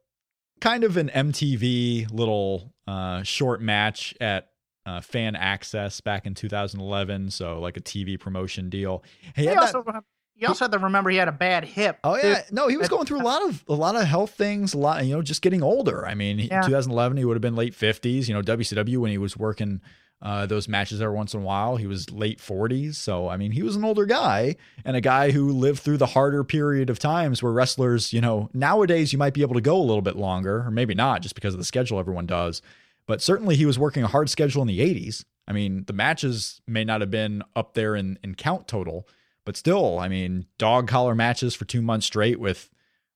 kind 0.61 0.85
of 0.85 0.99
an 0.99 1.09
MTV 1.09 2.13
little 2.13 2.75
uh, 2.87 3.23
short 3.23 3.63
match 3.63 4.15
at 4.21 4.51
uh, 4.87 5.01
Fan 5.01 5.35
Access 5.37 6.01
back 6.01 6.27
in 6.27 6.35
2011. 6.35 7.31
So 7.31 7.61
like 7.61 7.77
a 7.77 7.81
TV 7.81 8.19
promotion 8.19 8.69
deal. 8.71 9.03
He 9.37 9.43
He 9.43 9.47
had 9.49 9.59
that- 9.59 9.75
also 9.75 10.03
you 10.37 10.49
also 10.49 10.65
had 10.65 10.73
to 10.73 10.79
remember 10.81 11.11
he 11.11 11.17
had 11.17 11.29
a 11.29 11.33
bad 11.33 11.65
hip. 11.65 11.99
Oh 12.03 12.21
too. 12.21 12.27
yeah, 12.27 12.43
no, 12.51 12.67
he 12.67 12.77
was 12.77 12.89
going 12.89 13.07
through 13.07 13.21
a 13.21 13.23
lot 13.23 13.49
of 13.49 13.63
a 13.69 13.73
lot 13.75 13.95
of 13.95 14.03
health 14.05 14.33
things, 14.33 14.75
a 14.75 14.79
lot, 14.79 15.05
you 15.07 15.15
know, 15.15 15.23
just 15.23 15.43
getting 15.43 15.63
older. 15.63 16.05
I 16.07 16.15
mean, 16.15 16.39
he- 16.39 16.49
Yeah. 16.49 16.63
2011 16.63 17.17
he 17.19 17.25
would 17.25 17.35
have 17.37 17.41
been 17.41 17.55
late 17.55 17.73
50s. 17.73 18.27
You 18.29 18.35
know, 18.35 18.43
WCW 18.43 18.99
when 18.99 19.13
he 19.13 19.19
was 19.19 19.37
working 19.37 19.81
uh, 20.23 20.47
those 20.47 20.69
matches 20.69 21.01
every 21.03 21.15
once 21.15 21.35
in 21.35 21.41
a 21.41 21.45
while, 21.45 21.77
he 21.77 21.87
was 21.87 22.11
late 22.11 22.39
40s. 22.41 22.95
So 22.97 23.29
I 23.29 23.37
mean, 23.37 23.53
he 23.53 23.63
was 23.63 23.77
an 23.77 23.85
older 23.85 24.07
guy 24.07 24.57
and 24.85 24.97
a 24.97 25.01
guy 25.01 25.31
who 25.31 25.53
lived 25.53 25.81
through 25.81 25.99
the 25.99 26.07
harder 26.07 26.43
period 26.43 26.91
of 26.91 26.99
times 26.99 27.41
where 27.43 27.53
wrestlers, 27.53 28.13
you 28.13 28.21
know, 28.21 28.49
nowadays 28.53 29.13
you 29.13 29.19
might 29.21 29.35
be 29.35 29.43
able 29.43 29.55
to 29.55 29.61
go 29.61 29.77
a 29.77 29.83
little 29.85 30.03
bit 30.03 30.17
longer, 30.17 30.65
or 30.67 30.71
maybe 30.73 30.95
not, 30.95 31.23
just 31.23 31.35
because 31.37 31.55
of 31.55 31.59
the 31.59 31.65
schedule 31.65 32.01
everyone 32.01 32.27
does. 32.27 32.61
But 33.07 33.21
certainly 33.23 33.57
he 33.57 33.67
was 33.67 33.79
working 33.79 34.03
a 34.03 34.07
hard 34.09 34.31
schedule 34.31 34.63
in 34.63 34.69
the 34.69 34.81
80s. 34.81 35.25
I 35.47 35.53
mean, 35.53 35.85
the 35.87 35.93
matches 35.93 36.61
may 36.67 36.85
not 36.85 37.01
have 37.03 37.11
been 37.11 37.43
up 37.55 37.75
there 37.75 37.95
in, 37.95 38.19
in 38.25 38.35
count 38.35 38.67
total, 38.67 39.07
but 39.45 39.57
still, 39.59 39.99
I 39.99 40.09
mean, 40.09 40.47
dog 40.59 40.89
collar 40.89 41.15
matches 41.15 41.55
for 41.55 41.67
two 41.67 41.83
months 41.83 42.07
straight 42.07 42.41
with 42.41 42.71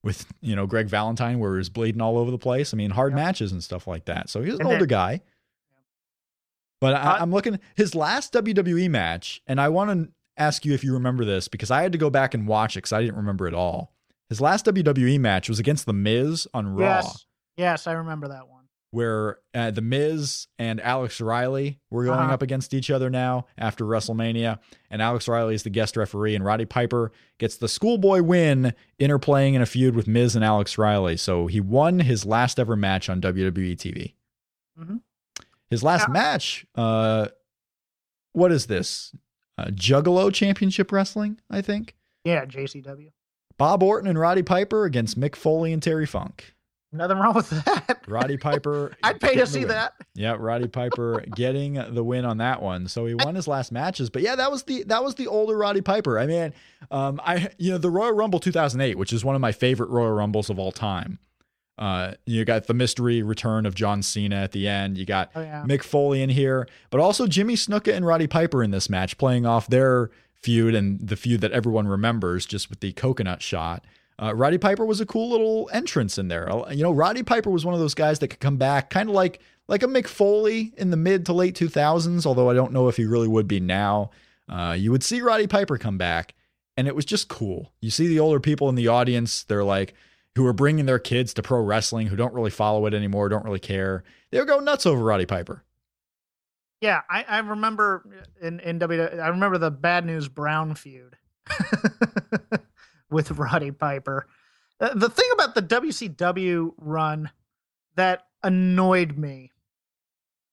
with 0.05 0.27
you 0.40 0.55
know 0.55 0.66
Greg 0.66 0.88
Valentine, 0.88 1.38
where 1.38 1.55
he 1.55 1.59
was 1.59 1.70
bleeding 1.70 2.01
all 2.03 2.18
over 2.18 2.31
the 2.31 2.38
place. 2.38 2.72
I 2.72 2.77
mean, 2.77 2.90
hard 2.90 3.14
matches 3.14 3.51
and 3.51 3.64
stuff 3.64 3.87
like 3.87 4.05
that. 4.05 4.29
So 4.29 4.40
he 4.42 4.46
was 4.51 4.57
an 4.57 4.61
And 4.62 4.70
then- 4.70 4.77
older 4.77 4.87
guy. 4.87 5.22
But 6.81 6.94
I, 6.94 6.98
Uh, 7.16 7.18
I'm 7.20 7.31
looking 7.33 7.59
his 7.74 7.94
last 7.94 8.33
WWE 8.33 8.88
match, 8.90 9.42
and 9.46 9.61
I 9.61 9.68
want 9.68 9.90
to 9.90 10.12
ask 10.37 10.64
you 10.64 10.72
if 10.74 10.85
you 10.85 10.92
remember 10.92 11.24
this 11.24 11.48
because 11.48 11.70
I 11.70 11.83
had 11.83 11.92
to 11.92 11.98
go 11.98 12.11
back 12.11 12.35
and 12.35 12.46
watch 12.46 12.77
it 12.77 12.81
because 12.81 12.92
I 12.92 13.01
didn't 13.01 13.16
remember 13.16 13.48
it 13.48 13.55
all. 13.55 13.92
His 14.29 14.40
last 14.40 14.66
WWE 14.66 15.18
match 15.18 15.48
was 15.48 15.59
against 15.59 15.87
The 15.87 15.92
Miz 15.94 16.46
on 16.55 16.74
Raw 16.77 16.87
Yes, 17.01 17.27
yes, 17.57 17.87
I 17.87 17.92
remember 17.92 18.29
that 18.29 18.46
one. 18.48 18.57
Where 18.90 19.38
uh, 19.55 19.70
the 19.70 19.83
Miz 19.83 20.46
and 20.59 20.81
Alex 20.81 21.20
Riley 21.20 21.79
were 21.90 22.05
going 22.05 22.20
Uh-huh. 22.20 22.33
up 22.33 22.42
against 22.42 22.72
each 22.72 22.90
other 22.90 23.11
now 23.11 23.46
after 23.59 23.85
WrestleMania, 23.85 24.59
and 24.90 25.03
Alex 25.03 25.29
Riley 25.29 25.55
is 25.55 25.62
the 25.62 25.70
guest 25.70 25.96
referee, 25.96 26.35
and 26.35 26.44
Roddy 26.44 26.64
Piper 26.64 27.12
gets 27.38 27.57
the 27.59 27.68
schoolboy 27.68 28.22
win, 28.22 28.72
interplaying 28.98 29.55
in 29.55 29.61
a 29.62 29.66
feud 29.66 29.94
with 29.94 30.07
Miz 30.09 30.35
and 30.35 30.44
Alex 30.44 30.79
Riley. 30.79 31.16
So 31.18 31.46
he 31.48 31.61
won 31.61 32.01
his 32.01 32.24
last 32.24 32.59
ever 32.59 32.77
match 32.77 33.09
on 33.11 33.20
WWE 33.20 33.77
TV. 33.77 34.14
Mhm. 34.81 35.01
His 35.68 35.83
last 35.83 36.07
Yeah. 36.09 36.12
match, 36.12 36.66
uh, 36.74 37.29
what 38.33 38.51
is 38.53 38.66
this? 38.66 39.14
Uh, 39.59 39.66
Juggalo 39.66 40.33
Championship 40.33 40.90
Wrestling, 40.92 41.40
I 41.51 41.61
think. 41.61 41.94
Yeah, 42.24 42.46
JCW. 42.46 43.11
Bob 43.59 43.83
Orton 43.83 44.09
and 44.09 44.18
Roddy 44.18 44.42
Piper 44.42 44.85
against 44.85 45.18
Mick 45.18 45.35
Foley 45.35 45.72
and 45.72 45.83
Terry 45.83 46.07
Funk. 46.07 46.55
Nothing 46.90 47.18
wrong 47.18 47.35
with 47.35 47.51
that. 47.51 48.01
Roddy 48.09 48.38
Piper. 48.38 48.96
I'd 49.03 49.20
pay 49.20 49.35
to 49.37 49.46
see 49.46 49.64
that. 49.64 49.92
Yeah, 50.14 50.37
Roddy 50.38 50.68
Piper 50.68 51.22
getting 51.35 51.74
the 51.74 52.03
win 52.03 52.24
on 52.24 52.38
that 52.38 52.62
one. 52.62 52.88
So 52.88 53.05
he 53.05 53.14
won 53.14 53.35
his 53.35 53.46
last 53.46 53.72
matches. 53.72 54.09
But 54.09 54.22
yeah, 54.22 54.37
that 54.37 54.51
was 54.51 54.62
the 54.62 54.85
that 54.85 55.05
was 55.05 55.14
the 55.16 55.27
older 55.27 55.57
Roddy 55.57 55.83
Piper. 55.83 56.18
I 56.18 56.27
mean, 56.27 56.55
um, 56.90 57.20
I 57.22 57.51
you 57.59 57.70
know 57.70 57.79
the 57.79 57.90
Royal 57.90 58.12
Rumble 58.12 58.40
2008, 58.40 58.96
which 58.96 59.12
is 59.12 59.24
one 59.24 59.35
of 59.35 59.40
my 59.42 59.53
favorite 59.53 59.90
Royal 59.90 60.12
Rumbles 60.12 60.48
of 60.48 60.59
all 60.59 60.72
time. 60.72 61.18
Uh, 61.77 62.14
you 62.27 62.44
got 62.44 62.66
the 62.66 62.74
mystery 62.74 63.22
return 63.22 63.64
of 63.64 63.74
John 63.74 64.03
Cena 64.03 64.37
at 64.37 64.53
the 64.53 64.66
end. 64.66 64.96
You 64.98 65.05
got 65.05 65.31
Oh 65.37 65.42
yeah. 65.42 65.64
Mick 65.66 65.83
Foley 65.83 66.22
in 66.22 66.31
here, 66.31 66.66
but 66.90 67.01
also 67.01 67.27
Jimmy 67.27 67.55
Snuka 67.55 67.94
and 67.94 68.07
Roddy 68.07 68.27
Piper 68.27 68.62
in 68.64 68.70
this 68.70 68.88
match, 68.90 69.16
playing 69.18 69.44
off 69.46 69.68
their 69.68 70.11
feud 70.33 70.74
and 70.74 70.98
the 71.07 71.16
feud 71.16 71.40
that 71.42 71.53
everyone 71.53 71.87
remembers, 71.87 72.46
just 72.46 72.70
with 72.70 72.81
the 72.81 72.92
coconut 72.92 73.42
shot. 73.42 73.85
Uh, 74.20 74.35
Roddy 74.35 74.59
Piper 74.59 74.85
was 74.85 75.00
a 75.00 75.07
cool 75.07 75.31
little 75.31 75.70
entrance 75.72 76.18
in 76.18 76.28
there. 76.28 76.50
Uh, 76.52 76.70
You 76.70 76.83
know, 76.83 76.90
Roddy 76.92 77.22
Piper 77.22 77.50
was 77.50 77.64
one 77.64 77.74
of 77.74 77.81
those 77.81 77.94
guys 77.94 78.18
that 78.18 78.28
could 78.28 78.40
come 78.40 78.57
back, 78.57 78.90
kind 78.90 79.09
of 79.09 79.14
like 79.14 79.40
like 79.68 79.83
a 79.83 79.87
Mick 79.87 80.07
Foley 80.07 80.72
in 80.76 80.90
the 80.90 80.96
mid 80.96 81.26
to 81.26 81.33
late 81.33 81.54
2000s. 81.54 82.26
Although 82.26 82.50
I 82.50 82.54
don't 82.54 82.72
know 82.72 82.88
if 82.88 82.96
he 82.96 83.04
really 83.04 83.28
would 83.28 83.46
be 83.48 83.61
now. 83.61 84.11
Uh, 84.48 84.74
you 84.78 84.90
would 84.90 85.02
see 85.04 85.20
Roddy 85.20 85.46
Piper 85.46 85.76
come 85.78 85.98
back, 85.98 86.35
and 86.76 86.88
it 86.88 86.96
was 86.96 87.04
just 87.04 87.28
cool. 87.28 87.72
You 87.81 87.90
see 87.90 88.07
the 88.09 88.18
older 88.18 88.40
people 88.40 88.68
in 88.68 88.74
the 88.74 88.88
audience; 88.88 89.44
they're 89.44 89.64
like 89.64 89.94
who 90.35 90.46
are 90.46 90.52
bringing 90.52 90.87
their 90.87 90.98
kids 91.00 91.35
to 91.35 91.42
pro 91.42 91.61
wrestling, 91.61 92.07
who 92.07 92.16
don't 92.16 92.33
really 92.35 92.50
follow 92.50 92.87
it 92.87 92.94
anymore, 92.94 93.28
don't 93.28 93.44
really 93.44 93.59
care. 93.59 94.04
They 94.31 94.38
would 94.38 94.46
go 94.48 94.61
nuts 94.61 94.87
over 94.87 95.02
Roddy 95.02 95.26
Piper. 95.26 95.64
Yeah, 96.81 97.02
I, 97.11 97.24
I 97.28 97.38
remember 97.40 98.04
in 98.40 98.61
in 98.61 98.78
W. 98.78 99.02
I 99.02 99.28
remember 99.28 99.59
the 99.59 99.70
Bad 99.70 100.07
News 100.07 100.28
Brown 100.28 100.74
feud 100.74 101.16
with 103.10 103.30
Roddy 103.38 103.70
Piper. 103.70 104.26
Uh, 104.80 104.94
The 104.94 105.08
thing 105.08 105.26
about 105.32 105.54
the 105.54 105.62
WCW 105.62 106.72
run 106.78 107.30
that 107.96 108.26
annoyed 108.42 109.16
me, 109.18 109.52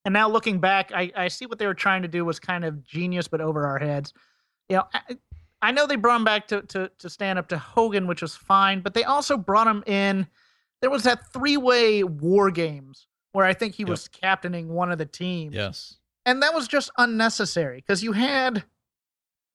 and 0.04 0.14
now 0.14 0.30
looking 0.30 0.60
back, 0.60 0.92
I, 0.94 1.12
I 1.16 1.28
see 1.30 1.46
what 1.46 1.58
they 1.60 1.66
were 1.68 1.74
trying 1.74 2.02
to 2.04 2.08
do 2.08 2.26
was 2.26 2.40
kind 2.40 2.64
of 2.66 2.84
genius, 2.84 3.28
but 3.28 3.42
over 3.42 3.66
our 3.66 3.80
heads. 3.80 4.14
You 4.70 4.78
know, 4.78 4.84
I, 4.94 5.18
I 5.62 5.72
know 5.72 5.88
they 5.88 5.96
brought 5.96 6.18
him 6.18 6.24
back 6.24 6.48
to, 6.50 6.62
to 6.64 6.92
to 7.00 7.10
stand 7.10 7.40
up 7.40 7.48
to 7.50 7.58
Hogan, 7.58 8.08
which 8.08 8.22
was 8.22 8.36
fine, 8.36 8.82
but 8.82 8.94
they 8.94 9.04
also 9.04 9.38
brought 9.38 9.68
him 9.68 9.84
in. 9.88 10.28
There 10.82 10.90
was 10.92 11.04
that 11.04 11.32
three 11.34 11.58
way 11.58 12.04
War 12.04 12.52
Games 12.52 13.08
where 13.32 13.46
I 13.46 13.54
think 13.54 13.76
he 13.76 13.84
Yep. 13.84 13.90
was 13.90 14.08
captaining 14.08 14.70
one 14.70 14.92
of 14.92 14.98
the 14.98 15.06
teams 15.06 15.56
Yes. 15.56 15.98
and 16.26 16.42
that 16.44 16.54
was 16.54 16.68
just 16.68 16.90
unnecessary 16.98 17.78
because 17.78 18.02
you 18.04 18.12
had 18.14 18.64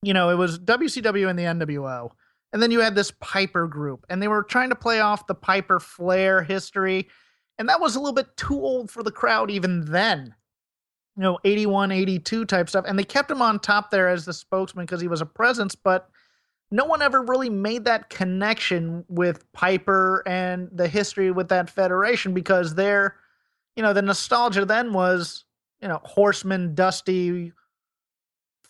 you 0.03 0.13
know 0.13 0.29
it 0.31 0.35
was 0.35 0.59
wcw 0.59 1.29
and 1.31 1.39
the 1.39 1.45
nwo 1.45 2.11
and 2.53 2.61
then 2.61 2.71
you 2.71 2.81
had 2.81 2.95
this 2.95 3.13
piper 3.21 3.67
group 3.67 4.05
and 4.09 4.23
they 4.23 4.29
were 4.29 4.43
trying 4.43 4.71
to 4.71 4.77
play 4.77 5.01
off 5.01 5.27
the 5.27 5.35
piper 5.35 5.81
flair 5.81 6.43
history 6.43 7.09
and 7.59 7.69
that 7.69 7.81
was 7.81 7.97
a 7.97 8.01
little 8.01 8.15
bit 8.15 8.37
too 8.37 8.61
old 8.61 8.91
for 8.91 9.03
the 9.03 9.11
crowd 9.11 9.51
even 9.51 9.85
then 9.87 10.35
you 11.17 11.23
know 11.23 11.39
81 11.45 11.93
82 11.93 12.45
type 12.45 12.69
stuff 12.69 12.85
and 12.87 12.99
they 12.99 13.05
kept 13.05 13.31
him 13.31 13.43
on 13.43 13.59
top 13.59 13.91
there 13.91 14.09
as 14.09 14.25
the 14.25 14.33
spokesman 14.33 14.87
because 14.87 15.01
he 15.01 15.09
was 15.09 15.21
a 15.21 15.27
presence 15.27 15.75
but 15.75 16.09
no 16.73 16.85
one 16.85 17.03
ever 17.03 17.23
really 17.23 17.51
made 17.51 17.85
that 17.85 18.11
connection 18.11 19.05
with 19.09 19.51
piper 19.53 20.23
and 20.27 20.69
the 20.73 20.87
history 20.87 21.31
with 21.31 21.49
that 21.49 21.69
federation 21.69 22.33
because 22.33 22.75
they're 22.75 23.17
you 23.77 23.83
know 23.83 23.93
the 23.93 24.03
nostalgia 24.03 24.65
then 24.65 24.93
was 24.93 25.45
you 25.81 25.89
know, 25.89 26.01
Horseman, 26.05 26.75
Dusty, 26.75 27.53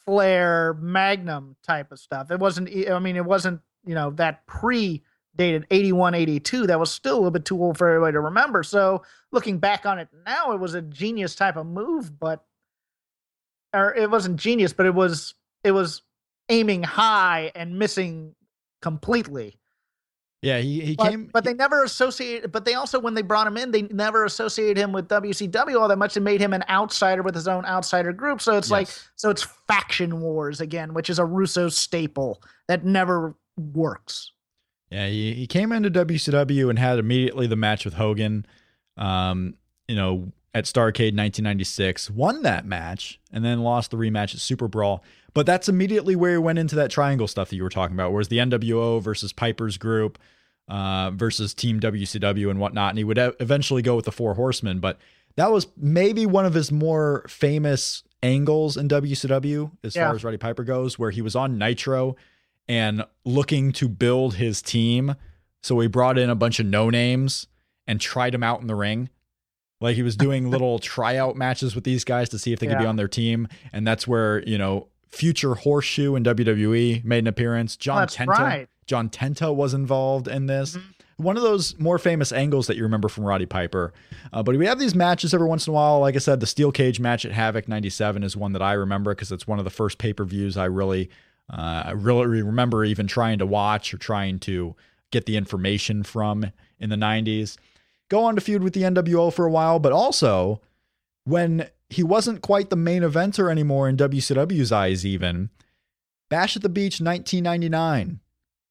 Flair, 0.04 0.74
Magnum 0.74 1.56
type 1.62 1.92
of 1.92 1.98
stuff. 1.98 2.30
It 2.30 2.38
wasn't. 2.38 2.70
I 2.88 2.98
mean, 2.98 3.16
it 3.16 3.24
wasn't 3.24 3.60
you 3.84 3.94
know 3.94 4.10
that 4.10 4.46
pre 4.46 5.02
dated 5.36 5.66
81 5.70 6.14
82 6.14 6.66
that 6.66 6.78
was 6.78 6.90
still 6.90 7.14
a 7.14 7.16
little 7.16 7.30
bit 7.30 7.44
too 7.44 7.62
old 7.62 7.78
for 7.78 7.88
everybody 7.88 8.12
to 8.12 8.20
remember 8.20 8.62
so 8.62 9.02
looking 9.32 9.58
back 9.58 9.86
on 9.86 9.98
it 9.98 10.08
now 10.26 10.52
it 10.52 10.60
was 10.60 10.74
a 10.74 10.82
genius 10.82 11.34
type 11.34 11.56
of 11.56 11.66
move 11.66 12.18
but 12.18 12.44
or 13.72 13.94
it 13.94 14.10
wasn't 14.10 14.36
genius 14.36 14.72
but 14.72 14.86
it 14.86 14.94
was 14.94 15.34
it 15.62 15.70
was 15.70 16.02
aiming 16.48 16.82
high 16.82 17.52
and 17.54 17.78
missing 17.78 18.34
completely 18.82 19.60
yeah, 20.42 20.58
he, 20.58 20.80
he 20.80 20.94
but, 20.96 21.10
came. 21.10 21.28
But 21.32 21.44
they 21.44 21.52
never 21.52 21.84
associated. 21.84 22.50
But 22.50 22.64
they 22.64 22.74
also, 22.74 22.98
when 22.98 23.12
they 23.14 23.22
brought 23.22 23.46
him 23.46 23.58
in, 23.58 23.72
they 23.72 23.82
never 23.82 24.24
associated 24.24 24.78
him 24.78 24.92
with 24.92 25.06
WCW 25.08 25.78
all 25.78 25.88
that 25.88 25.98
much. 25.98 26.14
They 26.14 26.20
made 26.20 26.40
him 26.40 26.54
an 26.54 26.64
outsider 26.68 27.22
with 27.22 27.34
his 27.34 27.46
own 27.46 27.66
outsider 27.66 28.12
group. 28.12 28.40
So 28.40 28.56
it's 28.56 28.68
yes. 28.68 28.70
like, 28.70 28.88
so 29.16 29.28
it's 29.28 29.42
faction 29.68 30.20
wars 30.20 30.62
again, 30.62 30.94
which 30.94 31.10
is 31.10 31.18
a 31.18 31.24
Russo 31.24 31.68
staple 31.68 32.42
that 32.68 32.84
never 32.86 33.34
works. 33.60 34.32
Yeah, 34.90 35.06
he, 35.08 35.34
he 35.34 35.46
came 35.46 35.72
into 35.72 35.90
WCW 35.90 36.68
and 36.68 36.78
had 36.78 36.98
immediately 36.98 37.46
the 37.46 37.56
match 37.56 37.84
with 37.84 37.94
Hogan. 37.94 38.44
Um, 38.96 39.54
you 39.86 39.94
know, 39.94 40.32
at 40.52 40.64
Starcade 40.64 41.14
1996, 41.16 42.10
won 42.10 42.42
that 42.42 42.66
match, 42.66 43.20
and 43.32 43.44
then 43.44 43.60
lost 43.60 43.92
the 43.92 43.96
rematch 43.96 44.34
at 44.34 44.40
Super 44.40 44.66
Brawl. 44.66 45.04
But 45.32 45.46
that's 45.46 45.68
immediately 45.68 46.16
where 46.16 46.32
he 46.32 46.38
went 46.38 46.58
into 46.58 46.74
that 46.76 46.90
triangle 46.90 47.28
stuff 47.28 47.50
that 47.50 47.56
you 47.56 47.62
were 47.62 47.70
talking 47.70 47.94
about, 47.94 48.12
whereas 48.12 48.28
the 48.28 48.38
NWO 48.38 49.00
versus 49.00 49.32
Piper's 49.32 49.78
group 49.78 50.18
uh, 50.68 51.12
versus 51.12 51.54
Team 51.54 51.78
WCW 51.78 52.50
and 52.50 52.58
whatnot. 52.58 52.90
And 52.90 52.98
he 52.98 53.04
would 53.04 53.18
eventually 53.38 53.82
go 53.82 53.94
with 53.94 54.06
the 54.06 54.12
Four 54.12 54.34
Horsemen. 54.34 54.80
But 54.80 54.98
that 55.36 55.52
was 55.52 55.68
maybe 55.76 56.26
one 56.26 56.46
of 56.46 56.54
his 56.54 56.72
more 56.72 57.24
famous 57.28 58.02
angles 58.22 58.76
in 58.76 58.88
WCW 58.88 59.70
as 59.84 59.94
yeah. 59.94 60.06
far 60.06 60.16
as 60.16 60.24
Roddy 60.24 60.36
Piper 60.36 60.64
goes, 60.64 60.98
where 60.98 61.12
he 61.12 61.22
was 61.22 61.36
on 61.36 61.58
Nitro 61.58 62.16
and 62.68 63.04
looking 63.24 63.72
to 63.72 63.88
build 63.88 64.34
his 64.34 64.62
team. 64.62 65.16
So 65.62 65.78
he 65.80 65.88
brought 65.88 66.18
in 66.18 66.30
a 66.30 66.34
bunch 66.34 66.60
of 66.60 66.66
no 66.66 66.90
names 66.90 67.46
and 67.86 68.00
tried 68.00 68.32
them 68.32 68.42
out 68.42 68.60
in 68.60 68.66
the 68.66 68.74
ring. 68.74 69.10
Like 69.80 69.96
he 69.96 70.02
was 70.02 70.16
doing 70.18 70.50
little 70.50 70.78
tryout 70.78 71.36
matches 71.36 71.74
with 71.74 71.84
these 71.84 72.04
guys 72.04 72.28
to 72.30 72.38
see 72.38 72.52
if 72.52 72.60
they 72.60 72.66
could 72.66 72.74
yeah. 72.74 72.80
be 72.80 72.86
on 72.86 72.96
their 72.96 73.08
team. 73.08 73.48
And 73.72 73.86
that's 73.86 74.06
where, 74.06 74.42
you 74.46 74.58
know, 74.58 74.88
future 75.08 75.54
Horseshoe 75.54 76.14
in 76.14 76.24
WWE 76.24 77.04
made 77.04 77.18
an 77.18 77.26
appearance. 77.26 77.76
John 77.76 78.06
Tenta, 78.06 78.28
right. 78.28 78.68
John 78.86 79.08
Tenta 79.08 79.54
was 79.54 79.74
involved 79.74 80.28
in 80.28 80.46
this. 80.46 80.76
Mm-hmm. 80.76 81.24
One 81.24 81.36
of 81.36 81.42
those 81.42 81.78
more 81.78 81.98
famous 81.98 82.32
angles 82.32 82.66
that 82.68 82.78
you 82.78 82.82
remember 82.82 83.08
from 83.08 83.24
Roddy 83.24 83.44
Piper. 83.44 83.92
Uh, 84.32 84.42
but 84.42 84.56
we 84.56 84.66
have 84.66 84.78
these 84.78 84.94
matches 84.94 85.34
every 85.34 85.46
once 85.46 85.66
in 85.66 85.72
a 85.72 85.74
while. 85.74 86.00
Like 86.00 86.16
I 86.16 86.18
said, 86.18 86.40
the 86.40 86.46
Steel 86.46 86.72
Cage 86.72 86.98
match 86.98 87.26
at 87.26 87.32
Havoc 87.32 87.68
97 87.68 88.22
is 88.22 88.36
one 88.38 88.52
that 88.52 88.62
I 88.62 88.72
remember 88.72 89.14
because 89.14 89.30
it's 89.30 89.46
one 89.46 89.58
of 89.58 89.64
the 89.64 89.70
first 89.70 89.98
pay 89.98 90.14
per 90.14 90.24
views 90.24 90.56
I 90.56 90.64
really, 90.64 91.10
uh, 91.52 91.82
I 91.86 91.90
really 91.92 92.42
remember 92.42 92.84
even 92.84 93.06
trying 93.06 93.38
to 93.38 93.46
watch 93.46 93.92
or 93.92 93.98
trying 93.98 94.38
to 94.40 94.76
get 95.10 95.26
the 95.26 95.36
information 95.36 96.02
from 96.02 96.52
in 96.78 96.90
the 96.90 96.96
90s. 96.96 97.56
Go 98.08 98.24
on 98.24 98.34
to 98.34 98.40
feud 98.40 98.62
with 98.62 98.72
the 98.72 98.82
NWO 98.82 99.32
for 99.32 99.46
a 99.46 99.50
while, 99.50 99.78
but 99.78 99.92
also 99.92 100.60
when 101.24 101.68
he 101.88 102.02
wasn't 102.02 102.42
quite 102.42 102.70
the 102.70 102.76
main 102.76 103.02
eventer 103.02 103.50
anymore 103.50 103.88
in 103.88 103.96
WCW's 103.96 104.72
eyes, 104.72 105.04
even. 105.04 105.50
Bash 106.28 106.56
at 106.56 106.62
the 106.62 106.68
Beach 106.68 107.00
1999, 107.00 108.20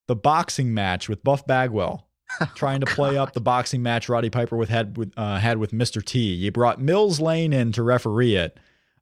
the 0.08 0.16
boxing 0.16 0.74
match 0.74 1.10
with 1.10 1.24
Buff 1.24 1.46
Bagwell, 1.46 2.08
trying 2.56 2.80
to 2.80 2.86
play 2.86 3.18
up 3.18 3.34
the 3.34 3.42
boxing 3.42 3.84
match 3.84 4.08
Roddy 4.08 4.30
Piper 4.30 4.56
with 4.56 4.70
had 4.70 4.96
with 4.96 5.12
uh, 5.18 5.38
had 5.38 5.58
with 5.58 5.72
Mr. 5.72 6.04
T. 6.04 6.20
You 6.20 6.52
brought 6.54 6.80
Mills 6.80 7.20
Lane 7.20 7.52
in 7.52 7.74
to 7.74 7.84
referee 7.84 8.36
it. 8.36 8.58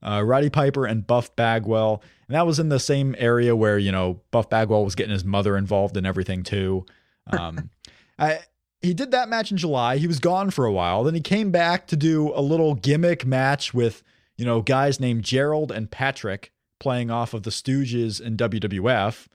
Uh, 0.08 0.22
Roddy 0.22 0.50
Piper 0.50 0.86
and 0.86 1.06
Buff 1.06 1.36
Bagwell, 1.36 2.02
and 2.28 2.36
that 2.36 2.48
was 2.48 2.60
in 2.60 2.70
the 2.70 2.80
same 2.80 3.16
area 3.18 3.56
where 3.56 3.78
you 3.78 3.92
know 3.92 4.22
Buff 4.32 4.50
Bagwell 4.50 4.86
was 4.86 4.96
getting 4.96 5.12
his 5.12 5.26
mother 5.26 5.58
involved 5.58 5.98
in 5.98 6.06
everything 6.06 6.44
too. 6.44 6.86
Um, 7.28 7.70
I 8.20 8.40
he 8.82 8.94
did 8.94 9.12
that 9.12 9.30
match 9.30 9.52
in 9.52 9.58
July. 9.58 9.98
He 9.98 10.08
was 10.08 10.20
gone 10.20 10.52
for 10.52 10.66
a 10.66 10.72
while. 10.72 11.04
Then 11.04 11.16
he 11.16 11.22
came 11.22 11.52
back 11.52 11.88
to 11.88 11.96
do 11.96 12.32
a 12.36 12.42
little 12.42 12.76
gimmick 12.76 13.26
match 13.26 13.74
with, 13.74 14.04
you 14.38 14.46
know, 14.46 14.62
guys 14.62 15.00
named 15.00 15.24
Gerald 15.24 15.72
and 15.72 15.90
Patrick 15.90 16.52
playing 16.80 17.10
off 17.10 17.34
of 17.34 17.44
the 17.44 17.50
Stooges 17.50 18.22
in 18.22 18.38
WWF, 18.38 19.28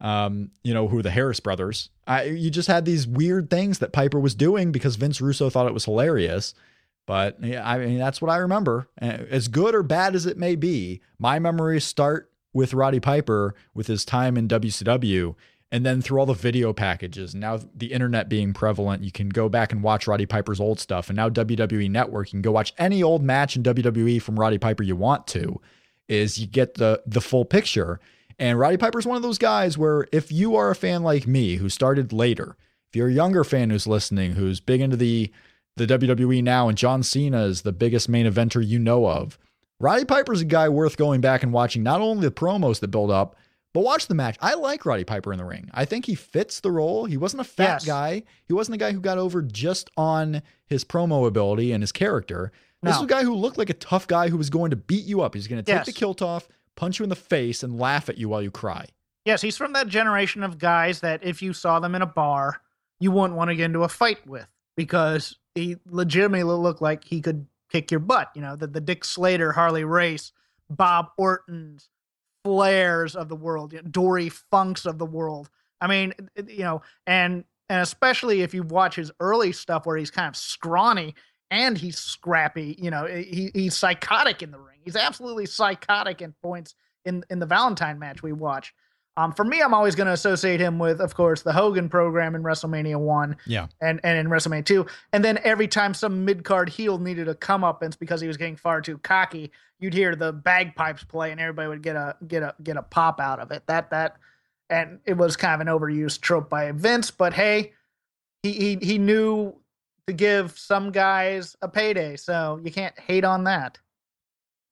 um, 0.00 0.50
you 0.64 0.74
know, 0.74 0.88
who 0.88 0.98
are 0.98 1.02
the 1.02 1.10
Harris 1.10 1.38
brothers. 1.38 1.90
I, 2.06 2.24
you 2.24 2.50
just 2.50 2.66
had 2.66 2.84
these 2.84 3.06
weird 3.06 3.48
things 3.48 3.78
that 3.78 3.92
Piper 3.92 4.18
was 4.18 4.34
doing 4.34 4.72
because 4.72 4.96
Vince 4.96 5.20
Russo 5.20 5.50
thought 5.50 5.68
it 5.68 5.74
was 5.74 5.84
hilarious. 5.84 6.52
But 7.10 7.42
yeah, 7.42 7.68
I 7.68 7.76
mean, 7.78 7.98
that's 7.98 8.22
what 8.22 8.30
I 8.30 8.36
remember. 8.36 8.86
As 8.96 9.48
good 9.48 9.74
or 9.74 9.82
bad 9.82 10.14
as 10.14 10.26
it 10.26 10.38
may 10.38 10.54
be, 10.54 11.00
my 11.18 11.40
memories 11.40 11.84
start 11.84 12.30
with 12.52 12.72
Roddy 12.72 13.00
Piper 13.00 13.56
with 13.74 13.88
his 13.88 14.04
time 14.04 14.36
in 14.36 14.46
WCW 14.46 15.34
and 15.72 15.84
then 15.84 16.02
through 16.02 16.20
all 16.20 16.26
the 16.26 16.34
video 16.34 16.72
packages. 16.72 17.34
Now 17.34 17.58
the 17.74 17.92
internet 17.92 18.28
being 18.28 18.52
prevalent 18.52 19.02
you 19.02 19.10
can 19.10 19.28
go 19.28 19.48
back 19.48 19.72
and 19.72 19.82
watch 19.82 20.06
roddy 20.06 20.24
piper's 20.24 20.60
old 20.60 20.78
stuff. 20.78 21.08
And 21.08 21.16
now 21.16 21.28
wwe 21.28 21.90
network 21.90 22.28
you 22.28 22.36
can 22.36 22.42
go 22.42 22.52
watch 22.52 22.72
any 22.78 23.02
old 23.02 23.24
match 23.24 23.56
in 23.56 23.64
wwe 23.64 24.22
from 24.22 24.38
roddy 24.38 24.58
piper 24.58 24.84
you 24.84 24.94
want 24.94 25.26
to 25.28 25.60
is 26.06 26.38
you 26.38 26.46
get 26.46 26.74
the 26.74 27.02
the 27.06 27.20
full 27.20 27.44
picture. 27.44 27.98
And 28.38 28.56
roddy 28.56 28.76
piper's 28.76 29.04
one 29.04 29.16
of 29.16 29.22
those 29.24 29.38
guys 29.38 29.76
where 29.76 30.06
if 30.12 30.30
you 30.30 30.54
are 30.54 30.70
a 30.70 30.76
fan 30.76 31.02
like 31.02 31.26
me 31.26 31.56
who 31.56 31.70
started 31.70 32.12
later 32.12 32.56
if 32.88 32.94
you're 32.94 33.08
a 33.08 33.12
younger 33.12 33.42
fan 33.42 33.70
who's 33.70 33.88
listening 33.88 34.34
who's 34.34 34.60
big 34.60 34.80
into 34.80 34.96
the 34.96 35.32
the 35.76 35.86
wwe 35.86 36.42
now 36.42 36.68
and 36.68 36.78
john 36.78 37.02
cena 37.02 37.42
is 37.44 37.62
the 37.62 37.72
biggest 37.72 38.08
main 38.08 38.26
eventer 38.26 38.66
you 38.66 38.78
know 38.78 39.06
of 39.06 39.38
roddy 39.78 40.04
piper's 40.04 40.40
a 40.40 40.44
guy 40.44 40.68
worth 40.68 40.96
going 40.96 41.20
back 41.20 41.42
and 41.42 41.52
watching 41.52 41.82
not 41.82 42.00
only 42.00 42.22
the 42.22 42.32
promos 42.32 42.80
that 42.80 42.88
build 42.88 43.10
up 43.10 43.36
but 43.72 43.84
watch 43.84 44.08
the 44.08 44.14
match. 44.14 44.36
I 44.40 44.54
like 44.54 44.84
Roddy 44.84 45.04
Piper 45.04 45.32
in 45.32 45.38
the 45.38 45.44
ring. 45.44 45.70
I 45.72 45.84
think 45.84 46.06
he 46.06 46.14
fits 46.16 46.60
the 46.60 46.72
role. 46.72 47.04
He 47.04 47.16
wasn't 47.16 47.42
a 47.42 47.44
fat 47.44 47.82
yes. 47.82 47.84
guy. 47.84 48.24
He 48.46 48.52
wasn't 48.52 48.74
a 48.74 48.78
guy 48.78 48.92
who 48.92 49.00
got 49.00 49.18
over 49.18 49.42
just 49.42 49.90
on 49.96 50.42
his 50.66 50.84
promo 50.84 51.26
ability 51.26 51.72
and 51.72 51.82
his 51.82 51.92
character. 51.92 52.50
This 52.82 52.96
was 52.96 53.04
a 53.04 53.08
guy 53.08 53.24
who 53.24 53.34
looked 53.34 53.58
like 53.58 53.68
a 53.68 53.74
tough 53.74 54.06
guy 54.06 54.28
who 54.28 54.38
was 54.38 54.48
going 54.48 54.70
to 54.70 54.76
beat 54.76 55.04
you 55.04 55.20
up. 55.20 55.34
He's 55.34 55.46
going 55.46 55.62
to 55.62 55.62
take 55.62 55.80
yes. 55.80 55.86
the 55.86 55.92
kilt 55.92 56.22
off, 56.22 56.48
punch 56.76 56.98
you 56.98 57.02
in 57.02 57.10
the 57.10 57.16
face, 57.16 57.62
and 57.62 57.78
laugh 57.78 58.08
at 58.08 58.16
you 58.16 58.30
while 58.30 58.42
you 58.42 58.50
cry. 58.50 58.86
Yes, 59.26 59.42
he's 59.42 59.58
from 59.58 59.74
that 59.74 59.86
generation 59.86 60.42
of 60.42 60.58
guys 60.58 61.00
that 61.00 61.22
if 61.22 61.42
you 61.42 61.52
saw 61.52 61.78
them 61.78 61.94
in 61.94 62.00
a 62.00 62.06
bar, 62.06 62.62
you 62.98 63.10
wouldn't 63.10 63.36
want 63.36 63.50
to 63.50 63.54
get 63.54 63.66
into 63.66 63.84
a 63.84 63.88
fight 63.88 64.26
with 64.26 64.48
because 64.80 65.36
he 65.54 65.76
legitimately 65.90 66.54
looked 66.54 66.80
like 66.80 67.04
he 67.04 67.20
could 67.20 67.46
kick 67.68 67.90
your 67.90 68.00
butt. 68.00 68.30
You 68.34 68.40
know, 68.40 68.56
the, 68.56 68.66
the 68.66 68.80
Dick 68.80 69.04
Slater, 69.04 69.52
Harley 69.52 69.84
Race, 69.84 70.32
Bob 70.70 71.08
Orton's, 71.18 71.90
Flairs 72.46 73.14
of 73.14 73.28
the 73.28 73.36
world, 73.36 73.74
you 73.74 73.82
know, 73.82 73.88
Dory 73.90 74.30
Funks 74.30 74.86
of 74.86 74.96
the 74.96 75.04
world. 75.04 75.50
I 75.82 75.86
mean, 75.86 76.14
you 76.46 76.60
know, 76.60 76.80
and 77.06 77.44
and 77.68 77.82
especially 77.82 78.40
if 78.40 78.54
you 78.54 78.62
watch 78.62 78.96
his 78.96 79.12
early 79.20 79.52
stuff 79.52 79.84
where 79.84 79.98
he's 79.98 80.10
kind 80.10 80.28
of 80.28 80.34
scrawny 80.34 81.14
and 81.50 81.76
he's 81.76 81.98
scrappy, 81.98 82.74
you 82.80 82.90
know, 82.90 83.04
he, 83.04 83.50
he's 83.52 83.76
psychotic 83.76 84.42
in 84.42 84.50
the 84.50 84.58
ring. 84.58 84.78
He's 84.82 84.96
absolutely 84.96 85.44
psychotic 85.44 86.22
in 86.22 86.32
points 86.42 86.74
in 87.04 87.22
in 87.28 87.38
the 87.38 87.44
Valentine 87.44 87.98
match 87.98 88.22
we 88.22 88.32
watched. 88.32 88.72
Um, 89.16 89.32
for 89.32 89.44
me, 89.44 89.60
I'm 89.60 89.74
always 89.74 89.94
going 89.94 90.06
to 90.06 90.12
associate 90.12 90.60
him 90.60 90.78
with, 90.78 91.00
of 91.00 91.14
course, 91.14 91.42
the 91.42 91.52
Hogan 91.52 91.88
program 91.88 92.34
in 92.34 92.42
WrestleMania 92.42 92.98
one, 92.98 93.36
yeah, 93.44 93.66
and 93.80 94.00
and 94.04 94.18
in 94.18 94.28
WrestleMania 94.28 94.64
two, 94.64 94.86
and 95.12 95.24
then 95.24 95.38
every 95.42 95.68
time 95.68 95.94
some 95.94 96.24
mid 96.24 96.44
card 96.44 96.68
heel 96.68 96.98
needed 96.98 97.28
a 97.28 97.34
come 97.34 97.64
up, 97.64 97.82
and 97.82 97.90
it's 97.90 97.96
because 97.96 98.20
he 98.20 98.28
was 98.28 98.36
getting 98.36 98.56
far 98.56 98.80
too 98.80 98.98
cocky. 98.98 99.50
You'd 99.78 99.94
hear 99.94 100.14
the 100.14 100.32
bagpipes 100.32 101.04
play, 101.04 101.32
and 101.32 101.40
everybody 101.40 101.68
would 101.68 101.82
get 101.82 101.96
a 101.96 102.16
get 102.28 102.42
a 102.42 102.54
get 102.62 102.76
a 102.76 102.82
pop 102.82 103.20
out 103.20 103.40
of 103.40 103.50
it. 103.50 103.62
That 103.66 103.90
that, 103.90 104.16
and 104.70 105.00
it 105.04 105.16
was 105.16 105.36
kind 105.36 105.60
of 105.60 105.66
an 105.66 105.78
overused 105.78 106.20
trope 106.20 106.48
by 106.48 106.70
Vince, 106.72 107.10
but 107.10 107.32
hey, 107.32 107.72
he 108.42 108.52
he 108.52 108.78
he 108.80 108.98
knew 108.98 109.54
to 110.06 110.12
give 110.12 110.58
some 110.58 110.92
guys 110.92 111.56
a 111.62 111.68
payday, 111.68 112.16
so 112.16 112.60
you 112.62 112.70
can't 112.70 112.98
hate 112.98 113.24
on 113.24 113.44
that. 113.44 113.78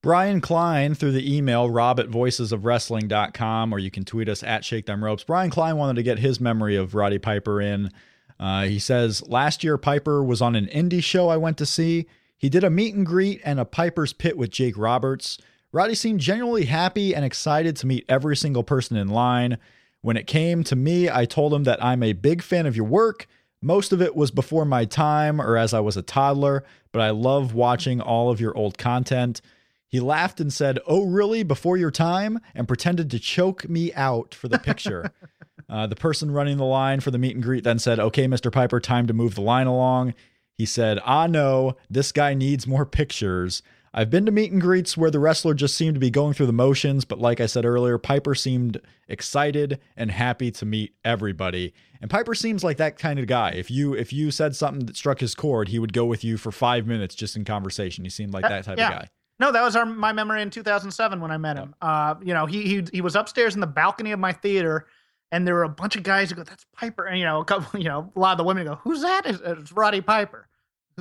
Brian 0.01 0.39
Klein 0.39 0.95
through 0.95 1.11
the 1.11 1.35
email, 1.35 1.69
rob 1.69 1.99
at 1.99 2.07
voicesofwrestling.com, 2.07 3.73
or 3.73 3.79
you 3.79 3.91
can 3.91 4.05
tweet 4.05 4.29
us 4.29 4.43
at 4.43 4.63
Shake 4.63 4.85
Them 4.85 5.03
Ropes. 5.03 5.25
Brian 5.25 5.49
Klein 5.49 5.75
wanted 5.75 5.95
to 5.95 6.03
get 6.03 6.19
his 6.19 6.39
memory 6.39 6.77
of 6.77 6.95
Roddy 6.95 7.19
Piper 7.19 7.59
in. 7.59 7.91
Uh, 8.39 8.63
he 8.63 8.79
says, 8.79 9.27
Last 9.27 9.61
year, 9.61 9.77
Piper 9.77 10.23
was 10.23 10.41
on 10.41 10.55
an 10.55 10.67
indie 10.67 11.03
show 11.03 11.27
I 11.27 11.35
went 11.35 11.57
to 11.57 11.65
see. 11.65 12.07
He 12.37 12.47
did 12.47 12.63
a 12.63 12.69
meet 12.69 12.95
and 12.95 13.05
greet 13.05 13.41
and 13.43 13.59
a 13.59 13.65
Piper's 13.65 14.13
Pit 14.13 14.37
with 14.37 14.51
Jake 14.51 14.77
Roberts. 14.77 15.37
Roddy 15.73 15.95
seemed 15.95 16.21
genuinely 16.21 16.65
happy 16.65 17.13
and 17.13 17.25
excited 17.25 17.75
to 17.75 17.87
meet 17.87 18.05
every 18.07 18.37
single 18.37 18.63
person 18.63 18.95
in 18.95 19.09
line. 19.09 19.57
When 19.99 20.15
it 20.15 20.27
came 20.27 20.63
to 20.63 20.77
me, 20.77 21.09
I 21.09 21.25
told 21.25 21.53
him 21.53 21.65
that 21.65 21.83
I'm 21.83 22.03
a 22.03 22.13
big 22.13 22.41
fan 22.41 22.65
of 22.65 22.77
your 22.77 22.85
work. 22.85 23.27
Most 23.61 23.91
of 23.91 24.01
it 24.01 24.15
was 24.15 24.31
before 24.31 24.63
my 24.63 24.85
time 24.85 25.41
or 25.41 25.57
as 25.57 25.73
I 25.73 25.81
was 25.81 25.97
a 25.97 26.01
toddler, 26.01 26.63
but 26.93 27.01
I 27.01 27.09
love 27.09 27.53
watching 27.53 27.99
all 27.99 28.31
of 28.31 28.39
your 28.39 28.55
old 28.57 28.77
content. 28.77 29.41
He 29.89 29.99
laughed 29.99 30.39
and 30.39 30.53
said, 30.53 30.79
Oh, 30.87 31.05
really? 31.05 31.43
Before 31.43 31.75
your 31.75 31.91
time? 31.91 32.39
and 32.53 32.67
pretended 32.67 33.09
to 33.11 33.19
choke 33.19 33.67
me 33.67 33.91
out 33.93 34.33
for 34.35 34.47
the 34.47 34.59
picture. 34.59 35.11
uh, 35.69 35.87
the 35.87 35.95
person 35.95 36.31
running 36.31 36.57
the 36.57 36.63
line 36.63 36.99
for 36.99 37.11
the 37.11 37.17
meet 37.17 37.35
and 37.35 37.43
greet 37.43 37.63
then 37.63 37.79
said, 37.79 37.99
Okay, 37.99 38.27
Mr. 38.27 38.51
Piper, 38.51 38.79
time 38.79 39.07
to 39.07 39.13
move 39.13 39.35
the 39.35 39.41
line 39.41 39.67
along. 39.67 40.13
He 40.53 40.65
said, 40.65 40.99
Ah, 41.03 41.25
no, 41.25 41.75
this 41.89 42.11
guy 42.11 42.33
needs 42.33 42.67
more 42.67 42.85
pictures. 42.85 43.63
I've 43.91 44.11
been 44.11 44.25
to 44.27 44.31
meet 44.31 44.51
and 44.51 44.61
greets 44.61 44.95
where 44.95 45.09
the 45.09 45.19
wrestler 45.19 45.55
just 45.55 45.75
seemed 45.75 45.95
to 45.95 45.99
be 45.99 46.11
going 46.11 46.33
through 46.33 46.45
the 46.45 46.53
motions, 46.53 47.05
but 47.05 47.19
like 47.19 47.41
I 47.41 47.47
said 47.47 47.65
earlier, 47.65 47.97
Piper 47.97 48.35
seemed 48.35 48.79
excited 49.07 49.79
and 49.97 50.11
happy 50.11 50.51
to 50.51 50.65
meet 50.65 50.93
everybody. 51.03 51.73
And 51.99 52.09
Piper 52.11 52.35
seems 52.35 52.63
like 52.63 52.77
that 52.77 52.99
kind 52.99 53.19
of 53.19 53.25
guy. 53.25 53.49
If 53.51 53.71
you 53.71 53.93
if 53.93 54.13
you 54.13 54.29
said 54.29 54.55
something 54.55 54.85
that 54.85 54.95
struck 54.95 55.19
his 55.19 55.33
chord, 55.33 55.69
he 55.69 55.79
would 55.79 55.93
go 55.93 56.05
with 56.05 56.23
you 56.23 56.37
for 56.37 56.51
five 56.51 56.85
minutes 56.85 57.15
just 57.15 57.35
in 57.35 57.45
conversation. 57.45 58.03
He 58.03 58.11
seemed 58.11 58.31
like 58.31 58.43
that 58.43 58.63
type 58.65 58.77
yeah. 58.77 58.87
of 58.87 58.93
guy. 58.99 59.07
No, 59.39 59.51
that 59.51 59.61
was 59.61 59.75
our 59.75 59.85
my 59.85 60.11
memory 60.11 60.41
in 60.41 60.49
2007 60.49 61.21
when 61.21 61.31
I 61.31 61.37
met 61.37 61.57
him. 61.57 61.73
Uh, 61.81 62.15
you 62.21 62.33
know, 62.33 62.45
he 62.45 62.63
he 62.63 62.83
he 62.91 63.01
was 63.01 63.15
upstairs 63.15 63.55
in 63.55 63.61
the 63.61 63.67
balcony 63.67 64.11
of 64.11 64.19
my 64.19 64.33
theater, 64.33 64.87
and 65.31 65.47
there 65.47 65.55
were 65.55 65.63
a 65.63 65.69
bunch 65.69 65.95
of 65.95 66.03
guys 66.03 66.29
who 66.29 66.35
go, 66.35 66.43
"That's 66.43 66.65
Piper," 66.75 67.05
and 67.05 67.17
you 67.17 67.25
know, 67.25 67.39
a 67.39 67.45
couple, 67.45 67.79
you 67.79 67.87
know, 67.87 68.11
a 68.15 68.19
lot 68.19 68.33
of 68.33 68.37
the 68.37 68.43
women 68.43 68.65
go, 68.65 68.75
"Who's 68.75 69.01
that?" 69.01 69.25
It's, 69.25 69.39
it's 69.43 69.71
Roddy 69.71 70.01
Piper. 70.01 70.47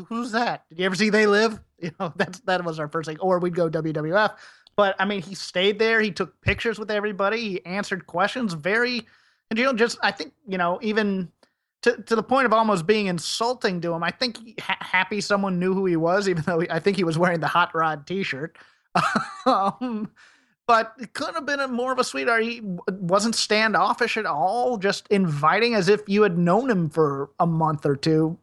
Who's 0.09 0.31
that? 0.33 0.65
Did 0.69 0.79
you 0.79 0.87
ever 0.87 0.95
see 0.95 1.11
They 1.11 1.27
Live? 1.27 1.61
You 1.81 1.93
know, 2.01 2.13
that's 2.17 2.41
that 2.41 2.65
was 2.65 2.81
our 2.81 2.89
first 2.89 3.09
thing. 3.09 3.21
Or 3.21 3.39
we'd 3.39 3.55
go 3.55 3.71
WWF. 3.71 4.35
But 4.75 4.97
I 4.99 5.05
mean, 5.05 5.23
he 5.23 5.37
stayed 5.37 5.79
there. 5.79 6.01
He 6.01 6.11
took 6.11 6.41
pictures 6.41 6.77
with 6.77 6.91
everybody. 6.91 7.39
He 7.39 7.65
answered 7.65 8.09
questions. 8.09 8.53
Very, 8.53 9.07
and 9.49 9.57
you 9.57 9.65
know, 9.65 9.73
just 9.73 9.97
I 10.03 10.11
think 10.11 10.33
you 10.49 10.59
know, 10.59 10.81
even 10.83 11.31
to 11.83 12.03
to 12.03 12.17
the 12.17 12.23
point 12.23 12.47
of 12.47 12.53
almost 12.53 12.87
being 12.87 13.07
insulting 13.07 13.81
to 13.83 13.93
him. 13.93 14.03
I 14.03 14.11
think 14.11 14.61
ha- 14.61 14.79
happy 14.81 15.21
someone 15.21 15.59
knew 15.59 15.75
who 15.75 15.87
he 15.87 15.97
was, 15.97 16.29
even 16.29 16.43
though 16.45 16.61
he, 16.61 16.71
I 16.71 16.79
think 16.81 16.97
he 16.97 17.05
was 17.05 17.19
wearing 17.19 17.41
the 17.41 17.47
Hot 17.47 17.75
Rod 17.75 18.07
T-shirt. 18.07 18.57
um, 19.47 20.11
but 20.67 20.93
it 21.01 21.15
couldn't 21.15 21.35
have 21.35 21.47
been 21.47 21.61
a 21.61 21.69
more 21.69 21.93
of 21.93 21.99
a 21.99 22.05
sweetheart. 22.05 22.43
He 22.43 22.61
wasn't 22.89 23.35
standoffish 23.35 24.17
at 24.17 24.27
all, 24.27 24.77
just 24.77 25.09
inviting 25.09 25.75
as 25.75 25.89
if 25.89 26.03
you 26.07 26.23
had 26.23 26.37
known 26.37 26.69
him 26.69 26.91
for 26.91 27.31
a 27.41 27.47
month 27.47 27.87
or 27.87 27.97
two, 27.97 28.37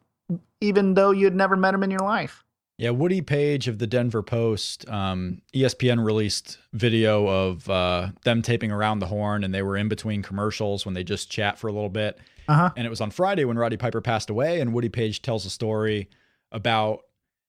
even 0.60 0.94
though 0.94 1.12
you 1.12 1.24
had 1.24 1.36
never 1.36 1.56
met 1.56 1.74
him 1.74 1.82
in 1.82 1.90
your 1.90 2.00
life. 2.00 2.44
Yeah, 2.78 2.90
Woody 2.90 3.22
Paige 3.22 3.68
of 3.68 3.78
the 3.78 3.86
Denver 3.86 4.22
Post, 4.22 4.86
um, 4.90 5.40
ESPN 5.54 6.04
released 6.04 6.58
video 6.74 7.26
of 7.26 7.68
uh, 7.70 8.08
them 8.24 8.42
taping 8.42 8.70
around 8.70 8.98
the 8.98 9.06
horn, 9.06 9.44
and 9.44 9.54
they 9.54 9.62
were 9.62 9.78
in 9.78 9.88
between 9.88 10.22
commercials 10.22 10.84
when 10.84 10.94
they 10.94 11.02
just 11.02 11.30
chat 11.30 11.58
for 11.58 11.68
a 11.68 11.72
little 11.72 11.88
bit. 11.88 12.18
Uh-huh. 12.48 12.70
And 12.76 12.86
it 12.86 12.90
was 12.90 13.00
on 13.00 13.10
Friday 13.10 13.46
when 13.46 13.56
Roddy 13.56 13.78
Piper 13.78 14.02
passed 14.02 14.28
away, 14.28 14.60
and 14.60 14.74
Woody 14.74 14.90
Paige 14.90 15.22
tells 15.22 15.46
a 15.46 15.50
story 15.50 16.10
about 16.52 17.00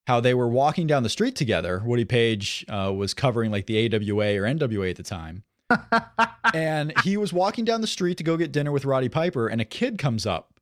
how 0.07 0.21
they 0.21 0.33
were 0.33 0.47
walking 0.47 0.87
down 0.87 1.03
the 1.03 1.09
street 1.09 1.35
together. 1.35 1.83
Woody 1.85 2.05
Paige 2.05 2.65
uh, 2.69 2.93
was 2.95 3.13
covering 3.13 3.51
like 3.51 3.65
the 3.65 3.93
AWA 3.93 4.37
or 4.37 4.43
NWA 4.43 4.89
at 4.89 4.95
the 4.95 5.03
time. 5.03 5.43
and 6.53 6.93
he 7.03 7.17
was 7.17 7.33
walking 7.33 7.65
down 7.65 7.81
the 7.81 7.87
street 7.87 8.17
to 8.17 8.23
go 8.23 8.37
get 8.37 8.53
dinner 8.53 8.71
with 8.71 8.85
Roddy 8.85 9.09
Piper, 9.09 9.49
and 9.49 9.59
a 9.59 9.65
kid 9.65 9.97
comes 9.97 10.25
up 10.25 10.61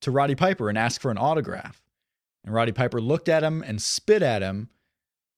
to 0.00 0.10
Roddy 0.10 0.34
Piper 0.34 0.68
and 0.68 0.76
asks 0.76 1.00
for 1.00 1.12
an 1.12 1.18
autograph. 1.18 1.83
And 2.44 2.54
Roddy 2.54 2.72
Piper 2.72 3.00
looked 3.00 3.28
at 3.28 3.42
him 3.42 3.62
and 3.62 3.80
spit 3.80 4.22
at 4.22 4.42
him 4.42 4.68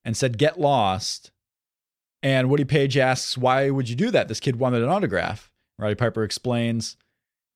and 0.04 0.16
said, 0.16 0.38
Get 0.38 0.58
lost. 0.58 1.30
And 2.22 2.50
Woody 2.50 2.64
Paige 2.64 2.96
asks, 2.96 3.38
Why 3.38 3.70
would 3.70 3.88
you 3.88 3.96
do 3.96 4.10
that? 4.10 4.28
This 4.28 4.40
kid 4.40 4.56
wanted 4.56 4.82
an 4.82 4.88
autograph. 4.88 5.50
Roddy 5.78 5.94
Piper 5.94 6.24
explains, 6.24 6.96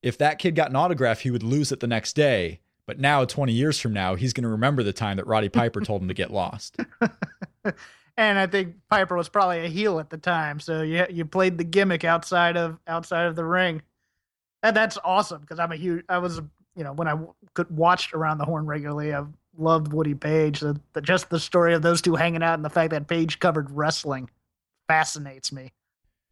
If 0.03 0.17
that 0.19 0.39
kid 0.39 0.55
got 0.55 0.71
an 0.71 0.77
autograph, 0.77 1.21
he 1.21 1.31
would 1.31 1.43
lose 1.43 1.73
it 1.73 1.81
the 1.81 1.87
next 1.87 2.15
day. 2.15 2.61
But 2.87 2.99
now, 2.99 3.25
20 3.25 3.53
years 3.53 3.79
from 3.79 3.93
now, 3.93 4.17
he's 4.17 4.33
going 4.33 4.43
to 4.43 4.49
remember 4.49 4.83
the 4.83 4.93
time 4.93 5.17
that 5.17 5.27
Roddy 5.27 5.49
Piper 5.49 5.81
told 5.81 6.03
him 6.03 6.09
to 6.09 6.15
get 6.15 6.33
lost. 6.33 6.77
and 8.17 8.39
I 8.39 8.47
think 8.47 8.75
Piper 8.91 9.17
was 9.17 9.29
probably 9.29 9.65
a 9.65 9.69
heel 9.69 10.01
at 10.01 10.11
the 10.11 10.19
time, 10.19 10.61
so 10.61 10.83
you 10.83 11.07
you 11.09 11.25
played 11.25 11.57
the 11.57 11.65
gimmick 11.65 12.05
outside 12.05 12.57
of 12.57 12.79
outside 12.87 13.27
of 13.27 13.37
the 13.37 13.45
ring. 13.45 13.83
And 14.63 14.77
that's 14.77 14.99
awesome 15.05 15.41
because 15.41 15.59
I'm 15.59 15.73
a 15.73 15.77
huge. 15.77 16.05
I 16.09 16.19
was 16.19 16.41
you 16.77 16.85
know 16.85 16.93
when 16.93 17.07
I 17.07 17.17
could 17.55 17.71
watched 17.71 18.13
around 18.13 18.39
the 18.39 18.45
horn 18.45 18.67
regularly. 18.67 19.15
I 19.15 19.25
loved 19.57 19.93
Woody 19.93 20.15
Paige. 20.15 20.61
The, 20.61 20.81
the, 20.93 21.01
just 21.01 21.31
the 21.31 21.41
story 21.41 21.75
of 21.75 21.83
those 21.83 22.03
two 22.03 22.17
hanging 22.17 22.43
out 22.43 22.55
and 22.55 22.65
the 22.65 22.71
fact 22.71 22.91
that 22.91 23.09
Paige 23.09 23.39
covered 23.39 23.71
wrestling 23.71 24.31
fascinates 24.89 25.53
me. 25.53 25.73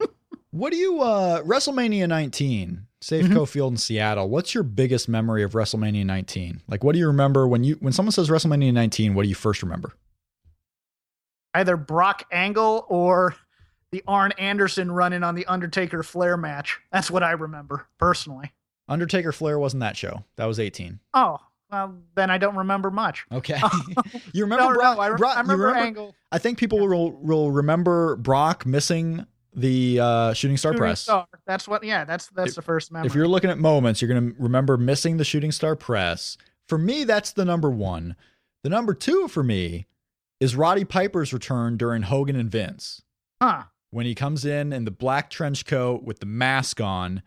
what 0.51 0.73
do 0.73 0.79
you 0.79 1.01
uh 1.01 1.43
WrestleMania 1.43 2.09
19, 2.09 2.87
Safeco 3.03 3.29
mm-hmm. 3.29 3.45
Field 3.45 3.73
in 3.75 3.77
Seattle? 3.77 4.29
What's 4.29 4.55
your 4.55 4.65
biggest 4.65 5.09
memory 5.09 5.43
of 5.43 5.53
WrestleMania 5.53 6.05
19? 6.05 6.63
Like 6.69 6.83
what 6.85 6.93
do 6.93 6.99
you 6.99 7.07
remember 7.07 7.47
when 7.47 7.65
you 7.65 7.77
when 7.81 7.93
someone 7.93 8.13
says 8.13 8.29
WrestleMania 8.29 8.73
19, 8.73 9.15
what 9.15 9.23
do 9.23 9.29
you 9.29 9.35
first 9.35 9.63
remember? 9.63 9.93
Either 11.55 11.77
Brock 11.77 12.25
Angle 12.31 12.87
or 12.89 13.35
the 13.91 14.03
Arn 14.07 14.33
Anderson 14.33 14.91
running 14.91 15.23
on 15.23 15.35
the 15.35 15.47
Undertaker 15.47 16.03
Flair 16.03 16.37
match. 16.37 16.79
That's 16.93 17.11
what 17.11 17.23
I 17.23 17.33
remember 17.33 17.87
personally. 17.99 18.53
Undertaker 18.89 19.33
Flair 19.33 19.59
wasn't 19.59 19.81
that 19.81 19.97
show. 19.97 20.25
That 20.37 20.47
was 20.47 20.61
18. 20.61 21.01
Oh, 21.15 21.39
well, 21.71 21.97
then 22.15 22.31
I 22.31 22.39
don't 22.39 22.57
remember 22.57 22.91
much. 22.91 23.27
Okay. 23.33 23.61
you 24.33 24.45
remember 24.45 24.65
no, 24.65 24.75
Brock? 24.75 24.97
No, 24.97 25.03
I, 25.03 25.07
re- 25.09 25.17
Brock, 25.17 25.37
I 25.37 25.41
remember, 25.41 25.67
remember 25.67 25.87
Angle. 25.87 26.15
I 26.33 26.39
think 26.39 26.59
people 26.59 26.81
yeah. 26.81 26.87
will 26.89 27.13
will 27.13 27.51
remember 27.51 28.17
Brock 28.17 28.67
missing 28.67 29.27
the 29.55 30.01
uh, 30.01 30.33
shooting 30.33 30.57
star 30.57 30.73
shooting 30.73 30.81
press. 30.81 31.01
Star. 31.03 31.27
That's 31.47 31.69
what. 31.69 31.85
Yeah, 31.85 32.05
that's 32.05 32.29
that's 32.29 32.51
if, 32.51 32.57
the 32.57 32.63
first 32.63 32.93
memory. 32.93 33.07
If 33.07 33.15
you're 33.15 33.29
looking 33.29 33.51
at 33.51 33.59
moments, 33.59 34.01
you're 34.01 34.09
going 34.09 34.35
to 34.35 34.43
remember 34.43 34.77
missing 34.77 35.17
the 35.17 35.25
shooting 35.25 35.53
star 35.53 35.77
press. 35.77 36.37
For 36.69 36.79
me, 36.79 37.05
that's 37.05 37.33
the 37.33 37.45
number 37.45 37.71
one. 37.71 38.17
The 38.63 38.71
number 38.71 38.95
two 38.95 39.29
for 39.29 39.43
me 39.43 39.87
is 40.41 40.55
Roddy 40.55 40.85
Piper's 40.85 41.33
return 41.33 41.77
during 41.77 42.03
Hogan 42.03 42.37
and 42.37 42.51
Vince. 42.51 43.03
Huh. 43.41 43.65
When 43.91 44.05
he 44.05 44.15
comes 44.15 44.45
in 44.45 44.73
in 44.73 44.85
the 44.85 44.91
black 44.91 45.31
trench 45.31 45.65
coat 45.65 46.03
with 46.03 46.21
the 46.21 46.27
mask 46.27 46.81
on 46.81 47.23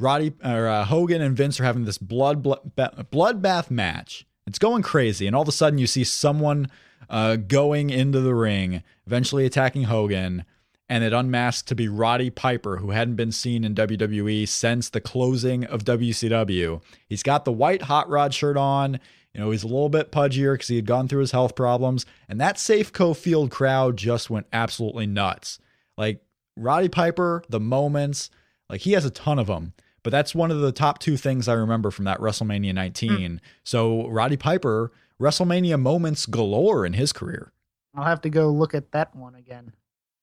Roddy 0.00 0.32
or 0.42 0.66
uh, 0.66 0.84
Hogan 0.84 1.22
and 1.22 1.36
Vince 1.36 1.60
are 1.60 1.64
having 1.64 1.84
this 1.84 1.98
blood 1.98 2.42
bloodbath 2.42 3.70
match. 3.70 4.26
It's 4.46 4.58
going 4.58 4.82
crazy, 4.82 5.26
and 5.26 5.34
all 5.34 5.42
of 5.42 5.48
a 5.48 5.52
sudden 5.52 5.78
you 5.78 5.86
see 5.86 6.04
someone 6.04 6.68
uh, 7.08 7.36
going 7.36 7.90
into 7.90 8.20
the 8.20 8.34
ring, 8.34 8.82
eventually 9.06 9.46
attacking 9.46 9.84
Hogan, 9.84 10.44
and 10.88 11.02
it 11.02 11.12
unmasked 11.12 11.68
to 11.68 11.74
be 11.74 11.88
Roddy 11.88 12.30
Piper, 12.30 12.76
who 12.78 12.90
hadn't 12.90 13.16
been 13.16 13.32
seen 13.32 13.64
in 13.64 13.74
WWE 13.74 14.46
since 14.46 14.90
the 14.90 15.00
closing 15.00 15.64
of 15.64 15.84
WCW. 15.84 16.82
He's 17.08 17.22
got 17.22 17.44
the 17.44 17.52
white 17.52 17.82
hot 17.82 18.08
rod 18.10 18.34
shirt 18.34 18.56
on. 18.56 19.00
You 19.32 19.40
know, 19.40 19.50
he's 19.50 19.64
a 19.64 19.68
little 19.68 19.88
bit 19.88 20.12
pudgier 20.12 20.54
because 20.54 20.68
he 20.68 20.76
had 20.76 20.86
gone 20.86 21.08
through 21.08 21.20
his 21.20 21.32
health 21.32 21.56
problems, 21.56 22.04
and 22.28 22.40
that 22.40 22.56
Safeco 22.56 23.16
Field 23.16 23.50
crowd 23.50 23.96
just 23.96 24.30
went 24.30 24.46
absolutely 24.52 25.06
nuts. 25.06 25.58
Like 25.96 26.20
Roddy 26.56 26.88
Piper, 26.88 27.42
the 27.48 27.60
moments, 27.60 28.30
like 28.68 28.82
he 28.82 28.92
has 28.92 29.04
a 29.04 29.10
ton 29.10 29.38
of 29.38 29.46
them. 29.46 29.72
But 30.04 30.10
that's 30.10 30.34
one 30.34 30.52
of 30.52 30.60
the 30.60 30.70
top 30.70 31.00
two 31.00 31.16
things 31.16 31.48
I 31.48 31.54
remember 31.54 31.90
from 31.90 32.04
that 32.04 32.20
WrestleMania 32.20 32.74
19. 32.74 33.10
Mm. 33.10 33.38
So 33.64 34.06
Roddy 34.08 34.36
Piper, 34.36 34.92
WrestleMania 35.20 35.80
moments 35.80 36.26
galore 36.26 36.86
in 36.86 36.92
his 36.92 37.12
career. 37.12 37.52
I'll 37.96 38.04
have 38.04 38.20
to 38.20 38.30
go 38.30 38.50
look 38.50 38.74
at 38.74 38.92
that 38.92 39.16
one 39.16 39.34
again. 39.34 39.72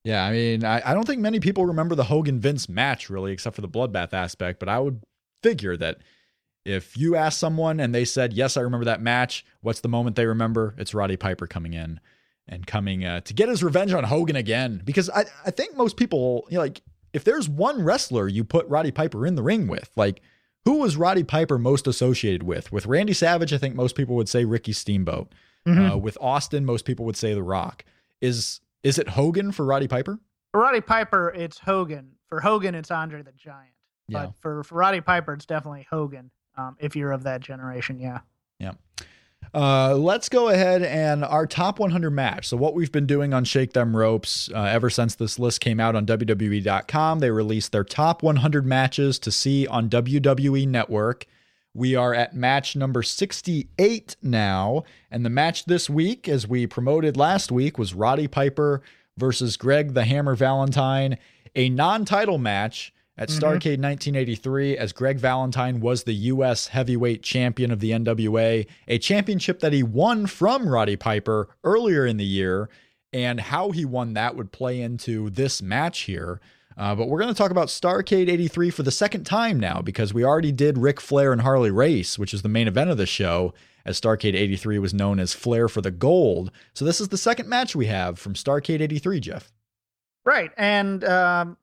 Yeah, 0.04 0.24
I 0.24 0.32
mean, 0.32 0.64
I, 0.64 0.82
I 0.84 0.94
don't 0.94 1.06
think 1.06 1.22
many 1.22 1.40
people 1.40 1.66
remember 1.66 1.96
the 1.96 2.06
Hogan 2.06 2.40
Vince 2.40 2.70
match 2.70 3.10
really, 3.10 3.32
except 3.32 3.56
for 3.56 3.62
the 3.62 3.70
bloodbath 3.70 4.14
aspect. 4.14 4.60
But 4.60 4.70
I 4.70 4.80
would 4.80 5.02
figure 5.44 5.76
that 5.78 5.98
if 6.64 6.96
you 6.96 7.16
ask 7.16 7.40
someone 7.40 7.80
and 7.80 7.94
they 7.94 8.06
said, 8.06 8.34
Yes, 8.34 8.58
I 8.58 8.62
remember 8.62 8.86
that 8.86 9.02
match, 9.02 9.46
what's 9.62 9.80
the 9.80 9.90
moment 9.90 10.16
they 10.16 10.26
remember? 10.26 10.76
It's 10.78 10.94
Roddy 10.94 11.18
Piper 11.18 11.48
coming 11.48 11.74
in 11.74 12.00
and 12.48 12.68
coming 12.68 13.04
uh, 13.06 13.22
to 13.22 13.34
get 13.34 13.50
his 13.50 13.64
revenge 13.64 13.94
on 13.94 14.04
Hogan 14.04 14.36
again. 14.36 14.82
Because 14.84 15.10
I, 15.10 15.26
I 15.46 15.52
think 15.52 15.76
most 15.76 15.98
people, 15.98 16.48
you 16.50 16.56
know, 16.56 16.62
like, 16.62 16.82
if 17.14 17.24
there's 17.24 17.50
one 17.50 17.84
wrestler 17.84 18.28
you 18.28 18.44
put 18.44 18.68
Roddy 18.68 18.92
Piper 18.92 19.26
in 19.26 19.36
the 19.36 19.44
ring 19.44 19.68
with, 19.68 19.92
like 19.96 20.22
who 20.66 20.78
was 20.78 20.96
Roddy 20.96 21.24
Piper 21.24 21.58
most 21.58 21.88
associated 21.88 22.44
with? 22.44 22.72
With 22.72 22.86
Randy 22.86 23.14
Savage, 23.14 23.54
I 23.54 23.58
think 23.58 23.76
most 23.76 23.96
people 23.96 24.16
would 24.16 24.30
say 24.30 24.46
Ricky 24.46 24.74
Steamboat. 24.74 25.34
Mm-hmm. 25.68 25.92
Uh, 25.92 25.98
with 25.98 26.18
Austin, 26.22 26.66
most 26.66 26.86
people 26.86 27.06
would 27.06 27.18
say 27.18 27.34
The 27.34 27.44
Rock. 27.44 27.86
Is 28.20 28.62
is 28.84 28.98
it 28.98 29.10
Hogan 29.10 29.52
for 29.52 29.66
Roddy 29.66 29.88
Piper? 29.88 30.20
For 30.52 30.62
Roddy 30.62 30.82
Piper, 30.82 31.30
it's 31.30 31.60
Hogan. 31.60 32.14
For 32.28 32.40
Hogan, 32.40 32.76
it's 32.76 32.92
Andre 32.92 33.22
the 33.22 33.32
Giant. 33.32 33.74
Yeah. 34.08 34.26
But 34.26 34.36
for, 34.40 34.64
for 34.64 34.76
Roddy 34.76 35.02
Piper, 35.02 35.34
it's 35.34 35.46
definitely 35.46 35.88
Hogan. 35.90 36.32
Um, 36.58 36.76
if 36.80 36.96
you're 36.96 37.12
of 37.12 37.24
that 37.24 37.42
generation, 37.42 38.00
yeah. 38.00 38.20
Yeah. 38.60 38.74
Uh, 39.54 39.96
let's 39.96 40.30
go 40.30 40.48
ahead 40.48 40.82
and 40.82 41.26
our 41.26 41.46
top 41.46 41.78
100 41.78 42.12
match. 42.12 42.48
So, 42.48 42.56
what 42.56 42.74
we've 42.74 42.92
been 42.92 43.06
doing 43.06 43.34
on 43.34 43.44
Shake 43.44 43.74
Them 43.74 43.96
Ropes 43.96 44.50
uh, 44.54 44.64
ever 44.64 44.90
since 44.90 45.16
this 45.16 45.38
list 45.38 45.60
came 45.60 45.80
out 45.80 45.96
on 45.96 46.06
WWE.com, 46.06 47.20
they 47.20 47.32
released 47.32 47.72
their 47.72 47.84
top 47.84 48.24
100 48.24 48.66
matches 48.66 49.20
to 49.20 49.32
see 49.32 49.68
on 49.68 49.90
WWE 49.90 50.68
Network. 50.68 51.26
We 51.74 51.96
are 51.96 52.14
at 52.14 52.36
match 52.36 52.76
number 52.76 53.02
68 53.02 54.16
now. 54.22 54.84
And 55.10 55.26
the 55.26 55.30
match 55.30 55.66
this 55.66 55.90
week, 55.90 56.28
as 56.28 56.48
we 56.48 56.68
promoted 56.68 57.16
last 57.16 57.52
week, 57.52 57.78
was 57.78 57.94
Roddy 57.94 58.28
Piper 58.28 58.82
versus 59.18 59.58
Greg 59.58 59.94
the 59.94 60.06
Hammer 60.06 60.36
Valentine, 60.36 61.18
a 61.56 61.70
non 61.70 62.06
title 62.06 62.38
match 62.38 62.94
at 63.22 63.30
mm-hmm. 63.30 63.38
Starcade 63.38 63.78
1983 63.78 64.78
as 64.78 64.94
Greg 64.94 65.20
Valentine 65.20 65.80
was 65.80 66.04
the 66.04 66.14
U.S. 66.14 66.68
heavyweight 66.68 67.22
champion 67.22 67.70
of 67.70 67.80
the 67.80 67.92
NWA, 67.92 68.66
a 68.88 68.98
championship 68.98 69.60
that 69.60 69.72
he 69.72 69.84
won 69.84 70.26
from 70.26 70.68
Roddy 70.68 70.96
Piper 70.96 71.48
earlier 71.64 72.04
in 72.04 72.18
the 72.18 72.26
year. 72.26 72.68
And 73.14 73.40
how 73.40 73.72
he 73.72 73.86
won 73.86 74.14
that 74.14 74.36
would 74.36 74.52
play 74.52 74.82
into 74.82 75.30
this 75.30 75.62
match 75.62 76.02
here. 76.02 76.42
Uh, 76.78 76.96
but 76.96 77.10
we're 77.10 77.20
going 77.20 77.32
to 77.32 77.38
talk 77.38 77.52
about 77.52 77.68
Starcade 77.68 78.30
83 78.30 78.72
for 78.72 78.82
the 78.82 78.92
second 78.92 79.26
time 79.26 79.60
now 79.60 79.82
because 79.82 80.14
we 80.14 80.24
already 80.24 80.54
did 80.54 80.80
Ric 80.80 81.00
Flair 81.00 81.32
and 81.32 81.42
Harley 81.42 81.70
Race, 81.70 82.18
which 82.18 82.34
is 82.34 82.42
the 82.42 82.50
main 82.50 82.68
event 82.68 82.90
of 82.90 82.98
the 82.98 83.06
show, 83.06 83.54
as 83.86 84.02
Starcade 84.02 84.34
83 84.34 84.80
was 84.80 84.94
known 84.94 85.20
as 85.20 85.34
Flair 85.34 85.68
for 85.68 85.82
the 85.82 85.92
Gold. 85.92 86.52
So 86.74 86.86
this 86.86 87.00
is 87.02 87.10
the 87.10 87.18
second 87.18 87.50
match 87.50 87.76
we 87.76 87.86
have 87.88 88.18
from 88.18 88.34
Starcade 88.34 88.82
83, 88.82 89.20
Jeff. 89.20 89.52
Right. 90.24 90.52
And 90.58 91.04
um, 91.04 91.58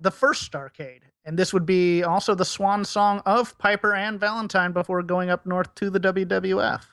the 0.00 0.10
first 0.10 0.50
Starcade. 0.50 1.00
And 1.24 1.36
this 1.36 1.52
would 1.52 1.66
be 1.66 2.04
also 2.04 2.34
the 2.34 2.44
swan 2.44 2.84
song 2.84 3.20
of 3.26 3.58
Piper 3.58 3.94
and 3.94 4.20
Valentine 4.20 4.72
before 4.72 5.02
going 5.02 5.28
up 5.28 5.44
north 5.44 5.74
to 5.76 5.90
the 5.90 5.98
WWF. 5.98 6.84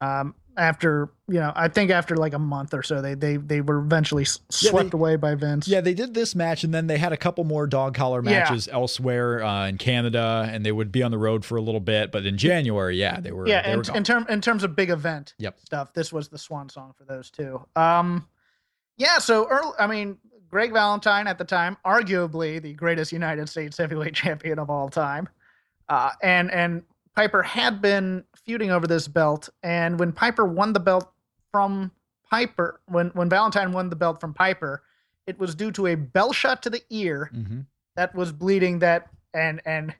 Um, 0.00 0.34
after 0.56 1.10
you 1.28 1.38
know, 1.38 1.52
I 1.54 1.68
think 1.68 1.90
after 1.90 2.16
like 2.16 2.32
a 2.32 2.38
month 2.38 2.72
or 2.72 2.82
so, 2.82 3.02
they 3.02 3.14
they 3.14 3.36
they 3.36 3.60
were 3.60 3.78
eventually 3.78 4.24
swept 4.24 4.52
yeah, 4.62 4.82
they, 4.82 4.88
away 4.92 5.16
by 5.16 5.34
Vince. 5.34 5.68
Yeah, 5.68 5.80
they 5.80 5.94
did 5.94 6.14
this 6.14 6.34
match, 6.34 6.64
and 6.64 6.72
then 6.72 6.86
they 6.86 6.98
had 6.98 7.12
a 7.12 7.16
couple 7.16 7.44
more 7.44 7.66
dog 7.66 7.94
collar 7.94 8.22
matches 8.22 8.66
yeah. 8.66 8.74
elsewhere 8.74 9.42
uh, 9.42 9.68
in 9.68 9.78
Canada, 9.78 10.48
and 10.50 10.64
they 10.64 10.72
would 10.72 10.90
be 10.90 11.02
on 11.02 11.10
the 11.10 11.18
road 11.18 11.44
for 11.44 11.56
a 11.56 11.60
little 11.60 11.80
bit. 11.80 12.10
But 12.10 12.26
in 12.26 12.38
January, 12.38 12.96
yeah, 12.96 13.20
they 13.20 13.32
were. 13.32 13.46
Yeah, 13.46 13.62
they 13.62 13.72
in, 13.72 13.78
were 13.78 13.84
in 13.94 14.04
term 14.04 14.26
in 14.28 14.40
terms 14.40 14.64
of 14.64 14.74
big 14.74 14.90
event 14.90 15.34
yep. 15.38 15.58
stuff, 15.64 15.92
this 15.92 16.12
was 16.12 16.28
the 16.28 16.38
swan 16.38 16.68
song 16.68 16.94
for 16.96 17.04
those 17.04 17.30
two. 17.30 17.64
Um, 17.76 18.26
yeah, 18.96 19.18
so 19.18 19.46
early, 19.48 19.72
I 19.78 19.86
mean, 19.86 20.16
Greg 20.50 20.72
Valentine 20.72 21.26
at 21.26 21.38
the 21.38 21.44
time, 21.44 21.76
arguably 21.84 22.60
the 22.60 22.72
greatest 22.74 23.12
United 23.12 23.48
States 23.48 23.76
heavyweight 23.76 24.14
champion 24.22 24.58
of 24.58 24.70
all 24.70 24.88
time, 24.88 25.28
uh, 25.88 26.10
and 26.22 26.50
and 26.50 26.82
Piper 27.14 27.42
had 27.42 27.80
been 27.80 28.24
feuding 28.44 28.70
over 28.70 28.86
this 28.86 29.08
belt, 29.08 29.48
and 29.62 29.98
when 29.98 30.12
Piper 30.12 30.44
won 30.44 30.72
the 30.72 30.80
belt 30.80 31.10
from 31.50 31.90
Piper, 32.30 32.80
when 32.86 33.08
when 33.10 33.28
Valentine 33.28 33.72
won 33.72 33.88
the 33.88 33.96
belt 33.96 34.20
from 34.20 34.34
Piper, 34.34 34.82
it 35.26 35.38
was 35.38 35.54
due 35.54 35.72
to 35.72 35.86
a 35.86 35.94
bell 35.94 36.32
shot 36.32 36.62
to 36.62 36.70
the 36.70 36.82
ear 36.90 37.30
mm-hmm. 37.34 37.60
that 37.96 38.14
was 38.14 38.32
bleeding. 38.32 38.80
That 38.80 39.08
and 39.32 39.60
and 39.64 39.94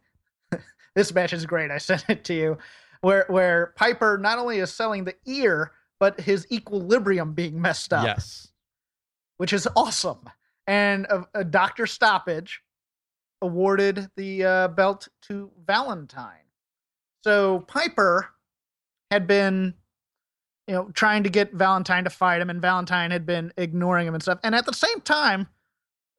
this 0.94 1.14
match 1.14 1.32
is 1.32 1.46
great. 1.46 1.70
I 1.70 1.78
sent 1.78 2.04
it 2.08 2.24
to 2.24 2.34
you, 2.34 2.58
where 3.00 3.24
where 3.28 3.72
Piper 3.76 4.18
not 4.18 4.38
only 4.38 4.58
is 4.58 4.72
selling 4.72 5.04
the 5.04 5.14
ear, 5.24 5.72
but 5.98 6.20
his 6.20 6.46
equilibrium 6.52 7.32
being 7.32 7.60
messed 7.60 7.92
up. 7.92 8.04
Yes, 8.04 8.48
which 9.36 9.52
is 9.52 9.68
awesome. 9.76 10.28
And 10.66 11.06
a, 11.06 11.24
a 11.34 11.44
doctor 11.44 11.86
stoppage 11.86 12.60
awarded 13.42 14.08
the 14.16 14.44
uh, 14.44 14.68
belt 14.68 15.08
to 15.22 15.50
Valentine. 15.66 16.40
So 17.24 17.60
Piper 17.60 18.30
had 19.10 19.26
been, 19.26 19.74
you 20.66 20.74
know, 20.74 20.90
trying 20.94 21.22
to 21.24 21.30
get 21.30 21.52
Valentine 21.52 22.04
to 22.04 22.10
fight 22.10 22.40
him, 22.40 22.50
and 22.50 22.60
Valentine 22.60 23.10
had 23.10 23.26
been 23.26 23.52
ignoring 23.56 24.06
him 24.06 24.14
and 24.14 24.22
stuff. 24.22 24.38
And 24.42 24.54
at 24.54 24.66
the 24.66 24.72
same 24.72 25.00
time, 25.00 25.48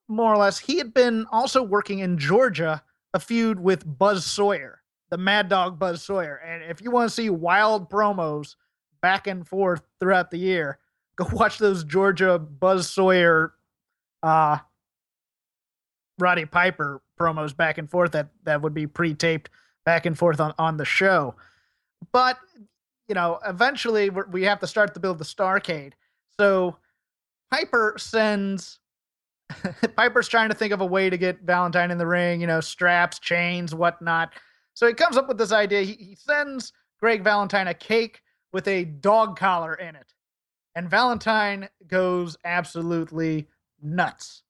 more 0.08 0.34
or 0.34 0.38
less, 0.38 0.60
he 0.60 0.78
had 0.78 0.94
been 0.94 1.26
also 1.32 1.62
working 1.62 2.00
in 2.00 2.18
Georgia 2.18 2.84
a 3.14 3.20
feud 3.20 3.60
with 3.60 3.98
Buzz 3.98 4.26
Sawyer, 4.26 4.82
the 5.10 5.18
Mad 5.18 5.50
Dog 5.50 5.80
Buzz 5.80 6.02
Sawyer. 6.02 6.36
And 6.38 6.64
if 6.70 6.82
you 6.82 6.92
want 6.92 7.10
to 7.10 7.16
see 7.16 7.30
wild 7.30 7.90
promos 7.90 8.56
back 9.02 9.28
and 9.28 9.48
forth 9.48 9.82
throughout 10.00 10.32
the 10.32 10.38
year, 10.38 10.80
go 11.18 11.28
watch 11.34 11.58
those 11.58 11.84
Georgia 11.84 12.40
Buzz 12.40 12.90
Sawyer, 12.90 13.54
uh, 14.24 14.60
Roddy 16.20 16.46
Piper 16.46 17.02
promos 17.20 17.56
back 17.56 17.78
and 17.78 17.90
forth 17.90 18.12
that 18.14 18.30
that 18.44 18.62
would 18.62 18.74
be 18.74 18.88
pre-taped 18.88 19.50
back 19.86 20.06
and 20.06 20.18
forth 20.18 20.40
on, 20.40 20.54
on 20.58 20.78
the 20.78 20.86
show. 20.86 21.36
But, 22.12 22.38
you 23.08 23.16
know, 23.16 23.40
eventually 23.46 24.10
we 24.10 24.44
have 24.44 24.60
to 24.60 24.68
start 24.68 24.94
to 24.94 25.00
build 25.00 25.18
the 25.18 25.26
Starcade. 25.26 25.94
So 26.40 26.78
Piper 27.52 27.96
sends. 27.98 28.80
Piper's 29.96 30.28
trying 30.28 30.50
to 30.50 30.56
think 30.56 30.74
of 30.74 30.82
a 30.82 30.86
way 30.86 31.10
to 31.10 31.18
get 31.18 31.42
Valentine 31.42 31.90
in 31.90 31.98
the 31.98 32.06
ring, 32.06 32.42
you 32.42 32.48
know, 32.48 32.60
straps, 32.60 33.18
chains, 33.18 33.74
whatnot. 33.74 34.34
So 34.74 34.86
he 34.88 34.94
comes 34.94 35.16
up 35.16 35.30
with 35.30 35.38
this 35.38 35.54
idea. 35.54 35.82
He, 35.84 35.94
he 35.94 36.16
sends 36.16 36.74
Greg 37.00 37.24
Valentine 37.24 37.68
a 37.68 37.74
cake 37.74 38.22
with 38.52 38.68
a 38.68 38.84
dog 38.84 39.40
collar 39.40 39.74
in 39.74 39.96
it. 39.96 40.14
And 40.78 40.92
Valentine 40.92 41.70
goes 41.88 42.38
absolutely 42.46 43.48
nuts. 43.82 44.44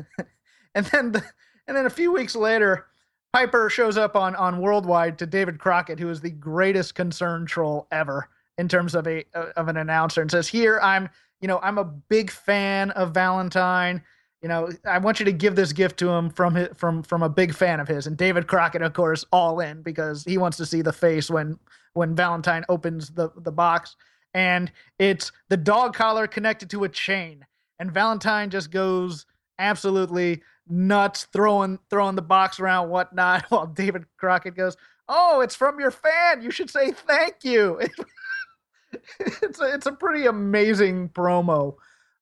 and 0.74 0.86
then 0.86 1.12
the, 1.12 1.22
and 1.66 1.76
then 1.76 1.84
a 1.84 1.90
few 1.90 2.10
weeks 2.14 2.34
later, 2.34 2.86
Piper 3.34 3.68
shows 3.68 3.98
up 3.98 4.16
on 4.16 4.34
on 4.36 4.62
Worldwide 4.62 5.18
to 5.18 5.26
David 5.26 5.58
Crockett, 5.58 6.00
who 6.00 6.08
is 6.08 6.22
the 6.22 6.30
greatest 6.30 6.94
concern 6.94 7.44
troll 7.44 7.86
ever 7.92 8.30
in 8.56 8.68
terms 8.68 8.94
of 8.94 9.06
a 9.06 9.22
uh, 9.34 9.52
of 9.54 9.68
an 9.68 9.76
announcer, 9.76 10.22
and 10.22 10.30
says, 10.30 10.48
"Here, 10.48 10.80
I'm, 10.82 11.10
you 11.42 11.48
know, 11.48 11.60
I'm 11.62 11.76
a 11.76 11.84
big 11.84 12.30
fan 12.30 12.90
of 12.92 13.12
Valentine. 13.12 14.02
You 14.40 14.48
know, 14.48 14.70
I 14.86 14.96
want 14.96 15.18
you 15.18 15.26
to 15.26 15.32
give 15.32 15.56
this 15.56 15.74
gift 15.74 15.98
to 15.98 16.08
him 16.08 16.30
from 16.30 16.54
his, 16.54 16.68
from 16.74 17.02
from 17.02 17.22
a 17.22 17.28
big 17.28 17.54
fan 17.54 17.80
of 17.80 17.88
his." 17.88 18.06
And 18.06 18.16
David 18.16 18.46
Crockett, 18.46 18.80
of 18.80 18.94
course, 18.94 19.26
all 19.30 19.60
in 19.60 19.82
because 19.82 20.24
he 20.24 20.38
wants 20.38 20.56
to 20.56 20.64
see 20.64 20.80
the 20.80 20.94
face 20.94 21.28
when 21.28 21.58
when 21.92 22.14
Valentine 22.14 22.64
opens 22.70 23.10
the 23.10 23.30
the 23.36 23.52
box, 23.52 23.94
and 24.36 24.70
it's 24.98 25.32
the 25.48 25.56
dog 25.56 25.94
collar 25.94 26.26
connected 26.26 26.68
to 26.68 26.84
a 26.84 26.90
chain, 26.90 27.46
and 27.78 27.90
Valentine 27.90 28.50
just 28.50 28.70
goes 28.70 29.24
absolutely 29.58 30.42
nuts, 30.68 31.26
throwing 31.32 31.78
throwing 31.88 32.16
the 32.16 32.22
box 32.22 32.60
around, 32.60 32.90
whatnot, 32.90 33.46
while 33.48 33.66
David 33.66 34.04
Crockett 34.18 34.54
goes, 34.54 34.76
"Oh, 35.08 35.40
it's 35.40 35.56
from 35.56 35.80
your 35.80 35.90
fan. 35.90 36.42
You 36.42 36.50
should 36.50 36.68
say 36.68 36.92
thank 36.92 37.44
you." 37.44 37.80
it's 39.20 39.58
a, 39.58 39.74
it's 39.74 39.86
a 39.86 39.92
pretty 39.92 40.26
amazing 40.26 41.08
promo, 41.08 41.76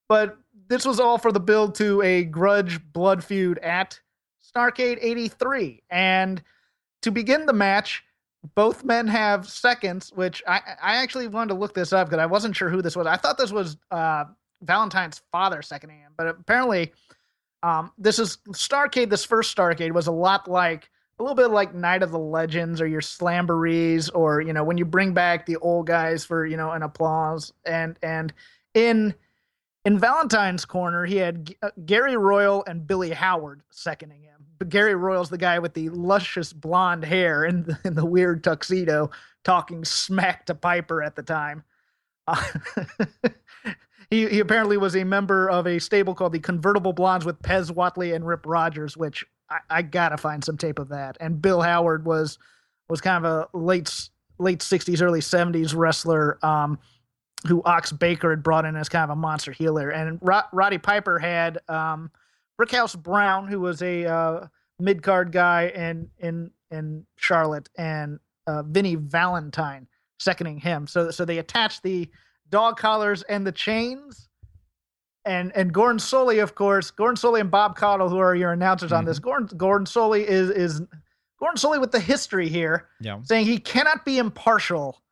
but 0.09 0.39
this 0.69 0.87
was 0.87 1.01
all 1.01 1.19
for 1.19 1.33
the 1.33 1.41
build 1.41 1.75
to 1.75 2.01
a 2.03 2.25
grudge 2.25 2.81
blood 2.93 3.25
feud 3.25 3.59
at 3.59 3.99
Starcade 4.57 4.99
83, 5.01 5.83
and 5.91 6.41
to 7.03 7.11
begin 7.11 7.47
the 7.47 7.53
match. 7.53 8.05
Both 8.55 8.85
men 8.85 9.07
have 9.09 9.49
seconds, 9.49 10.13
which 10.15 10.43
I, 10.47 10.61
I 10.83 10.97
actually 10.97 11.29
wanted 11.29 11.55
to 11.55 11.61
look 11.61 11.75
this 11.75 11.93
up 11.93 12.09
because 12.09 12.23
I 12.23 12.27
wasn't 12.27 12.55
sure 12.55 12.69
who 12.69 12.83
this 12.83 12.97
was. 12.97 13.07
I 13.07 13.17
thought 13.17 13.39
this 13.39 13.53
was 13.53 13.77
uh, 13.91 14.25
Valentine's 14.63 15.23
father 15.33 15.63
seconding 15.63 15.99
him, 15.99 16.13
but 16.17 16.27
apparently 16.27 16.93
um, 17.63 17.93
this 17.97 18.19
is 18.19 18.39
Starcade. 18.51 19.09
This 19.09 19.25
first 19.25 19.57
Starcade 19.57 19.93
was 19.93 20.07
a 20.07 20.13
lot 20.13 20.49
like 20.49 20.91
a 21.19 21.23
little 21.23 21.37
bit 21.37 21.51
like 21.51 21.75
Night 21.75 22.03
of 22.03 22.11
the 22.11 22.19
Legends 22.19 22.81
or 22.81 22.87
your 22.87 23.01
Slamborees 23.01 24.11
or 24.11 24.41
you 24.41 24.53
know 24.53 24.65
when 24.65 24.77
you 24.77 24.85
bring 24.85 25.15
back 25.15 25.47
the 25.47 25.57
old 25.57 25.87
guys 25.87 26.25
for 26.25 26.45
you 26.45 26.57
know 26.57 26.73
an 26.73 26.83
applause 26.83 27.53
and 27.65 27.99
and 28.03 28.33
in 28.75 29.15
in 29.85 29.99
Valentine's 29.99 30.65
corner 30.65 31.07
he 31.07 31.17
had 31.17 31.47
G- 31.47 31.57
uh, 31.63 31.71
Gary 31.87 32.17
Royal 32.17 32.65
and 32.67 32.87
Billy 32.87 33.11
Howard 33.11 33.63
seconding 33.71 34.23
him. 34.23 34.34
Gary 34.69 34.95
Royal's 34.95 35.31
the 35.31 35.39
guy 35.39 35.59
with 35.59 35.75
the 35.75 35.89
luscious 35.91 36.53
blonde 36.53 37.05
hair 37.05 37.45
and 37.45 37.67
the, 37.67 37.79
and 37.85 37.97
the 37.97 38.05
weird 38.05 38.45
tuxedo 38.45 39.11
talking 39.45 39.85
smack 39.85 40.47
to 40.47 40.55
Piper 40.55 41.03
at 41.03 41.17
the 41.17 41.23
time. 41.23 41.65
Uh, 42.27 42.43
he, 44.11 44.29
he 44.29 44.41
apparently 44.41 44.77
was 44.77 44.97
a 44.97 45.05
member 45.05 45.49
of 45.51 45.67
a 45.67 45.79
stable 45.79 46.15
called 46.15 46.33
the 46.33 46.41
Convertible 46.41 46.93
Blondes 46.93 47.27
with 47.27 47.41
Pez 47.43 47.71
Whatley 47.71 48.15
and 48.15 48.27
Rip 48.27 48.47
Rogers, 48.47 48.97
which 48.97 49.25
I, 49.51 49.59
I, 49.69 49.83
gotta 49.83 50.17
find 50.17 50.43
some 50.43 50.57
tape 50.57 50.79
of 50.79 50.89
that. 50.89 51.17
And 51.21 51.41
Bill 51.41 51.61
Howard 51.61 52.07
was 52.07 52.39
was 52.89 53.01
kind 53.01 53.25
of 53.25 53.31
a 53.31 53.57
late 53.57 54.09
late 54.39 54.61
'60s, 54.61 55.03
early 55.03 55.21
'70s 55.21 55.77
wrestler 55.77 56.39
um, 56.45 56.79
who 57.47 57.63
Ox 57.65 57.93
Baker 57.93 58.31
had 58.31 58.43
brought 58.43 58.65
in 58.65 58.77
as 58.77 58.89
kind 58.89 59.05
of 59.05 59.11
a 59.11 59.17
monster 59.17 59.53
healer. 59.53 59.91
And 59.91 60.19
Rod, 60.23 60.45
Roddy 60.53 60.79
Piper 60.79 61.19
had 61.19 61.59
um, 61.69 62.11
Brickhouse 62.61 63.01
Brown, 63.01 63.49
who 63.49 63.61
was 63.61 63.83
a 63.83 64.07
uh, 64.07 64.47
mid 64.79 65.03
card 65.03 65.33
guy 65.33 65.69
in 65.69 66.11
in 66.19 66.51
in 66.71 67.07
Charlotte, 67.17 67.69
and 67.77 68.19
uh, 68.47 68.63
Vinny 68.63 68.95
Valentine 68.95 69.87
seconding 70.19 70.59
him. 70.59 70.87
So 70.87 71.11
so 71.11 71.25
they 71.25 71.39
attached 71.39 71.83
the 71.83 72.09
dog 72.51 72.77
collars 72.77 73.23
and 73.25 73.47
the 73.47 73.53
chains. 73.53 74.29
And 75.27 75.57
and 75.57 75.73
Gordon 75.73 75.99
Solie, 75.99 76.43
of 76.43 76.55
course, 76.55 76.91
Gordon 76.91 77.17
Solie 77.17 77.41
and 77.41 77.51
Bob 77.51 77.79
Caudle, 77.79 78.11
who 78.11 78.19
are 78.19 78.35
your 78.35 78.53
announcers 78.53 78.91
mm-hmm. 78.91 78.99
on 78.99 79.05
this. 79.07 79.19
Mm-hmm. 79.19 79.29
Gordon 79.29 79.57
Gordon 79.57 79.87
Solie 79.87 80.25
is 80.25 80.51
is 80.51 80.83
Gordon 81.39 81.57
Solie 81.57 81.81
with 81.81 81.93
the 81.93 82.01
history 82.01 82.49
here, 82.49 82.89
yeah. 83.01 83.19
saying 83.23 83.47
he 83.47 83.59
cannot 83.59 84.05
be 84.05 84.19
impartial, 84.19 85.03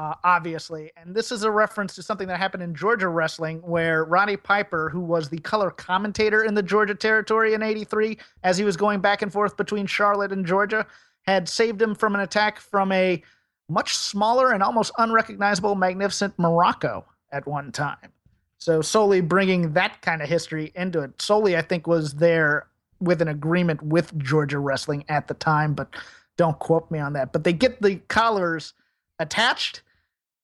uh, 0.00 0.14
obviously. 0.24 0.90
And 0.96 1.14
this 1.14 1.30
is 1.30 1.42
a 1.42 1.50
reference 1.50 1.94
to 1.96 2.02
something 2.02 2.26
that 2.28 2.38
happened 2.38 2.62
in 2.62 2.74
Georgia 2.74 3.08
wrestling, 3.08 3.58
where 3.58 4.04
Ronnie 4.04 4.38
Piper, 4.38 4.88
who 4.88 5.00
was 5.00 5.28
the 5.28 5.38
color 5.40 5.70
commentator 5.70 6.44
in 6.44 6.54
the 6.54 6.62
Georgia 6.62 6.94
territory 6.94 7.52
in 7.52 7.62
'83, 7.62 8.16
as 8.42 8.56
he 8.56 8.64
was 8.64 8.78
going 8.78 9.00
back 9.00 9.20
and 9.20 9.30
forth 9.30 9.58
between 9.58 9.84
Charlotte 9.84 10.32
and 10.32 10.46
Georgia, 10.46 10.86
had 11.22 11.50
saved 11.50 11.82
him 11.82 11.94
from 11.94 12.14
an 12.14 12.22
attack 12.22 12.58
from 12.58 12.90
a 12.92 13.22
much 13.68 13.94
smaller 13.94 14.52
and 14.52 14.62
almost 14.62 14.90
unrecognizable 14.96 15.74
Magnificent 15.74 16.34
Muraco 16.38 17.04
at 17.30 17.46
one 17.46 17.70
time. 17.70 18.10
So 18.56 18.80
Solie 18.80 19.26
bringing 19.26 19.74
that 19.74 20.00
kind 20.00 20.22
of 20.22 20.28
history 20.30 20.72
into 20.74 21.00
it. 21.00 21.18
Solie, 21.18 21.56
I 21.56 21.62
think, 21.62 21.86
was 21.86 22.14
there 22.14 22.68
with 23.00 23.20
an 23.20 23.28
agreement 23.28 23.82
with 23.82 24.18
Georgia 24.18 24.58
Wrestling 24.58 25.04
at 25.08 25.28
the 25.28 25.34
time, 25.34 25.74
but 25.74 25.94
don't 26.38 26.58
quote 26.58 26.90
me 26.90 26.98
on 26.98 27.12
that. 27.12 27.32
But 27.32 27.44
they 27.44 27.52
get 27.52 27.82
the 27.82 27.96
collars 28.08 28.72
attached, 29.20 29.82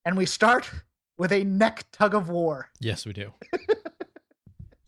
and 0.07 0.17
we 0.17 0.25
start 0.25 0.71
with 1.19 1.33
a 1.33 1.45
neck 1.45 1.85
tug 1.93 2.15
of 2.15 2.31
war. 2.31 2.71
Yes, 2.81 3.05
we 3.05 3.13
do. 3.13 3.33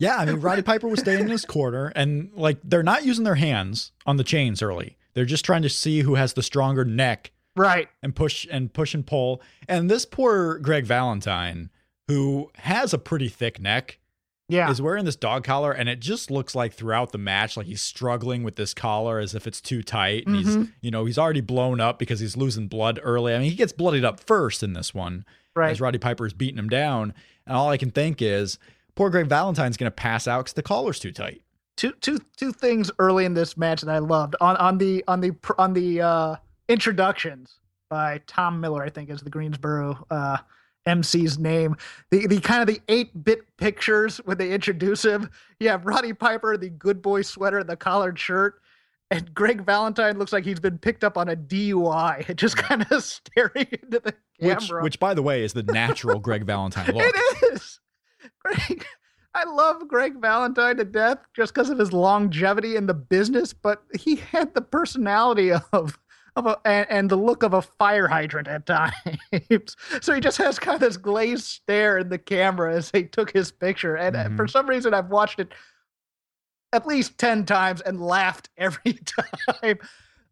Yeah, 0.01 0.15
I 0.15 0.23
mean, 0.23 0.37
Roddy 0.39 0.61
Piper 0.61 0.87
was 0.87 1.01
staying 1.01 1.19
in 1.19 1.27
his 1.29 1.43
corner, 1.43 1.91
and 1.93 2.31
like 2.33 2.57
they're 2.63 2.83
not 2.83 3.03
using 3.03 3.25
their 3.25 3.35
hands 3.35 3.91
on 4.05 4.15
the 4.15 4.23
chains 4.23 4.61
early. 4.61 4.95
They're 5.13 5.25
just 5.25 5.43
trying 5.43 5.61
to 5.63 5.69
see 5.69 5.99
who 6.03 6.15
has 6.15 6.31
the 6.33 6.41
stronger 6.41 6.85
neck 6.85 7.31
Right. 7.57 7.89
and 8.01 8.15
push 8.15 8.47
and 8.49 8.71
push 8.71 8.93
and 8.93 9.05
pull. 9.05 9.41
And 9.67 9.91
this 9.91 10.05
poor 10.05 10.57
Greg 10.59 10.85
Valentine, 10.85 11.69
who 12.07 12.49
has 12.59 12.93
a 12.93 12.97
pretty 12.97 13.27
thick 13.27 13.59
neck, 13.59 13.98
Yeah. 14.49 14.69
is 14.71 14.81
wearing 14.81 15.05
this 15.05 15.15
dog 15.15 15.43
collar, 15.43 15.71
and 15.71 15.87
it 15.87 15.99
just 15.99 16.29
looks 16.31 16.55
like 16.55 16.73
throughout 16.73 17.11
the 17.11 17.17
match, 17.17 17.55
like 17.55 17.67
he's 17.67 17.81
struggling 17.81 18.43
with 18.43 18.55
this 18.55 18.73
collar 18.73 19.19
as 19.19 19.33
if 19.35 19.45
it's 19.47 19.61
too 19.61 19.81
tight. 19.83 20.25
And 20.27 20.35
he's, 20.35 20.57
Mhm. 20.57 20.71
you 20.81 20.91
know, 20.91 21.05
he's 21.05 21.17
already 21.17 21.41
blown 21.41 21.79
up 21.79 21.99
because 21.99 22.19
he's 22.19 22.35
losing 22.35 22.67
blood 22.67 22.99
early. 23.03 23.33
I 23.33 23.39
mean, 23.39 23.49
he 23.49 23.55
gets 23.55 23.71
bloodied 23.71 24.03
up 24.03 24.19
first 24.19 24.63
in 24.63 24.73
this 24.73 24.93
one 24.93 25.23
right. 25.55 25.71
as 25.71 25.79
Roddy 25.79 25.97
Piper 25.99 26.25
is 26.25 26.33
beating 26.33 26.57
him 26.57 26.69
down. 26.69 27.13
And 27.45 27.55
all 27.55 27.69
I 27.69 27.77
can 27.77 27.91
think 27.91 28.21
is, 28.21 28.57
poor 28.95 29.09
Greg 29.09 29.27
Valentine's 29.27 29.77
going 29.77 29.87
to 29.91 29.95
pass 29.95 30.27
out 30.27 30.45
because 30.45 30.53
the 30.53 30.63
collar's 30.63 30.99
too 30.99 31.11
tight. 31.11 31.41
two 31.77 31.93
two 32.01 32.19
two 32.35 32.51
things 32.51 32.91
early 32.99 33.23
in 33.25 33.33
this 33.35 33.55
match 33.55 33.81
that 33.81 33.89
I 33.93 33.99
loved 33.99 34.35
on 34.41 34.57
on 34.57 34.77
the 34.79 35.03
on 35.07 35.21
the 35.21 35.31
on 35.57 35.71
the 35.73 36.01
uh, 36.01 36.35
introductions 36.67 37.55
by 37.89 38.21
Tom 38.27 38.59
Miller, 38.61 38.83
I 38.83 38.89
think 38.89 39.09
is 39.09 39.21
the 39.21 39.29
Greensboro 39.29 40.05
uh, 40.11 40.37
MC's 40.89 41.37
name. 41.39 41.75
The 42.11 42.27
the 42.27 42.39
kind 42.39 42.61
of 42.61 42.67
the 42.67 42.81
eight 42.89 43.23
bit 43.23 43.41
pictures 43.57 44.17
when 44.25 44.37
they 44.37 44.51
introduce 44.51 45.03
him. 45.03 45.29
You 45.59 45.69
have 45.69 45.85
Roddy 45.85 46.13
Piper, 46.13 46.57
the 46.57 46.69
good 46.69 47.01
boy 47.01 47.21
sweater, 47.21 47.63
the 47.63 47.75
collared 47.77 48.19
shirt. 48.19 48.61
And 49.11 49.33
Greg 49.33 49.65
Valentine 49.65 50.19
looks 50.19 50.31
like 50.31 50.43
he's 50.45 50.59
been 50.59 50.77
picked 50.77 51.03
up 51.03 51.17
on 51.17 51.29
a 51.29 51.35
DUI, 51.35 52.35
just 52.35 52.57
kind 52.57 52.85
of 52.91 53.03
staring 53.03 53.67
into 53.71 53.99
the 53.99 54.13
Which, 54.39 54.59
camera. 54.67 54.83
which, 54.83 54.99
by 54.99 55.13
the 55.15 55.23
way, 55.23 55.43
is 55.43 55.53
the 55.53 55.63
natural 55.63 56.19
Greg 56.19 56.45
Valentine 56.45 56.93
look. 56.93 57.03
It 57.03 57.53
is. 57.53 57.79
Greg, 58.45 58.85
I 59.33 59.45
love 59.45 59.87
Greg 59.87 60.21
Valentine 60.21 60.77
to 60.77 60.85
death 60.85 61.17
just 61.35 61.53
because 61.55 61.71
of 61.71 61.79
his 61.79 61.91
longevity 61.91 62.75
in 62.75 62.85
the 62.85 62.93
business, 62.93 63.51
but 63.51 63.83
he 63.99 64.17
had 64.17 64.53
the 64.53 64.61
personality 64.61 65.51
of 65.53 65.97
of 66.39 66.45
a 66.45 66.67
and, 66.67 66.87
and 66.89 67.09
the 67.09 67.15
look 67.15 67.43
of 67.43 67.53
a 67.53 67.61
fire 67.61 68.07
hydrant 68.07 68.47
at 68.47 68.65
times. 68.65 69.75
so 70.01 70.13
he 70.13 70.19
just 70.19 70.37
has 70.37 70.57
kind 70.59 70.75
of 70.75 70.81
this 70.81 70.97
glazed 70.97 71.45
stare 71.45 71.99
in 71.99 72.09
the 72.09 72.17
camera 72.17 72.73
as 72.73 72.91
they 72.91 73.03
took 73.03 73.31
his 73.31 73.51
picture. 73.51 73.95
And 73.95 74.15
uh, 74.15 74.29
for 74.35 74.47
some 74.47 74.67
reason, 74.67 74.93
I've 74.93 75.09
watched 75.09 75.39
it 75.39 75.53
at 76.73 76.85
least 76.85 77.17
10 77.17 77.45
times 77.45 77.81
and 77.81 78.01
laughed 78.01 78.49
every 78.57 78.93
time. 78.93 79.79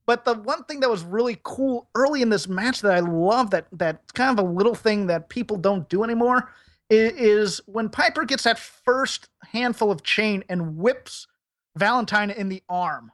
But 0.05 0.23
the 0.23 0.35
one 0.35 0.63
thing 0.63 0.79
that 0.79 0.89
was 0.89 1.03
really 1.03 1.39
cool 1.43 1.89
early 1.93 2.21
in 2.21 2.29
this 2.29 2.47
match 2.47 2.81
that 2.81 2.93
I 2.93 3.01
love 3.01 3.51
that 3.51 3.67
that 3.73 4.13
kind 4.13 4.39
of 4.39 4.43
a 4.43 4.49
little 4.49 4.75
thing 4.75 5.07
that 5.07 5.29
people 5.29 5.57
don't 5.57 5.87
do 5.89 6.03
anymore 6.03 6.49
is 6.89 7.59
when 7.65 7.89
Piper 7.89 8.23
gets 8.23 8.43
that 8.43 8.57
first 8.57 9.27
handful 9.51 9.91
of 9.91 10.03
chain 10.03 10.43
and 10.47 10.77
whips 10.77 11.27
Valentine 11.75 12.31
in 12.31 12.49
the 12.49 12.63
arm. 12.69 13.11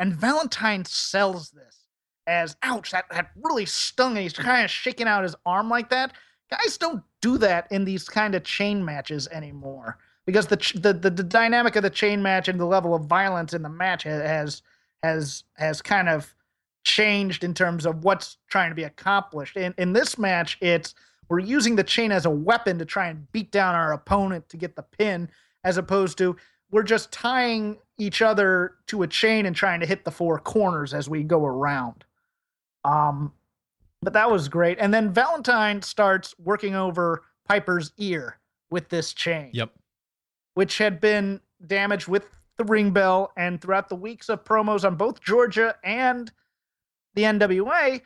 And 0.00 0.14
Valentine 0.14 0.84
sells 0.84 1.50
this 1.50 1.87
as 2.28 2.56
ouch, 2.62 2.92
that, 2.92 3.06
that 3.10 3.30
really 3.42 3.66
stung. 3.66 4.12
And 4.12 4.22
he's 4.22 4.32
kind 4.32 4.64
of 4.64 4.70
shaking 4.70 5.08
out 5.08 5.24
his 5.24 5.34
arm 5.44 5.68
like 5.68 5.90
that. 5.90 6.12
Guys 6.50 6.78
don't 6.78 7.02
do 7.20 7.38
that 7.38 7.66
in 7.72 7.84
these 7.84 8.08
kind 8.08 8.34
of 8.34 8.44
chain 8.44 8.84
matches 8.84 9.26
anymore 9.28 9.98
because 10.28 10.46
the, 10.46 10.56
the 10.74 10.92
the 10.92 11.10
the 11.10 11.22
dynamic 11.22 11.74
of 11.76 11.82
the 11.82 11.90
chain 11.90 12.22
match 12.22 12.48
and 12.48 12.60
the 12.60 12.66
level 12.66 12.94
of 12.94 13.06
violence 13.06 13.54
in 13.54 13.62
the 13.62 13.68
match 13.68 14.02
has 14.02 14.62
has 15.02 15.44
has 15.54 15.82
kind 15.82 16.08
of 16.08 16.34
changed 16.84 17.44
in 17.44 17.54
terms 17.54 17.86
of 17.86 18.04
what's 18.04 18.36
trying 18.48 18.70
to 18.70 18.74
be 18.74 18.84
accomplished. 18.84 19.56
In 19.56 19.74
in 19.78 19.92
this 19.92 20.18
match, 20.18 20.58
it's 20.60 20.94
we're 21.28 21.38
using 21.40 21.76
the 21.76 21.84
chain 21.84 22.12
as 22.12 22.26
a 22.26 22.30
weapon 22.30 22.78
to 22.78 22.84
try 22.84 23.08
and 23.08 23.30
beat 23.32 23.50
down 23.50 23.74
our 23.74 23.92
opponent 23.92 24.48
to 24.50 24.56
get 24.56 24.76
the 24.76 24.82
pin, 24.82 25.30
as 25.64 25.76
opposed 25.76 26.18
to 26.18 26.36
we're 26.70 26.82
just 26.82 27.10
tying 27.10 27.78
each 27.98 28.22
other 28.22 28.74
to 28.86 29.02
a 29.02 29.06
chain 29.06 29.46
and 29.46 29.56
trying 29.56 29.80
to 29.80 29.86
hit 29.86 30.04
the 30.04 30.10
four 30.10 30.38
corners 30.38 30.94
as 30.94 31.08
we 31.08 31.22
go 31.22 31.44
around. 31.44 32.04
Um, 32.84 33.32
but 34.02 34.12
that 34.12 34.30
was 34.30 34.48
great. 34.48 34.78
And 34.80 34.92
then 34.94 35.12
Valentine 35.12 35.82
starts 35.82 36.34
working 36.38 36.74
over 36.74 37.24
Piper's 37.48 37.92
ear 37.98 38.38
with 38.70 38.88
this 38.88 39.12
chain 39.12 39.50
Yep. 39.54 39.70
which 40.54 40.78
had 40.78 41.00
been 41.00 41.40
damaged 41.66 42.06
with 42.08 42.26
the 42.58 42.64
ring 42.64 42.90
bell 42.90 43.32
and 43.36 43.60
throughout 43.60 43.88
the 43.88 43.94
weeks 43.96 44.28
of 44.28 44.44
promos 44.44 44.84
on 44.84 44.96
both 44.96 45.20
Georgia 45.22 45.74
and 45.84 46.30
the 47.14 47.22
NWA, 47.22 48.02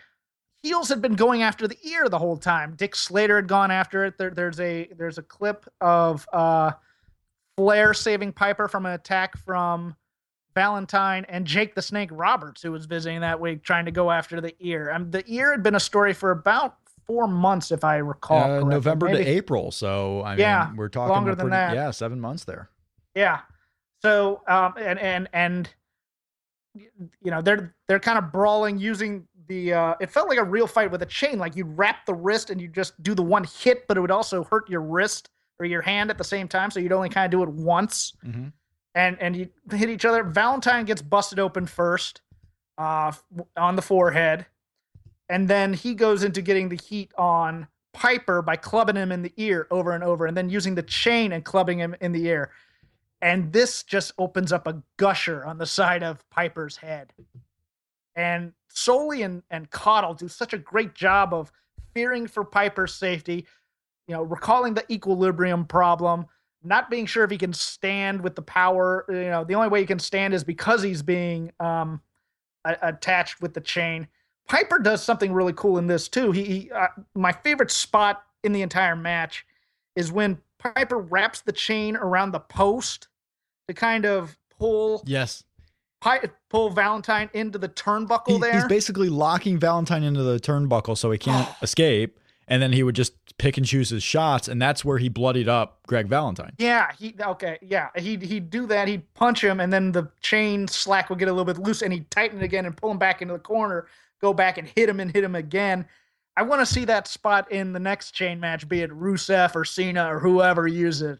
heels 0.62 0.88
had 0.88 1.02
been 1.02 1.14
going 1.14 1.42
after 1.42 1.66
the 1.66 1.76
ear 1.82 2.08
the 2.08 2.18
whole 2.18 2.36
time. 2.36 2.74
Dick 2.76 2.94
Slater 2.94 3.36
had 3.36 3.48
gone 3.48 3.70
after 3.70 4.04
it. 4.04 4.16
There, 4.18 4.30
there's 4.30 4.60
a 4.60 4.88
there's 4.96 5.18
a 5.18 5.22
clip 5.22 5.66
of 5.80 6.26
uh, 6.32 6.72
Flair 7.56 7.92
saving 7.92 8.32
Piper 8.32 8.68
from 8.68 8.86
an 8.86 8.92
attack 8.92 9.36
from 9.36 9.96
Valentine 10.54 11.24
and 11.28 11.46
Jake 11.46 11.74
the 11.74 11.82
Snake 11.82 12.10
Roberts, 12.12 12.62
who 12.62 12.72
was 12.72 12.86
visiting 12.86 13.20
that 13.20 13.40
week, 13.40 13.62
trying 13.62 13.84
to 13.86 13.90
go 13.90 14.10
after 14.10 14.40
the 14.40 14.54
ear. 14.60 14.90
And 14.90 15.10
the 15.12 15.24
ear 15.26 15.50
had 15.52 15.62
been 15.62 15.74
a 15.74 15.80
story 15.80 16.12
for 16.12 16.30
about 16.30 16.76
four 17.06 17.26
months, 17.26 17.70
if 17.72 17.84
I 17.84 17.96
recall. 17.96 18.38
Uh, 18.42 18.46
correctly. 18.48 18.70
November 18.70 19.08
to 19.08 19.18
April. 19.18 19.70
So, 19.70 20.22
I 20.24 20.36
mean, 20.36 20.76
we're 20.76 20.88
talking 20.88 21.12
longer 21.12 21.34
than 21.34 21.48
pretty- 21.48 21.56
that. 21.56 21.74
Yeah, 21.74 21.90
seven 21.90 22.20
months 22.20 22.44
there. 22.44 22.70
Yeah. 23.14 23.40
So 24.02 24.42
um 24.48 24.74
and 24.78 24.98
and 24.98 25.28
and 25.32 25.70
you 26.74 27.30
know 27.30 27.42
they're 27.42 27.74
they're 27.86 28.00
kind 28.00 28.18
of 28.18 28.32
brawling 28.32 28.78
using 28.78 29.26
the 29.46 29.74
uh 29.74 29.94
it 30.00 30.10
felt 30.10 30.28
like 30.28 30.38
a 30.38 30.44
real 30.44 30.66
fight 30.66 30.90
with 30.90 31.02
a 31.02 31.06
chain 31.06 31.38
like 31.38 31.54
you'd 31.54 31.76
wrap 31.76 32.06
the 32.06 32.14
wrist 32.14 32.50
and 32.50 32.60
you 32.60 32.68
just 32.68 33.00
do 33.02 33.14
the 33.14 33.22
one 33.22 33.44
hit 33.44 33.86
but 33.86 33.96
it 33.96 34.00
would 34.00 34.10
also 34.10 34.42
hurt 34.44 34.68
your 34.70 34.80
wrist 34.80 35.28
or 35.60 35.66
your 35.66 35.82
hand 35.82 36.10
at 36.10 36.16
the 36.18 36.24
same 36.24 36.48
time 36.48 36.70
so 36.70 36.80
you'd 36.80 36.92
only 36.92 37.08
kind 37.10 37.26
of 37.26 37.30
do 37.30 37.42
it 37.42 37.48
once 37.50 38.14
hmm 38.24 38.48
and 38.94 39.20
and 39.20 39.36
you 39.36 39.48
hit 39.70 39.88
each 39.88 40.04
other. 40.04 40.22
Valentine 40.22 40.84
gets 40.84 41.02
busted 41.02 41.38
open 41.38 41.66
first 41.66 42.20
uh 42.78 43.12
on 43.56 43.76
the 43.76 43.82
forehead 43.82 44.46
and 45.28 45.48
then 45.48 45.72
he 45.72 45.94
goes 45.94 46.24
into 46.24 46.42
getting 46.42 46.68
the 46.68 46.76
heat 46.76 47.10
on 47.16 47.66
piper 47.92 48.42
by 48.42 48.56
clubbing 48.56 48.96
him 48.96 49.12
in 49.12 49.22
the 49.22 49.32
ear 49.36 49.66
over 49.70 49.92
and 49.92 50.04
over 50.04 50.26
and 50.26 50.36
then 50.36 50.50
using 50.50 50.74
the 50.74 50.82
chain 50.82 51.32
and 51.32 51.44
clubbing 51.44 51.78
him 51.78 51.94
in 52.00 52.12
the 52.12 52.26
ear. 52.26 52.50
And 53.20 53.52
this 53.52 53.82
just 53.82 54.12
opens 54.18 54.52
up 54.52 54.66
a 54.66 54.82
gusher 54.96 55.44
on 55.44 55.58
the 55.58 55.66
side 55.66 56.02
of 56.02 56.28
piper's 56.30 56.76
head. 56.76 57.12
And 58.14 58.52
Solie 58.74 59.24
and, 59.24 59.42
and 59.50 59.70
Caudle 59.70 60.14
do 60.14 60.28
such 60.28 60.52
a 60.52 60.58
great 60.58 60.94
job 60.94 61.32
of 61.32 61.52
fearing 61.94 62.26
for 62.26 62.44
Piper's 62.44 62.94
safety, 62.94 63.46
you 64.06 64.14
know, 64.14 64.22
recalling 64.22 64.74
the 64.74 64.90
equilibrium 64.92 65.64
problem, 65.64 66.26
not 66.64 66.90
being 66.90 67.06
sure 67.06 67.24
if 67.24 67.30
he 67.30 67.38
can 67.38 67.52
stand 67.52 68.20
with 68.22 68.34
the 68.34 68.42
power. 68.42 69.04
You 69.08 69.30
know, 69.30 69.44
the 69.44 69.54
only 69.54 69.68
way 69.68 69.80
he 69.80 69.86
can 69.86 69.98
stand 69.98 70.34
is 70.34 70.44
because 70.44 70.82
he's 70.82 71.02
being 71.02 71.52
um, 71.60 72.00
a- 72.64 72.76
attached 72.82 73.40
with 73.40 73.54
the 73.54 73.60
chain. 73.60 74.06
Piper 74.48 74.78
does 74.78 75.02
something 75.02 75.32
really 75.32 75.52
cool 75.54 75.78
in 75.78 75.86
this 75.86 76.08
too. 76.08 76.32
He, 76.32 76.44
he 76.44 76.70
uh, 76.72 76.88
my 77.14 77.32
favorite 77.32 77.70
spot 77.70 78.24
in 78.44 78.52
the 78.52 78.62
entire 78.62 78.96
match 78.96 79.46
is 79.96 80.10
when 80.12 80.38
Piper 80.58 80.98
wraps 80.98 81.40
the 81.40 81.52
chain 81.52 81.96
around 81.96 82.32
the 82.32 82.40
post 82.40 83.08
to 83.68 83.74
kind 83.74 84.04
of 84.04 84.36
pull 84.58 85.02
Yes. 85.06 85.44
Pi- 86.00 86.30
pull 86.50 86.70
Valentine 86.70 87.30
into 87.32 87.58
the 87.58 87.68
turnbuckle 87.68 88.26
He- 88.34 88.38
there. 88.38 88.54
he's 88.54 88.64
basically 88.66 89.08
locking 89.08 89.58
Valentine 89.58 90.02
into 90.02 90.22
the 90.22 90.38
turnbuckle 90.40 90.98
so 90.98 91.10
he 91.10 91.18
can't 91.18 91.48
escape. 91.62 92.18
And 92.48 92.60
then 92.60 92.72
he 92.72 92.82
would 92.82 92.96
just 92.96 93.21
pick 93.38 93.56
and 93.56 93.66
choose 93.66 93.90
his 93.90 94.02
shots. 94.02 94.48
And 94.48 94.60
that's 94.60 94.84
where 94.84 94.98
he 94.98 95.08
bloodied 95.08 95.48
up 95.48 95.78
Greg 95.86 96.08
Valentine. 96.08 96.52
Yeah, 96.58 96.90
he 96.98 97.14
okay, 97.20 97.58
yeah. 97.62 97.88
He'd 97.96 98.22
he'd 98.22 98.50
do 98.50 98.66
that, 98.66 98.88
he'd 98.88 99.12
punch 99.14 99.42
him, 99.42 99.60
and 99.60 99.72
then 99.72 99.92
the 99.92 100.10
chain 100.20 100.68
slack 100.68 101.10
would 101.10 101.18
get 101.18 101.28
a 101.28 101.32
little 101.32 101.44
bit 101.44 101.58
loose, 101.58 101.82
and 101.82 101.92
he'd 101.92 102.10
tighten 102.10 102.40
it 102.40 102.44
again 102.44 102.66
and 102.66 102.76
pull 102.76 102.90
him 102.90 102.98
back 102.98 103.22
into 103.22 103.34
the 103.34 103.40
corner, 103.40 103.86
go 104.20 104.32
back 104.32 104.58
and 104.58 104.68
hit 104.68 104.88
him 104.88 105.00
and 105.00 105.10
hit 105.10 105.24
him 105.24 105.34
again. 105.34 105.86
I 106.36 106.42
want 106.42 106.60
to 106.60 106.66
see 106.66 106.84
that 106.86 107.08
spot 107.08 107.52
in 107.52 107.72
the 107.72 107.80
next 107.80 108.12
chain 108.12 108.40
match, 108.40 108.66
be 108.68 108.80
it 108.80 108.90
Rusev 108.90 109.54
or 109.54 109.64
Cena 109.64 110.14
or 110.14 110.18
whoever 110.18 110.66
uses 110.66 111.02
it. 111.02 111.18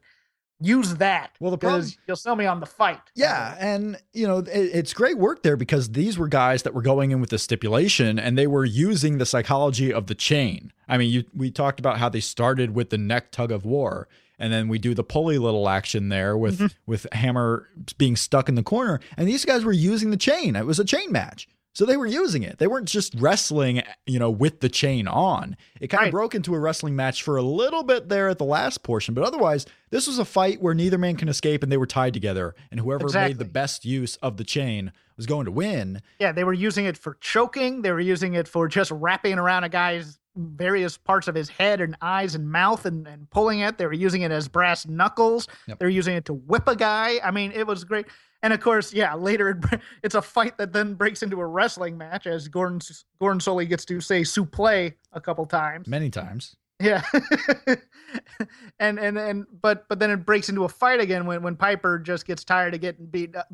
Use 0.63 0.95
that. 0.97 1.33
Well, 1.41 1.51
the 1.51 1.59
problem- 1.59 1.91
you'll 2.07 2.17
sell 2.17 2.37
me 2.37 2.47
on 2.47 2.61
the 2.61 2.67
fight. 2.67 3.01
Yeah, 3.15 3.57
and 3.59 4.01
you 4.13 4.27
know 4.27 4.39
it, 4.39 4.49
it's 4.51 4.95
great 4.95 5.19
work 5.19 5.43
there 5.43 5.57
because 5.57 5.91
these 5.91 6.17
were 6.17 6.29
guys 6.29 6.63
that 6.63 6.73
were 6.73 6.83
going 6.83 7.11
in 7.11 7.21
with 7.21 7.31
the 7.31 7.39
stipulation 7.39 8.19
and 8.19 8.39
they 8.39 8.47
were 8.47 8.65
using 8.65 9.19
the 9.19 9.27
psychology 9.27 9.93
of 9.93 10.07
the 10.07 10.15
chain. 10.15 10.73
I 10.89 10.99
mean, 10.99 11.11
you 11.11 11.25
we 11.35 11.51
talked 11.51 11.81
about 11.81 11.99
how 11.99 12.09
they 12.09 12.21
started 12.21 12.75
with 12.75 12.91
the 12.91 12.99
neck 12.99 13.33
tug 13.33 13.51
of 13.51 13.65
war, 13.65 14.09
and 14.39 14.53
then 14.53 14.69
we 14.69 14.79
do 14.79 14.95
the 14.95 15.05
pulley 15.05 15.39
little 15.39 15.69
action 15.69 16.09
there 16.09 16.37
with 16.37 16.59
mm-hmm. 16.59 16.67
with 16.87 17.07
Hammer 17.13 17.69
being 17.99 18.17
stuck 18.17 18.49
in 18.49 18.55
the 18.55 18.63
corner, 18.63 19.01
and 19.17 19.27
these 19.27 19.45
guys 19.45 19.65
were 19.65 19.73
using 19.73 20.11
the 20.11 20.17
chain. 20.17 20.55
It 20.57 20.67
was 20.67 20.79
a 20.79 20.85
chain 20.85 21.11
match. 21.11 21.49
So 21.75 21.87
they 21.87 21.97
were 21.97 22.07
using 22.07 22.43
it. 22.43 22.59
They 22.59 22.67
weren't 22.67 22.89
just 22.89 23.15
wrestling, 23.15 23.83
you 24.07 24.19
know, 24.19 24.31
with 24.31 24.61
the 24.61 24.69
chain 24.69 25.09
on. 25.09 25.57
It 25.81 25.89
kind 25.89 26.07
of 26.07 26.11
broke 26.11 26.35
into 26.35 26.55
a 26.55 26.59
wrestling 26.59 26.95
match 26.95 27.23
for 27.23 27.37
a 27.37 27.43
little 27.43 27.83
bit 27.83 28.11
there 28.11 28.29
at 28.29 28.39
the 28.39 28.45
last 28.45 28.83
portion, 28.83 29.15
but 29.15 29.25
otherwise, 29.25 29.65
this 29.91 30.07
was 30.07 30.19
a 30.19 30.25
fight 30.25 30.61
where 30.61 30.75
neither 30.75 30.99
man 30.99 31.17
can 31.17 31.29
escape 31.29 31.63
and 31.63 31.73
they 31.73 31.79
were 31.79 31.87
tied 31.87 32.13
together, 32.13 32.55
and 32.71 32.81
whoever 32.81 33.09
made 33.09 33.39
the 33.39 33.45
best 33.45 33.85
use 33.85 34.17
of 34.17 34.37
the 34.37 34.45
chain 34.45 34.93
was 35.17 35.27
going 35.27 35.47
to 35.47 35.51
win. 35.51 36.03
Yeah, 36.19 36.33
they 36.33 36.45
were 36.45 36.53
using 36.53 36.85
it 36.85 36.99
for 36.99 37.17
choking. 37.21 37.83
They 37.83 37.93
were 37.93 38.01
using 38.01 38.35
it 38.35 38.49
for 38.49 38.69
just 38.69 38.91
wrapping 38.91 39.39
around 39.39 39.65
a 39.65 39.69
guy's 39.69 40.19
various 40.35 40.97
parts 40.97 41.29
of 41.29 41.35
his 41.35 41.49
head 41.49 41.81
and 41.81 41.97
eyes 42.01 42.35
and 42.35 42.51
mouth 42.51 42.87
and, 42.87 43.07
and 43.07 43.29
pulling 43.31 43.61
it. 43.61 43.79
They 43.79 43.87
were 43.87 43.93
using 43.93 44.23
it 44.23 44.31
as 44.31 44.49
brass 44.49 44.87
knuckles. 44.87 45.47
Yep. 45.69 45.79
They're 45.79 45.89
using 45.89 46.17
it 46.17 46.25
to 46.27 46.35
whip 46.35 46.67
a 46.69 46.77
guy. 46.77 47.21
I 47.23 47.31
mean, 47.31 47.53
it 47.53 47.67
was 47.67 47.85
great. 47.85 48.07
And 48.43 48.53
of 48.53 48.61
course, 48.61 48.93
yeah, 48.93 49.15
later 49.15 49.51
it, 49.51 49.81
it's 50.03 50.15
a 50.15 50.23
fight 50.23 50.59
that 50.59 50.73
then 50.73 50.95
breaks 50.95 51.23
into 51.23 51.41
a 51.41 51.47
wrestling 51.47 51.97
match 51.97 52.27
as 52.27 52.49
Gordon 52.49 52.81
Gordon 53.21 53.41
Solie 53.41 53.69
gets 53.69 53.85
to 53.87 54.01
say 54.01 54.23
suplex 54.23 54.95
a 55.13 55.21
couple 55.21 55.47
times. 55.47 55.87
Many 55.87 56.11
times. 56.11 56.57
Yeah. 56.81 57.03
and 58.81 58.99
and 58.99 59.17
and 59.17 59.47
but 59.61 59.89
but 59.89 60.01
then 60.01 60.11
it 60.11 60.27
breaks 60.27 60.49
into 60.49 60.65
a 60.65 60.69
fight 60.69 61.01
again 61.01 61.27
when 61.27 61.43
when 61.43 61.57
Piper 61.57 61.99
just 61.99 62.27
gets 62.27 62.45
tired 62.45 62.75
of 62.75 62.81
getting 62.81 63.07
beat 63.07 63.37
up, 63.37 63.49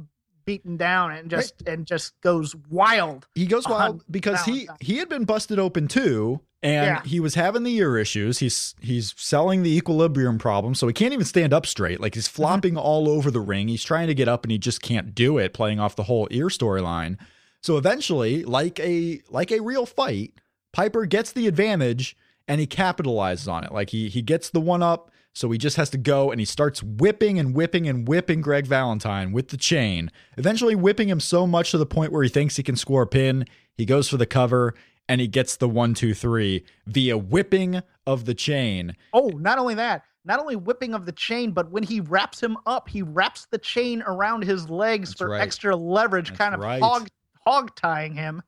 beaten 0.49 0.79
down 0.79 1.13
and 1.13 1.29
just 1.29 1.55
right. 1.61 1.75
and 1.75 1.87
just 1.87 2.19
goes 2.23 2.57
wild. 2.71 3.29
He 3.35 3.45
goes 3.45 3.69
wild 3.69 4.03
because 4.11 4.43
he 4.47 4.67
he 4.81 4.97
had 4.97 5.11
been 5.11 5.25
busted 5.25 5.59
open 5.59 5.89
too 5.89 6.41
and 6.63 6.87
yeah. 6.87 7.03
he 7.05 7.21
was 7.21 7.35
having 7.35 7.65
the 7.65 7.77
ear 7.77 7.99
issues. 7.99 8.39
He's 8.39 8.75
he's 8.81 9.13
selling 9.19 9.63
the 9.63 9.77
equilibrium 9.77 10.39
problem, 10.39 10.75
so 10.75 10.87
he 10.87 10.95
can't 10.95 11.13
even 11.13 11.27
stand 11.27 11.53
up 11.53 11.67
straight. 11.67 12.01
Like 12.01 12.15
he's 12.15 12.27
mm-hmm. 12.27 12.43
flopping 12.43 12.75
mm-hmm. 12.75 12.87
all 12.87 13.11
over 13.11 13.31
the 13.31 13.41
ring. 13.41 13.69
He's 13.69 13.85
trying 13.85 14.07
to 14.07 14.15
get 14.15 14.27
up 14.27 14.43
and 14.45 14.51
he 14.51 14.57
just 14.57 14.81
can't 14.81 15.15
do 15.15 15.37
it, 15.37 15.53
playing 15.53 15.81
off 15.81 15.97
the 15.97 16.05
whole 16.05 16.27
ear 16.31 16.47
storyline. 16.47 17.19
So 17.63 17.77
eventually, 17.77 18.45
like 18.45 18.81
a 18.81 19.21
like 19.29 19.53
a 19.53 19.61
real 19.61 19.85
fight, 19.85 20.33
Piper 20.73 21.05
gets 21.05 21.33
the 21.33 21.47
advantage 21.47 22.17
and 22.49 22.59
he 22.59 22.67
capitalizes 22.67 23.53
on 23.53 23.65
it. 23.65 23.73
Like 23.73 23.91
he 23.91 24.09
he 24.09 24.23
gets 24.23 24.49
the 24.49 24.61
one 24.61 24.83
up, 24.83 25.11
so 25.39 25.53
he 25.53 25.57
just 25.57 25.77
has 25.77 25.89
to 25.91 25.99
go 25.99 26.33
and 26.33 26.41
he 26.41 26.45
starts 26.45 26.83
whipping 26.83 27.39
and 27.39 27.55
whipping 27.55 27.89
and 27.89 28.09
whipping 28.09 28.41
Greg 28.41 28.67
Valentine 28.67 29.31
with 29.31 29.49
the 29.49 29.57
chain, 29.57 30.11
eventually 30.37 30.75
whipping 30.75 31.09
him 31.09 31.21
so 31.21 31.47
much 31.47 31.71
to 31.71 31.79
the 31.79 31.87
point 31.87 32.11
where 32.11 32.25
he 32.25 32.29
thinks 32.29 32.57
he 32.57 32.65
can 32.65 32.75
score 32.75 33.03
a 33.03 33.07
pin. 33.07 33.47
He 33.77 33.85
goes 33.85 34.09
for 34.09 34.17
the 34.17 34.27
cover 34.27 34.75
and 35.09 35.21
he 35.21 35.29
gets 35.29 35.55
the 35.55 35.69
one, 35.69 35.95
two, 35.95 36.13
three 36.13 36.65
via 36.89 37.17
whipping 37.17 37.83
of 38.05 38.25
the 38.25 38.35
chain. 38.35 38.97
Oh, 39.13 39.29
not 39.29 39.59
only 39.59 39.75
that, 39.77 40.03
not 40.25 40.41
only 40.41 40.57
whipping 40.57 40.93
of 40.93 41.07
the 41.07 41.13
chain, 41.13 41.53
but 41.53 41.71
when 41.71 41.85
he 41.85 42.01
wraps 42.01 42.43
him 42.43 42.57
up, 42.67 42.89
he 42.89 43.03
wraps 43.03 43.47
the 43.53 43.59
chain 43.59 44.03
around 44.09 44.43
his 44.43 44.69
legs 44.69 45.11
That's 45.11 45.19
for 45.21 45.29
right. 45.29 45.41
extra 45.41 45.77
leverage, 45.77 46.31
That's 46.31 46.39
kind 46.39 46.55
of 46.55 46.61
right. 46.61 46.83
hog 46.83 47.09
hog 47.47 47.77
tying 47.77 48.13
him 48.13 48.43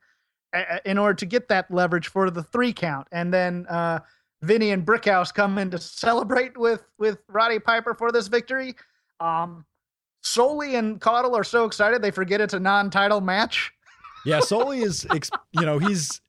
in 0.85 0.99
order 0.99 1.15
to 1.15 1.27
get 1.27 1.47
that 1.51 1.71
leverage 1.71 2.09
for 2.09 2.31
the 2.31 2.43
three 2.43 2.73
count. 2.73 3.07
And 3.13 3.33
then 3.33 3.67
uh, 3.69 4.01
Vinny 4.43 4.71
and 4.71 4.87
Brickhouse 4.87 5.33
come 5.33 5.59
in 5.59 5.71
to 5.71 5.79
celebrate 5.79 6.57
with 6.57 6.85
with 6.99 7.19
Roddy 7.29 7.59
Piper 7.59 7.95
for 7.95 8.11
this 8.11 8.29
victory. 8.29 8.75
Um, 9.21 9.65
Solie 10.25 10.79
and 10.79 11.01
Caudle 11.01 11.37
are 11.37 11.45
so 11.45 11.65
excited 11.65 12.03
they 12.03 12.11
forget 12.11 12.41
it's 12.41 12.55
a 12.55 12.61
non-title 12.61 13.21
match. 13.21 13.73
Yeah, 14.25 14.41
Solie 14.41 14.83
is, 14.83 15.07
you 15.53 15.65
know, 15.65 15.79
he's 15.79 16.21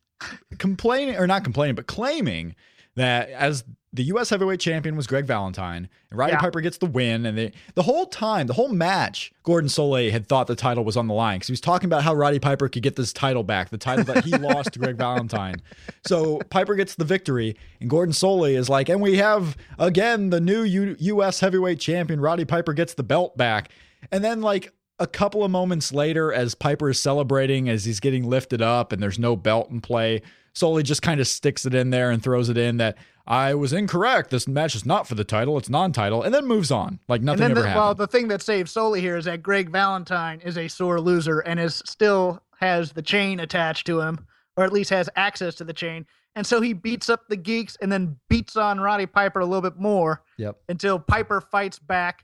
complaining 0.57 1.17
or 1.17 1.27
not 1.27 1.43
complaining, 1.43 1.75
but 1.75 1.87
claiming 1.87 2.55
that 2.95 3.29
as 3.29 3.63
the 3.93 4.03
U.S. 4.03 4.29
heavyweight 4.29 4.61
champion 4.61 4.95
was 4.95 5.05
Greg 5.05 5.25
Valentine, 5.25 5.89
and 6.09 6.17
Roddy 6.17 6.33
yeah. 6.33 6.39
Piper 6.39 6.61
gets 6.61 6.77
the 6.77 6.85
win. 6.85 7.25
And 7.25 7.37
they, 7.37 7.51
the 7.75 7.83
whole 7.83 8.05
time, 8.05 8.47
the 8.47 8.53
whole 8.53 8.69
match, 8.69 9.33
Gordon 9.43 9.69
Solie 9.69 10.11
had 10.11 10.27
thought 10.27 10.47
the 10.47 10.55
title 10.55 10.85
was 10.85 10.95
on 10.95 11.07
the 11.07 11.13
line 11.13 11.37
because 11.39 11.47
he 11.47 11.53
was 11.53 11.61
talking 11.61 11.87
about 11.87 12.03
how 12.03 12.13
Roddy 12.13 12.39
Piper 12.39 12.69
could 12.69 12.83
get 12.83 12.95
this 12.95 13.11
title 13.11 13.43
back, 13.43 13.69
the 13.69 13.77
title 13.77 14.05
that 14.05 14.23
he 14.23 14.31
lost 14.37 14.73
to 14.73 14.79
Greg 14.79 14.95
Valentine. 14.95 15.61
So 16.05 16.39
Piper 16.49 16.75
gets 16.75 16.95
the 16.95 17.03
victory, 17.03 17.57
and 17.81 17.89
Gordon 17.89 18.13
Solie 18.13 18.55
is 18.57 18.69
like, 18.69 18.87
and 18.87 19.01
we 19.01 19.17
have 19.17 19.57
again 19.77 20.29
the 20.29 20.39
new 20.39 20.63
U- 20.63 20.95
U.S. 20.97 21.41
heavyweight 21.41 21.79
champion, 21.79 22.21
Roddy 22.21 22.45
Piper 22.45 22.73
gets 22.73 22.93
the 22.93 23.03
belt 23.03 23.35
back. 23.35 23.71
And 24.11 24.23
then, 24.23 24.41
like, 24.41 24.71
a 24.99 25.07
couple 25.07 25.43
of 25.43 25.51
moments 25.51 25.91
later, 25.91 26.31
as 26.31 26.55
Piper 26.55 26.89
is 26.89 26.99
celebrating, 26.99 27.67
as 27.67 27.85
he's 27.85 27.99
getting 27.99 28.29
lifted 28.29 28.61
up 28.61 28.91
and 28.91 29.03
there's 29.03 29.19
no 29.19 29.35
belt 29.35 29.69
in 29.69 29.81
play, 29.81 30.21
Solie 30.53 30.83
just 30.83 31.01
kind 31.01 31.19
of 31.19 31.27
sticks 31.27 31.65
it 31.65 31.73
in 31.73 31.89
there 31.89 32.11
and 32.11 32.21
throws 32.21 32.49
it 32.49 32.57
in 32.57 32.77
that 32.77 32.97
I 33.27 33.53
was 33.53 33.73
incorrect. 33.73 34.29
This 34.29 34.47
match 34.47 34.75
is 34.75 34.85
not 34.85 35.07
for 35.07 35.15
the 35.15 35.23
title; 35.23 35.57
it's 35.57 35.69
non-title, 35.69 36.23
and 36.23 36.33
then 36.33 36.45
moves 36.45 36.71
on 36.71 36.99
like 37.07 37.21
nothing 37.21 37.43
ever 37.43 37.61
the, 37.61 37.67
happened. 37.67 37.75
Well, 37.75 37.95
the 37.95 38.07
thing 38.07 38.27
that 38.29 38.41
saves 38.41 38.73
Solie 38.73 38.99
here 38.99 39.17
is 39.17 39.25
that 39.25 39.43
Greg 39.43 39.69
Valentine 39.69 40.41
is 40.41 40.57
a 40.57 40.67
sore 40.67 40.99
loser 40.99 41.39
and 41.39 41.59
is 41.59 41.81
still 41.85 42.41
has 42.59 42.91
the 42.93 43.01
chain 43.01 43.39
attached 43.39 43.87
to 43.87 43.99
him, 44.01 44.25
or 44.55 44.63
at 44.63 44.73
least 44.73 44.89
has 44.89 45.09
access 45.15 45.55
to 45.55 45.63
the 45.63 45.73
chain. 45.73 46.05
And 46.35 46.47
so 46.47 46.61
he 46.61 46.73
beats 46.73 47.09
up 47.09 47.27
the 47.27 47.35
geeks 47.35 47.77
and 47.81 47.91
then 47.91 48.17
beats 48.29 48.55
on 48.55 48.79
Roddy 48.79 49.05
Piper 49.05 49.41
a 49.41 49.45
little 49.45 49.61
bit 49.61 49.77
more. 49.77 50.23
Yep. 50.37 50.57
Until 50.69 50.97
Piper 50.97 51.41
fights 51.41 51.77
back, 51.79 52.23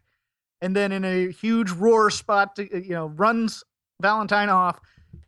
and 0.61 0.75
then 0.75 0.91
in 0.91 1.03
a 1.03 1.31
huge 1.31 1.71
roar 1.71 2.09
spot, 2.09 2.55
to, 2.55 2.63
you 2.81 2.93
know, 2.93 3.07
runs 3.07 3.63
Valentine 4.01 4.49
off, 4.49 4.79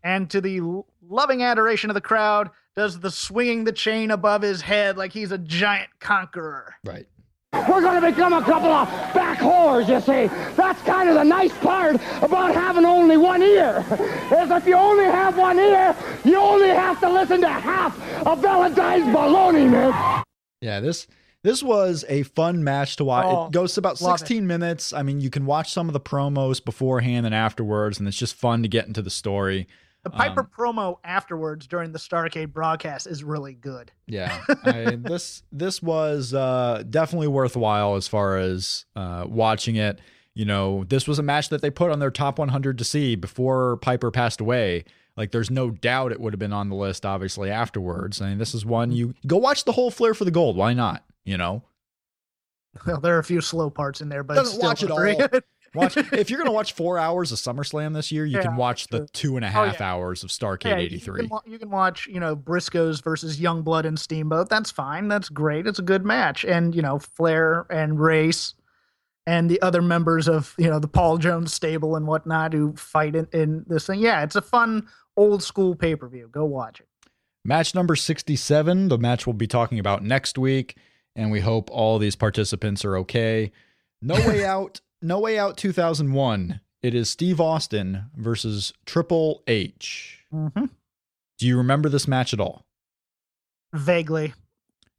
and 0.03 0.30
to 0.30 0.39
the 0.39 0.61
loving 1.01 1.43
adoration 1.43 1.89
of 1.89 1.93
the 1.93 2.01
crowd, 2.01 2.49
does 2.76 2.99
the 2.99 3.11
swinging 3.11 3.63
the 3.63 3.72
chain 3.72 4.11
above 4.11 4.41
his 4.41 4.61
head 4.61 4.97
like 4.97 5.11
he's 5.11 5.32
a 5.32 5.38
giant 5.38 5.89
conqueror. 5.99 6.76
Right. 6.86 7.07
We're 7.51 7.82
going 7.82 7.99
to 7.99 8.07
become 8.07 8.34
a 8.34 8.43
couple 8.43 8.70
of 8.70 8.88
back 9.13 9.39
whores, 9.39 9.89
you 9.89 9.99
see. 10.01 10.34
That's 10.55 10.80
kind 10.84 11.09
of 11.09 11.15
the 11.15 11.24
nice 11.24 11.55
part 11.57 11.95
about 12.22 12.53
having 12.53 12.86
only 12.86 13.17
one 13.17 13.41
ear. 13.41 13.84
Is 14.32 14.51
if 14.51 14.67
you 14.67 14.76
only 14.76 15.05
have 15.05 15.36
one 15.36 15.57
ear, 15.57 15.95
you 16.24 16.38
only 16.38 16.70
have 16.70 16.99
to 16.99 17.09
listen 17.09 17.41
to 17.41 17.49
half 17.49 17.99
of 18.26 18.39
Valentine's 18.39 19.05
baloney, 19.05 19.70
man. 19.70 20.24
Yeah, 20.61 20.80
this 20.80 21.07
this 21.41 21.63
was 21.63 22.05
a 22.07 22.24
fun 22.24 22.63
match 22.63 22.97
to 22.97 23.05
watch. 23.05 23.26
Oh, 23.28 23.47
it 23.47 23.51
goes 23.51 23.78
about 23.78 23.97
16 23.97 24.38
it. 24.38 24.41
minutes. 24.41 24.93
I 24.93 25.03
mean, 25.03 25.20
you 25.20 25.30
can 25.30 25.45
watch 25.45 25.72
some 25.72 25.88
of 25.89 25.93
the 25.93 25.99
promos 25.99 26.63
beforehand 26.63 27.26
and 27.26 27.34
afterwards, 27.34 27.97
and 27.97 28.07
it's 28.07 28.17
just 28.17 28.36
fun 28.36 28.61
to 28.61 28.67
get 28.67 28.88
into 28.88 29.01
the 29.01 29.09
story. 29.09 29.67
The 30.04 30.10
Piper 30.10 30.41
um, 30.41 30.50
promo 30.58 30.97
afterwards 31.04 31.68
during 31.68 31.91
the 31.91 32.00
Starcade 32.00 32.54
broadcast 32.54 33.06
is 33.06 33.24
really 33.24 33.54
good. 33.54 33.91
Yeah, 34.08 34.39
I, 34.64 34.95
this 34.95 35.43
this 35.52 35.82
was 35.82 36.34
uh, 36.34 36.84
definitely 36.89 37.28
worthwhile 37.28 37.95
as 37.95 38.08
far 38.08 38.38
as 38.38 38.86
uh, 38.95 39.26
watching 39.28 39.76
it. 39.76 40.00
You 40.34 40.45
know, 40.45 40.86
this 40.86 41.06
was 41.06 41.20
a 41.20 41.24
match 41.24 41.50
that 41.50 41.62
they 41.62 41.70
put 41.70 41.91
on 41.91 42.00
their 42.00 42.12
top 42.12 42.39
100 42.39 42.78
to 42.78 42.84
see 42.86 43.16
before 43.16 43.76
Piper 43.78 44.10
passed 44.10 44.39
away. 44.39 44.86
Like, 45.18 45.32
there's 45.32 45.52
no 45.52 45.70
doubt 45.70 46.14
it 46.14 46.22
would 46.22 46.32
have 46.32 46.39
been 46.39 46.54
on 46.54 46.70
the 46.70 46.76
list, 46.76 47.06
obviously, 47.06 47.52
afterwards. 47.52 48.22
I 48.22 48.30
mean, 48.30 48.38
this 48.38 48.56
is 48.56 48.66
one 48.66 48.93
you 48.93 49.16
go 49.28 49.36
watch 49.36 49.66
the 49.66 49.74
whole 49.74 49.91
Flair 49.91 50.14
for 50.14 50.24
the 50.24 50.32
Gold. 50.32 50.56
Why 50.56 50.74
not? 50.74 51.04
You 51.26 51.38
know? 51.38 51.64
Well, 52.86 53.02
there 53.02 53.16
are 53.16 53.20
a 53.20 53.24
few 53.24 53.41
slow 53.41 53.70
parts 53.70 54.00
in 54.00 54.08
there, 54.08 54.24
but 54.24 54.36
Doesn't 54.36 54.62
watch 54.62 54.82
it 54.82 54.91
all. 54.91 55.00
Watch 55.74 55.97
if 56.13 56.30
you're 56.30 56.38
going 56.38 56.47
to 56.49 56.53
watch 56.53 56.74
four 56.74 56.97
hours 56.97 57.32
of 57.32 57.38
SummerSlam 57.38 57.93
this 57.93 58.11
year, 58.11 58.26
you 58.26 58.38
yeah, 58.38 58.43
can 58.43 58.55
watch 58.55 58.88
the 58.88 59.07
two 59.07 59.36
and 59.36 59.45
a 59.45 59.47
oh, 59.47 59.51
half 59.51 59.76
oh, 59.76 59.84
yeah. 59.84 59.93
hours 59.93 60.24
of 60.24 60.30
Starcade 60.30 60.65
yeah, 60.65 60.78
'83. 60.78 61.24
You, 61.24 61.39
you, 61.45 61.59
can 61.59 61.70
watch, 61.70 62.07
you 62.07 62.20
know, 62.20 62.36
Briscoes 62.36 63.03
versus 63.03 63.39
Youngblood 63.39 63.86
and 63.86 63.99
Steamboat. 63.99 64.49
That's 64.49 64.72
fine. 64.72 65.07
That's 65.07 65.30
great. 65.30 65.67
It's 65.67 65.80
a 65.80 65.84
good 65.84 66.05
match. 66.05 66.43
And 66.43 66.76
you 66.76 66.82
know, 66.82 66.99
Flair 66.99 67.65
and 67.70 67.99
Race 67.99 68.53
and 69.28 69.49
the 69.49 69.61
other 69.61 69.82
members 69.82 70.28
of 70.28 70.55
you 70.57 70.70
know 70.70 70.80
the 70.80 70.88
Paul 70.88 71.17
Jones 71.17 71.53
stable 71.53 71.95
and 71.95 72.07
whatnot 72.07 72.53
who 72.53 72.74
fight 72.76 73.15
in, 73.15 73.28
in 73.32 73.65
this 73.67 73.86
thing. 73.86 73.99
Yeah, 73.99 74.24
it's 74.24 74.36
a 74.36 74.41
fun 74.41 74.88
old 75.15 75.43
school 75.43 75.76
pay 75.76 75.95
per 75.95 76.07
view. 76.07 76.30
Go 76.32 76.45
watch 76.45 76.80
it. 76.80 76.88
Match 77.45 77.74
number 77.74 77.95
67, 77.95 78.89
the 78.89 78.97
match 78.97 79.26
we'll 79.26 79.34
be 79.34 79.47
talking 79.47 79.80
about 79.80 80.03
next 80.03 80.38
week, 80.38 80.78
and 81.15 81.32
we 81.32 81.39
hope 81.39 81.70
all 81.72 81.97
these 81.97 82.15
participants 82.15 82.84
are 82.84 82.97
okay. 82.97 83.51
No 84.01 84.15
Way 84.15 84.45
Out 84.45 84.82
no 85.02 85.20
Way 85.20 85.38
Out 85.39 85.58
2001. 85.58 86.60
It 86.82 86.95
is 86.95 87.10
Steve 87.10 87.41
Austin 87.41 88.06
versus 88.16 88.74
Triple 88.86 89.43
H. 89.47 90.26
Mm-hmm. 90.34 90.66
Do 91.38 91.47
you 91.47 91.58
remember 91.58 91.89
this 91.89 92.08
match 92.08 92.34
at 92.34 92.39
all? 92.39 92.66
Vaguely. 93.74 94.34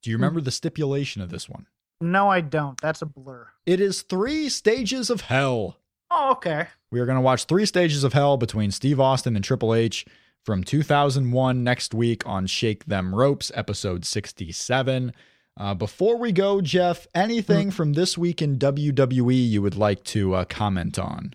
Do 0.02 0.10
you 0.10 0.16
remember 0.16 0.40
the 0.40 0.50
stipulation 0.50 1.20
of 1.22 1.30
this 1.30 1.48
one? 1.48 1.66
No, 2.00 2.28
I 2.28 2.40
don't. 2.40 2.80
That's 2.80 3.02
a 3.02 3.06
blur. 3.06 3.48
It 3.66 3.80
is 3.80 4.02
three 4.02 4.48
stages 4.48 5.10
of 5.10 5.22
hell. 5.22 5.76
Oh, 6.10 6.32
okay. 6.32 6.66
We 6.90 7.00
are 7.00 7.06
going 7.06 7.16
to 7.16 7.22
watch 7.22 7.44
three 7.44 7.66
stages 7.66 8.04
of 8.04 8.14
hell 8.14 8.36
between 8.36 8.70
Steve 8.70 8.98
Austin 8.98 9.36
and 9.36 9.44
Triple 9.44 9.74
H 9.74 10.06
from 10.44 10.64
2001 10.64 11.62
next 11.62 11.92
week 11.92 12.26
on 12.26 12.46
Shake 12.46 12.86
Them 12.86 13.14
Ropes, 13.14 13.52
episode 13.54 14.04
67. 14.04 15.12
Uh, 15.56 15.74
before 15.74 16.16
we 16.16 16.32
go, 16.32 16.60
Jeff, 16.60 17.06
anything 17.14 17.68
mm. 17.68 17.72
from 17.72 17.92
this 17.92 18.16
week 18.16 18.40
in 18.40 18.58
WWE 18.58 19.48
you 19.48 19.60
would 19.62 19.76
like 19.76 20.02
to 20.04 20.34
uh, 20.34 20.44
comment 20.44 20.98
on? 20.98 21.34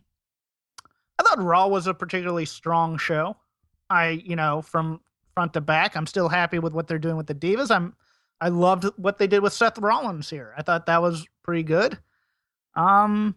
I 1.20 1.24
thought 1.24 1.42
Raw 1.42 1.68
was 1.68 1.88
a 1.88 1.94
particularly 1.94 2.46
strong 2.46 2.98
show. 2.98 3.38
I, 3.90 4.22
you 4.26 4.36
know, 4.36 4.62
from 4.62 5.02
front 5.34 5.54
to 5.54 5.62
back, 5.62 5.96
I'm 5.96 6.08
still 6.08 6.30
happy 6.30 6.60
with 6.60 6.74
what 6.74 6.88
they're 6.88 7.00
doing 7.00 7.18
with 7.18 7.28
the 7.28 7.36
Divas. 7.36 7.74
I'm, 7.74 7.96
I 8.42 8.50
loved 8.50 8.86
what 8.98 9.18
they 9.18 9.28
did 9.28 9.44
with 9.44 9.54
Seth 9.54 9.78
Rollins 9.78 10.30
here. 10.30 10.54
I 10.58 10.62
thought 10.62 10.88
that 10.88 11.02
was 11.02 11.26
pretty 11.44 11.64
good. 11.64 11.98
Um, 12.76 13.36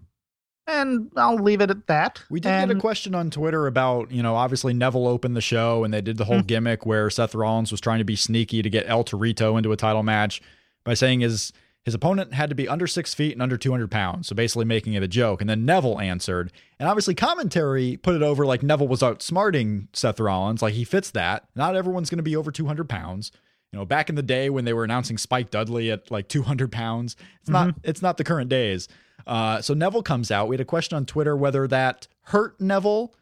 and 0.67 1.11
I'll 1.17 1.37
leave 1.37 1.61
it 1.61 1.71
at 1.71 1.87
that. 1.87 2.23
We 2.31 2.41
did 2.41 2.51
and, 2.51 2.69
get 2.69 2.77
a 2.77 2.81
question 2.81 3.15
on 3.15 3.31
Twitter 3.31 3.67
about, 3.67 4.11
you 4.11 4.23
know, 4.23 4.35
obviously 4.37 4.75
Neville 4.75 5.07
opened 5.07 5.37
the 5.37 5.41
show 5.41 5.85
and 5.85 5.93
they 5.93 6.01
did 6.01 6.19
the 6.19 6.25
whole 6.25 6.39
mm-hmm. 6.39 6.47
gimmick 6.47 6.87
where 6.87 7.09
Seth 7.11 7.35
Rollins 7.35 7.71
was 7.71 7.81
trying 7.81 7.99
to 7.99 8.05
be 8.05 8.17
sneaky 8.17 8.63
to 8.63 8.71
get 8.71 8.89
El 8.89 9.05
Torito 9.05 9.57
into 9.57 9.73
a 9.73 9.77
title 9.77 10.03
match 10.03 10.43
by 10.89 10.95
saying 10.95 11.21
his 11.21 11.53
his 11.85 11.93
opponent 11.95 12.33
had 12.35 12.49
to 12.49 12.55
be 12.55 12.67
under 12.67 12.87
six 12.87 13.15
feet 13.15 13.33
and 13.33 13.43
under 13.43 13.57
200 13.57 13.91
pounds, 13.91 14.27
so 14.27 14.35
basically 14.35 14.65
making 14.65 14.95
it 14.95 15.03
a 15.03 15.09
joke. 15.09 15.41
And 15.41 15.49
then 15.49 15.65
Neville 15.67 16.01
answered, 16.01 16.51
and 16.79 16.89
obviously 16.89 17.15
commentary 17.15 17.99
put 17.99 18.15
it 18.15 18.23
over 18.23 18.47
like 18.47 18.63
Neville 18.63 18.89
was 18.89 19.01
outsmarting 19.01 19.89
Seth 19.93 20.19
Rollins, 20.19 20.63
like 20.63 20.75
he 20.75 20.85
fits 20.85 21.11
that. 21.11 21.47
Not 21.55 21.77
everyone's 21.77 22.09
going 22.09 22.19
to 22.19 22.23
be 22.23 22.37
over 22.37 22.51
200 22.51 22.89
pounds. 22.89 23.33
You 23.71 23.79
know, 23.79 23.85
back 23.85 24.09
in 24.09 24.15
the 24.15 24.23
day 24.23 24.49
when 24.49 24.65
they 24.65 24.73
were 24.73 24.85
announcing 24.85 25.19
Spike 25.19 25.51
Dudley 25.51 25.91
at 25.91 26.11
like 26.11 26.29
200 26.29 26.73
pounds, 26.73 27.17
it's 27.43 27.51
not 27.51 27.75
it's 27.83 28.03
not 28.03 28.17
the 28.17 28.25
current 28.25 28.49
days. 28.49 28.89
Uh, 29.27 29.61
so 29.61 29.75
Neville 29.75 30.03
comes 30.03 30.31
out. 30.31 30.49
We 30.49 30.55
had 30.55 30.63
a 30.63 30.65
question 30.65 30.97
on 30.97 31.05
Twitter 31.05 31.37
whether 31.37 31.69
that 31.69 32.09
hurt 32.23 32.59
Neville 32.61 33.15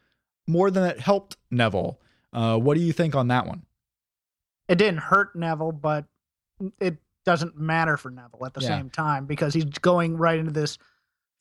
more 0.47 0.71
than 0.71 0.85
it 0.85 1.01
helped 1.01 1.37
Neville. 1.51 2.01
Uh, 2.33 2.59
what 2.59 2.77
do 2.77 2.81
you 2.81 2.93
think 2.93 3.17
on 3.17 3.27
that 3.29 3.47
one? 3.47 3.62
It 4.69 4.79
didn't 4.79 5.01
hurt 5.01 5.35
Neville, 5.35 5.73
but 5.73 6.05
it 6.81 6.99
doesn't 7.27 7.59
matter 7.59 7.97
for 7.99 8.11
Neville 8.11 8.47
at 8.47 8.55
the 8.55 8.62
Yeah. 8.62 8.68
same 8.68 8.89
time 8.89 9.27
because 9.27 9.53
he's 9.53 9.64
going 9.64 10.16
right 10.16 10.39
into 10.39 10.53
this 10.53 10.79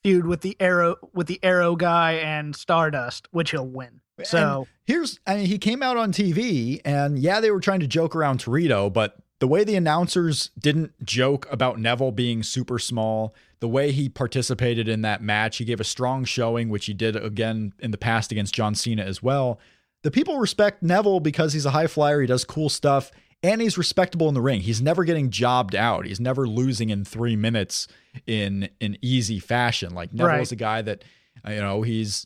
feud 0.04 0.26
with 0.28 0.42
the 0.42 0.58
arrow 0.60 0.98
with 1.14 1.28
the 1.28 1.40
arrow 1.42 1.76
guy 1.76 2.14
and 2.14 2.56
Stardust, 2.56 3.28
which 3.32 3.52
he'll 3.52 3.66
win. 3.68 4.02
So 4.24 4.68
Here's, 4.86 5.20
I 5.26 5.36
mean, 5.38 5.46
he 5.48 5.58
came 5.58 5.82
out 5.82 5.98
on 5.98 6.12
TV, 6.12 6.80
and 6.86 7.18
yeah, 7.20 7.40
they 7.40 7.52
were 7.52 7.60
trying 7.60 7.80
to 7.82 7.88
joke 7.88 8.16
around 8.16 8.40
Torito, 8.40 8.92
but 8.92 9.18
the 9.40 9.48
way 9.48 9.64
the 9.64 9.76
announcers 9.76 10.52
didn't 10.58 10.94
joke 11.04 11.48
about 11.52 11.80
Neville 11.80 12.12
being 12.14 12.42
super 12.44 12.80
small, 12.80 13.34
the 13.60 13.68
way 13.68 13.92
he 13.92 14.08
participated 14.08 14.88
in 14.88 15.02
that 15.02 15.22
match, 15.22 15.58
he 15.58 15.66
gave 15.66 15.82
a 15.82 15.84
strong 15.84 16.24
showing, 16.24 16.70
which 16.70 16.86
he 16.86 16.94
did 16.94 17.16
again 17.18 17.74
in 17.80 17.92
the 17.92 17.98
past 17.98 18.32
against 18.32 18.54
John 18.54 18.74
Cena 18.76 19.04
as 19.04 19.22
well. 19.24 19.60
The 20.04 20.12
people 20.12 20.38
respect 20.38 20.82
Neville 20.84 21.20
because 21.20 21.52
he's 21.54 21.66
a 21.66 21.72
high 21.72 21.88
flyer, 21.88 22.22
he 22.22 22.28
does 22.28 22.46
cool 22.46 22.70
stuff, 22.70 23.12
and 23.46 23.62
he's 23.62 23.78
respectable 23.78 24.28
in 24.28 24.34
the 24.34 24.42
ring. 24.42 24.62
He's 24.62 24.82
never 24.82 25.04
getting 25.04 25.30
jobbed 25.30 25.76
out. 25.76 26.06
He's 26.06 26.20
never 26.20 26.48
losing 26.48 26.90
in 26.90 27.06
three 27.06 27.36
minutes 27.36 27.88
in 28.26 28.70
an 28.82 28.98
easy 29.02 29.40
fashion. 29.40 29.94
Like 29.94 30.14
Neville 30.14 30.28
Right. 30.38 30.52
a 30.52 30.56
guy 30.56 30.82
that, 30.82 31.04
uh, 31.48 31.52
you 31.52 31.60
know, 31.62 31.82
he's 31.84 32.26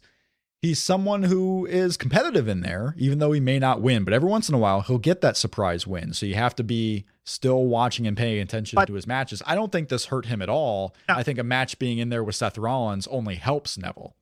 he's 0.61 0.78
someone 0.82 1.24
who 1.24 1.65
is 1.65 1.95
competitive 1.95 2.47
in 2.49 2.59
there, 2.61 2.93
even 2.97 3.20
though 3.20 3.32
he 3.32 3.39
may 3.39 3.57
not 3.59 3.82
win. 3.82 4.03
But 4.03 4.13
every 4.13 4.30
once 4.30 4.49
in 4.49 4.55
a 4.55 4.57
while, 4.57 4.82
he'll 4.82 4.97
get 4.97 5.22
that 5.22 5.38
surprise 5.38 5.88
win. 5.88 6.11
So 6.13 6.26
you 6.26 6.36
have 6.36 6.53
to 6.55 6.63
be 6.63 7.05
still 7.24 7.65
watching 7.65 8.05
and 8.07 8.17
paying 8.17 8.41
attention 8.41 8.76
But- 8.76 8.88
to 8.88 8.93
his 8.93 9.07
matches. 9.07 9.41
I 9.45 9.55
don't 9.55 9.72
think 9.72 9.88
this 9.89 10.05
hurt 10.05 10.26
him 10.26 10.41
at 10.41 10.49
all. 10.49 10.93
No. 11.07 11.15
I 11.15 11.24
think 11.24 11.39
a 11.39 11.43
match 11.43 11.80
being 11.80 11.97
in 11.99 12.09
there 12.09 12.24
with 12.26 12.36
Seth 12.36 12.57
Rollins 12.57 13.07
only 13.07 13.36
helps 13.36 13.78
Neville. 13.78 14.15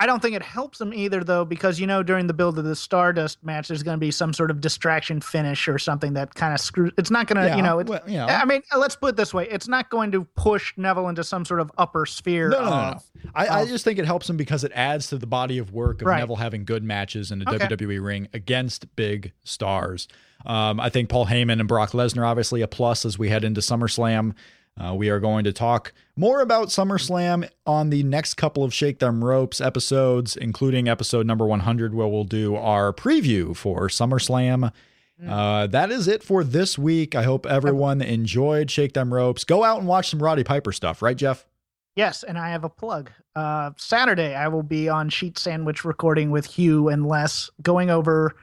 I 0.00 0.06
don't 0.06 0.20
think 0.20 0.34
it 0.34 0.42
helps 0.42 0.78
them 0.78 0.92
either, 0.92 1.22
though, 1.22 1.44
because 1.44 1.78
you 1.78 1.86
know 1.86 2.02
during 2.02 2.26
the 2.26 2.34
build 2.34 2.58
of 2.58 2.64
the 2.64 2.74
Stardust 2.74 3.42
match, 3.44 3.68
there's 3.68 3.84
going 3.84 3.94
to 3.96 4.00
be 4.00 4.10
some 4.10 4.32
sort 4.32 4.50
of 4.50 4.60
distraction 4.60 5.20
finish 5.20 5.68
or 5.68 5.78
something 5.78 6.14
that 6.14 6.34
kind 6.34 6.52
of 6.52 6.60
screws. 6.60 6.90
It's 6.98 7.12
not 7.12 7.28
going 7.28 7.40
to, 7.40 7.48
Yeah, 7.48 7.56
you 7.56 7.62
know, 7.62 7.78
it's, 7.78 7.88
well, 7.88 8.02
you 8.06 8.16
know. 8.16 8.26
I 8.26 8.44
mean, 8.44 8.62
let's 8.76 8.96
put 8.96 9.10
it 9.10 9.16
this 9.16 9.32
way: 9.32 9.48
it's 9.48 9.68
not 9.68 9.90
going 9.90 10.10
to 10.12 10.24
push 10.36 10.74
Neville 10.76 11.08
into 11.08 11.22
some 11.22 11.44
sort 11.44 11.60
of 11.60 11.70
upper 11.78 12.06
sphere. 12.06 12.48
No, 12.48 12.58
no, 12.58 12.64
no, 12.64 12.70
no. 12.70 12.76
of, 12.88 13.04
I, 13.36 13.46
I 13.60 13.66
just 13.66 13.84
think 13.84 14.00
it 14.00 14.04
helps 14.04 14.28
him 14.28 14.36
because 14.36 14.64
it 14.64 14.72
adds 14.74 15.08
to 15.10 15.16
the 15.16 15.28
body 15.28 15.58
of 15.58 15.72
work 15.72 16.02
of 16.02 16.08
Right. 16.08 16.18
Neville 16.18 16.36
having 16.36 16.64
good 16.64 16.82
matches 16.82 17.30
in 17.30 17.38
the 17.38 17.48
Okay. 17.54 17.66
WWE 17.66 18.04
ring 18.04 18.28
against 18.32 18.94
big 18.96 19.32
stars. 19.44 20.08
Um, 20.44 20.80
I 20.80 20.90
think 20.90 21.08
Paul 21.08 21.26
Heyman 21.26 21.60
and 21.60 21.68
Brock 21.68 21.92
Lesnar 21.92 22.26
obviously 22.26 22.60
a 22.62 22.68
plus 22.68 23.04
as 23.06 23.18
we 23.18 23.30
head 23.30 23.44
into 23.44 23.60
SummerSlam. 23.60 24.34
Uh, 24.82 24.94
we 24.94 25.08
are 25.08 25.20
going 25.20 25.44
to 25.44 25.52
talk 25.52 25.92
more 26.16 26.40
about 26.40 26.68
SummerSlam 26.68 27.48
on 27.66 27.90
the 27.90 28.02
next 28.02 28.34
couple 28.34 28.64
of 28.64 28.74
Shake 28.74 28.98
Them 28.98 29.24
Ropes 29.24 29.60
episodes, 29.60 30.36
including 30.36 30.88
episode 30.88 31.26
number 31.26 31.46
100, 31.46 31.94
where 31.94 32.08
we'll 32.08 32.24
do 32.24 32.56
our 32.56 32.92
preview 32.92 33.56
for 33.56 33.88
SummerSlam. 33.88 34.72
Uh, 35.26 35.68
that 35.68 35.92
is 35.92 36.08
it 36.08 36.24
for 36.24 36.42
this 36.42 36.76
week. 36.76 37.14
I 37.14 37.22
hope 37.22 37.46
everyone 37.46 38.02
enjoyed 38.02 38.70
Shake 38.70 38.94
Them 38.94 39.14
Ropes. 39.14 39.44
Go 39.44 39.62
out 39.62 39.78
and 39.78 39.86
watch 39.86 40.10
some 40.10 40.22
Roddy 40.22 40.42
Piper 40.42 40.72
stuff, 40.72 41.02
right, 41.02 41.16
Jeff? 41.16 41.46
Yes, 41.94 42.24
and 42.24 42.36
I 42.36 42.50
have 42.50 42.64
a 42.64 42.68
plug. 42.68 43.10
Uh, 43.36 43.70
Saturday, 43.76 44.34
I 44.34 44.48
will 44.48 44.64
be 44.64 44.88
on 44.88 45.08
Sheet 45.08 45.38
Sandwich 45.38 45.84
recording 45.84 46.32
with 46.32 46.46
Hugh 46.46 46.88
and 46.88 47.06
Les, 47.06 47.48
going 47.62 47.90
over 47.90 48.34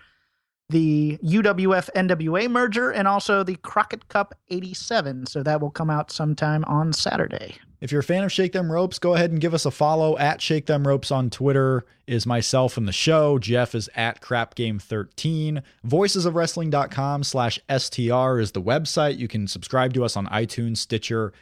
the 0.71 1.19
UWF 1.23 1.89
NWA 1.95 2.49
merger 2.49 2.89
and 2.91 3.07
also 3.07 3.43
the 3.43 3.55
Crockett 3.57 4.07
Cup 4.07 4.33
87. 4.49 5.27
So 5.27 5.43
that 5.43 5.61
will 5.61 5.69
come 5.69 5.89
out 5.89 6.11
sometime 6.11 6.63
on 6.65 6.93
Saturday. 6.93 7.55
If 7.81 7.91
you're 7.91 8.01
a 8.01 8.03
fan 8.03 8.23
of 8.23 8.31
Shake 8.31 8.51
Them 8.53 8.71
Ropes, 8.71 8.99
go 8.99 9.15
ahead 9.15 9.31
and 9.31 9.41
give 9.41 9.55
us 9.55 9.65
a 9.65 9.71
follow 9.71 10.15
at 10.19 10.39
Shake 10.39 10.67
Them 10.67 10.87
Ropes 10.87 11.09
on 11.09 11.31
Twitter. 11.31 11.85
Is 12.05 12.27
myself 12.27 12.77
and 12.77 12.87
the 12.87 12.91
show. 12.91 13.39
Jeff 13.39 13.73
is 13.73 13.89
at 13.95 14.21
Crap 14.21 14.53
Game 14.53 14.77
13. 14.77 15.63
Voicesofwrestling.com 15.87 17.23
slash 17.23 17.59
STR 17.75 18.39
is 18.39 18.51
the 18.51 18.61
website. 18.61 19.17
You 19.17 19.27
can 19.27 19.47
subscribe 19.47 19.93
to 19.93 20.03
us 20.03 20.15
on 20.15 20.27
iTunes, 20.27 20.77
Stitcher, 20.77 21.33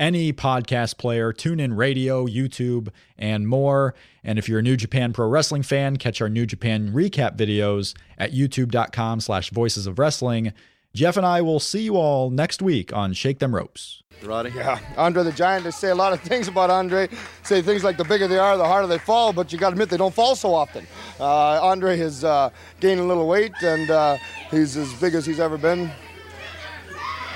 any 0.00 0.32
podcast 0.32 0.96
player, 0.98 1.32
TuneIn 1.32 1.76
Radio, 1.76 2.26
YouTube, 2.26 2.88
and 3.18 3.46
more. 3.46 3.94
And 4.24 4.38
if 4.38 4.48
you're 4.48 4.58
a 4.58 4.62
New 4.62 4.76
Japan 4.76 5.12
Pro 5.12 5.28
Wrestling 5.28 5.62
fan, 5.62 5.96
catch 5.98 6.20
our 6.20 6.28
New 6.28 6.46
Japan 6.46 6.92
recap 6.92 7.36
videos 7.36 7.94
at 8.18 8.32
youtube.com 8.32 9.20
slash 9.20 9.50
voices 9.50 9.86
of 9.86 9.98
wrestling. 9.98 10.52
Jeff 10.94 11.16
and 11.16 11.24
I 11.24 11.40
will 11.42 11.60
see 11.60 11.82
you 11.82 11.96
all 11.96 12.30
next 12.30 12.60
week 12.60 12.92
on 12.92 13.12
Shake 13.12 13.38
Them 13.38 13.54
Ropes. 13.54 14.02
Roddy? 14.24 14.50
Yeah, 14.50 14.78
Andre 14.96 15.22
the 15.22 15.32
Giant, 15.32 15.64
they 15.64 15.70
say 15.70 15.90
a 15.90 15.94
lot 15.94 16.12
of 16.12 16.20
things 16.22 16.48
about 16.48 16.68
Andre. 16.70 17.08
Say 17.42 17.62
things 17.62 17.84
like 17.84 17.96
the 17.96 18.04
bigger 18.04 18.26
they 18.26 18.38
are, 18.38 18.56
the 18.56 18.64
harder 18.66 18.88
they 18.88 18.98
fall, 18.98 19.32
but 19.32 19.52
you 19.52 19.58
got 19.58 19.68
to 19.70 19.74
admit 19.74 19.88
they 19.90 19.96
don't 19.96 20.12
fall 20.14 20.34
so 20.34 20.52
often. 20.54 20.86
Uh, 21.20 21.62
Andre 21.62 21.96
has 21.98 22.24
uh, 22.24 22.50
gained 22.80 23.00
a 23.00 23.04
little 23.04 23.28
weight, 23.28 23.52
and 23.62 23.90
uh, 23.90 24.16
he's 24.50 24.76
as 24.76 24.92
big 24.94 25.14
as 25.14 25.24
he's 25.24 25.40
ever 25.40 25.56
been. 25.56 25.90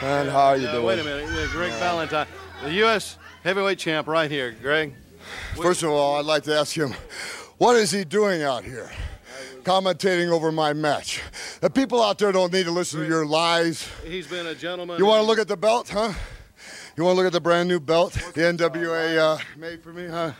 And 0.02 0.28
how 0.28 0.46
are 0.48 0.56
you 0.56 0.66
Uh, 0.68 0.72
doing? 0.72 0.84
wait 0.86 0.98
a 0.98 1.04
minute, 1.04 1.28
uh, 1.30 1.46
Greg 1.52 1.72
Valentine, 1.74 2.26
the 2.64 2.72
U.S. 2.74 3.18
heavyweight 3.42 3.78
champ, 3.78 4.06
right 4.08 4.30
here, 4.30 4.56
Greg. 4.62 4.94
First 5.54 5.82
of 5.82 5.90
all, 5.90 6.16
I'd 6.16 6.24
like 6.24 6.44
to 6.44 6.58
ask 6.58 6.74
him, 6.74 6.94
what 7.58 7.76
is 7.76 7.90
he 7.90 8.04
doing 8.04 8.42
out 8.42 8.64
here? 8.64 8.90
Commentating 9.64 10.30
over 10.30 10.50
my 10.50 10.72
match. 10.72 11.22
The 11.60 11.68
people 11.68 12.02
out 12.02 12.18
there 12.18 12.32
don't 12.32 12.52
need 12.52 12.64
to 12.64 12.70
listen 12.70 13.00
to 13.00 13.06
your 13.06 13.26
lies. 13.26 13.86
He's 14.04 14.26
been 14.26 14.46
a 14.46 14.54
gentleman. 14.54 14.98
You 14.98 15.04
want 15.04 15.22
to 15.22 15.26
look 15.26 15.38
at 15.38 15.48
the 15.48 15.56
belt, 15.56 15.90
huh? 15.90 16.14
You 16.96 17.04
want 17.04 17.16
to 17.16 17.18
look 17.18 17.26
at 17.26 17.32
the 17.32 17.40
brand 17.40 17.68
new 17.68 17.80
belt 17.80 18.12
the 18.12 18.40
NWA 18.40 19.18
uh, 19.18 19.38
made 19.58 19.82
for 19.82 19.92
me, 19.92 20.06
huh? 20.06 20.32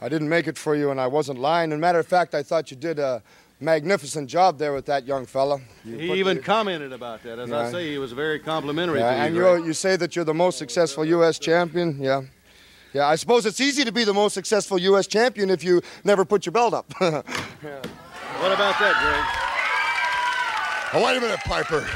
I 0.00 0.08
didn't 0.08 0.28
make 0.28 0.46
it 0.46 0.56
for 0.56 0.76
you, 0.76 0.92
and 0.92 1.00
I 1.00 1.08
wasn't 1.08 1.40
lying. 1.40 1.72
And 1.72 1.80
matter 1.80 1.98
of 1.98 2.06
fact, 2.06 2.34
I 2.34 2.44
thought 2.44 2.70
you 2.70 2.76
did 2.76 3.00
a 3.00 3.20
magnificent 3.60 4.28
job 4.30 4.58
there 4.58 4.72
with 4.72 4.86
that 4.86 5.06
young 5.06 5.26
fella. 5.26 5.60
You 5.84 5.98
He 5.98 6.12
even 6.14 6.36
the- 6.36 6.42
commented 6.42 6.92
about 6.92 7.22
that. 7.24 7.38
As 7.38 7.50
I 7.52 7.70
say, 7.72 7.90
he 7.90 7.98
was 7.98 8.12
very 8.12 8.38
complimentary 8.38 9.00
Yeah, 9.00 9.10
to 9.10 9.16
you. 9.16 9.22
and 9.24 9.34
Greg. 9.36 9.60
you 9.60 9.66
you 9.68 9.72
say 9.72 9.96
that 9.96 10.14
you're 10.14 10.24
the 10.24 10.34
most 10.34 10.58
successful 10.58 11.04
U.S. 11.04 11.38
champion. 11.38 12.00
Yeah, 12.00 12.22
yeah. 12.92 13.06
I 13.08 13.16
suppose 13.16 13.46
it's 13.46 13.60
easy 13.60 13.84
to 13.84 13.92
be 13.92 14.04
the 14.04 14.14
most 14.14 14.34
successful 14.34 14.78
U.S. 14.78 15.06
champion 15.06 15.50
if 15.50 15.62
you 15.64 15.80
never 16.04 16.24
put 16.24 16.46
your 16.46 16.52
belt 16.52 16.74
up. 16.74 16.86
yeah. 17.00 17.22
What 18.40 18.52
about 18.52 18.78
that, 18.78 18.94
Greg? 19.02 19.24
Oh, 21.02 21.04
wait 21.04 21.16
a 21.16 21.20
minute, 21.20 21.40
Piper. 21.40 21.86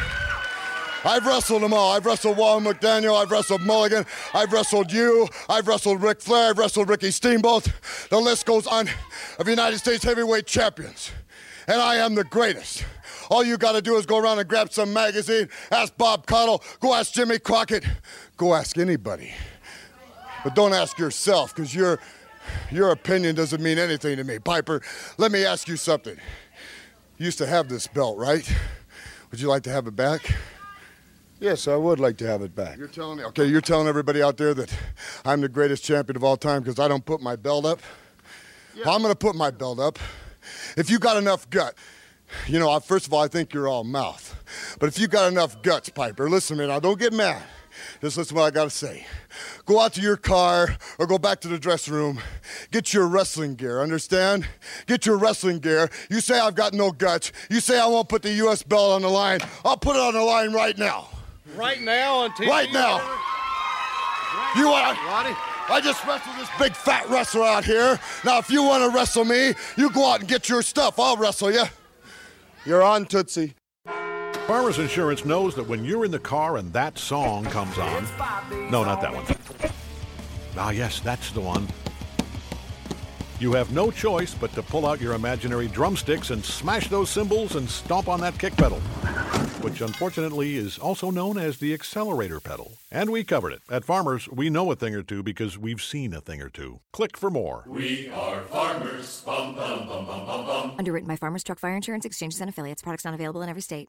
I've 1.04 1.26
wrestled 1.26 1.62
them 1.62 1.72
all. 1.72 1.92
I've 1.92 2.06
wrestled 2.06 2.36
Wahoo 2.36 2.60
McDaniel. 2.60 3.20
I've 3.20 3.30
wrestled 3.30 3.62
Mulligan. 3.62 4.04
I've 4.34 4.52
wrestled 4.52 4.92
you. 4.92 5.28
I've 5.48 5.66
wrestled 5.66 6.00
Ric 6.02 6.20
Flair. 6.20 6.50
I've 6.50 6.58
wrestled 6.58 6.88
Ricky 6.88 7.10
Steamboat. 7.10 7.66
The 8.10 8.18
list 8.20 8.46
goes 8.46 8.66
on 8.68 8.88
of 9.38 9.48
United 9.48 9.78
States 9.78 10.04
heavyweight 10.04 10.46
champions. 10.46 11.10
And 11.72 11.80
I 11.80 11.96
am 11.96 12.14
the 12.14 12.24
greatest. 12.24 12.84
All 13.30 13.42
you 13.42 13.56
got 13.56 13.72
to 13.72 13.80
do 13.80 13.96
is 13.96 14.04
go 14.04 14.18
around 14.18 14.38
and 14.38 14.46
grab 14.46 14.70
some 14.70 14.92
magazine, 14.92 15.48
ask 15.70 15.96
Bob 15.96 16.26
Caudle, 16.26 16.62
go 16.80 16.92
ask 16.92 17.14
Jimmy 17.14 17.38
Crockett, 17.38 17.82
go 18.36 18.52
ask 18.52 18.76
anybody. 18.76 19.32
But 20.44 20.54
don't 20.54 20.74
ask 20.74 20.98
yourself, 20.98 21.56
because 21.56 21.74
your, 21.74 21.98
your 22.70 22.90
opinion 22.90 23.36
doesn't 23.36 23.62
mean 23.62 23.78
anything 23.78 24.18
to 24.18 24.24
me. 24.24 24.38
Piper, 24.38 24.82
let 25.16 25.32
me 25.32 25.46
ask 25.46 25.66
you 25.66 25.78
something. 25.78 26.14
You 27.16 27.24
used 27.24 27.38
to 27.38 27.46
have 27.46 27.70
this 27.70 27.86
belt, 27.86 28.18
right? 28.18 28.46
Would 29.30 29.40
you 29.40 29.48
like 29.48 29.62
to 29.62 29.70
have 29.70 29.86
it 29.86 29.96
back? 29.96 30.30
yes, 31.40 31.66
I 31.68 31.76
would 31.76 31.98
like 31.98 32.18
to 32.18 32.26
have 32.26 32.42
it 32.42 32.54
back. 32.54 32.76
You're 32.76 32.86
telling 32.86 33.16
me, 33.16 33.24
okay, 33.24 33.46
you're 33.46 33.62
telling 33.62 33.88
everybody 33.88 34.22
out 34.22 34.36
there 34.36 34.52
that 34.52 34.70
I'm 35.24 35.40
the 35.40 35.48
greatest 35.48 35.84
champion 35.84 36.18
of 36.18 36.22
all 36.22 36.36
time 36.36 36.62
because 36.62 36.78
I 36.78 36.86
don't 36.86 37.06
put 37.06 37.22
my 37.22 37.34
belt 37.34 37.64
up. 37.64 37.80
Well, 38.84 38.94
I'm 38.94 39.00
going 39.00 39.10
to 39.12 39.18
put 39.18 39.34
my 39.34 39.50
belt 39.50 39.78
up. 39.78 39.98
If 40.76 40.90
you 40.90 40.98
got 40.98 41.16
enough 41.16 41.48
gut, 41.50 41.74
you 42.46 42.58
know, 42.58 42.70
I- 42.70 42.80
first 42.80 43.06
of 43.06 43.12
all, 43.12 43.22
I 43.22 43.28
think 43.28 43.52
you're 43.52 43.68
all 43.68 43.84
mouth. 43.84 44.34
But 44.78 44.88
if 44.88 44.98
you 44.98 45.06
got 45.08 45.30
enough 45.30 45.62
guts, 45.62 45.88
Piper, 45.90 46.28
listen 46.28 46.56
to 46.56 46.62
me 46.62 46.68
now, 46.68 46.78
don't 46.80 46.98
get 46.98 47.12
mad. 47.12 47.42
Just 48.02 48.18
listen 48.18 48.34
to 48.36 48.40
what 48.40 48.46
I 48.46 48.50
got 48.50 48.64
to 48.64 48.70
say. 48.70 49.06
Go 49.64 49.80
out 49.80 49.94
to 49.94 50.02
your 50.02 50.16
car 50.18 50.76
or 50.98 51.06
go 51.06 51.16
back 51.18 51.40
to 51.40 51.48
the 51.48 51.58
dressing 51.58 51.94
room. 51.94 52.20
Get 52.70 52.92
your 52.92 53.06
wrestling 53.06 53.54
gear, 53.54 53.80
understand? 53.80 54.46
Get 54.86 55.06
your 55.06 55.16
wrestling 55.16 55.58
gear. 55.58 55.88
You 56.10 56.20
say 56.20 56.38
I've 56.38 56.54
got 56.54 56.74
no 56.74 56.90
guts. 56.92 57.32
You 57.48 57.60
say 57.60 57.80
I 57.80 57.86
won't 57.86 58.08
put 58.10 58.22
the 58.22 58.32
U.S. 58.34 58.62
belt 58.62 58.92
on 58.92 59.02
the 59.02 59.08
line. 59.08 59.40
I'll 59.64 59.78
put 59.78 59.96
it 59.96 60.02
on 60.02 60.12
the 60.14 60.22
line 60.22 60.52
right 60.52 60.76
now. 60.76 61.08
Right 61.56 61.80
now 61.80 62.16
on 62.16 62.30
TV. 62.32 62.48
Right 62.48 62.72
now. 62.72 62.98
You 64.54 64.68
want 64.68 64.98
Roddy? 65.06 65.51
I 65.68 65.80
just 65.80 66.04
wrestled 66.06 66.36
this 66.36 66.48
big 66.58 66.74
fat 66.74 67.08
wrestler 67.08 67.44
out 67.44 67.64
here. 67.64 67.98
Now, 68.24 68.38
if 68.38 68.50
you 68.50 68.62
want 68.62 68.82
to 68.84 68.96
wrestle 68.96 69.24
me, 69.24 69.54
you 69.76 69.90
go 69.90 70.10
out 70.10 70.20
and 70.20 70.28
get 70.28 70.48
your 70.48 70.62
stuff. 70.62 70.98
I'll 70.98 71.16
wrestle 71.16 71.50
you. 71.50 71.64
You're 72.64 72.82
on, 72.82 73.06
Tootsie. 73.06 73.54
Farmers 74.46 74.78
Insurance 74.78 75.24
knows 75.24 75.54
that 75.54 75.66
when 75.66 75.84
you're 75.84 76.04
in 76.04 76.10
the 76.10 76.18
car 76.18 76.56
and 76.56 76.72
that 76.72 76.98
song 76.98 77.44
comes 77.44 77.78
on. 77.78 78.06
No, 78.70 78.84
not 78.84 79.00
that 79.00 79.14
one. 79.14 79.24
Ah, 80.56 80.70
yes, 80.70 81.00
that's 81.00 81.30
the 81.30 81.40
one. 81.40 81.66
You 83.38 83.52
have 83.54 83.72
no 83.72 83.90
choice 83.90 84.34
but 84.34 84.52
to 84.52 84.62
pull 84.62 84.86
out 84.86 85.00
your 85.00 85.14
imaginary 85.14 85.68
drumsticks 85.68 86.30
and 86.30 86.44
smash 86.44 86.88
those 86.88 87.08
cymbals 87.10 87.56
and 87.56 87.68
stomp 87.68 88.08
on 88.08 88.20
that 88.20 88.38
kick 88.38 88.56
pedal. 88.56 88.80
Which 89.62 89.80
unfortunately 89.80 90.56
is 90.56 90.78
also 90.78 91.10
known 91.10 91.38
as 91.38 91.58
the 91.58 91.72
accelerator 91.72 92.40
pedal. 92.40 92.72
And 92.90 93.10
we 93.10 93.24
covered 93.24 93.52
it. 93.52 93.62
At 93.70 93.84
Farmers, 93.84 94.28
we 94.28 94.50
know 94.50 94.70
a 94.70 94.76
thing 94.76 94.94
or 94.94 95.02
two 95.02 95.22
because 95.22 95.56
we've 95.56 95.82
seen 95.82 96.12
a 96.12 96.20
thing 96.20 96.42
or 96.42 96.48
two. 96.48 96.80
Click 96.92 97.16
for 97.16 97.30
more. 97.30 97.64
We 97.66 98.10
are 98.10 98.42
farmers. 98.42 99.22
Bum, 99.24 99.54
bum, 99.54 99.86
bum, 99.86 100.06
bum, 100.06 100.26
bum, 100.26 100.46
bum. 100.46 100.74
Underwritten 100.78 101.08
by 101.08 101.16
Farmers 101.16 101.44
Truck 101.44 101.58
Fire 101.58 101.76
Insurance 101.76 102.04
Exchanges 102.04 102.40
and 102.40 102.50
Affiliates. 102.50 102.82
Products 102.82 103.04
not 103.04 103.14
available 103.14 103.42
in 103.42 103.48
every 103.48 103.62
state. 103.62 103.88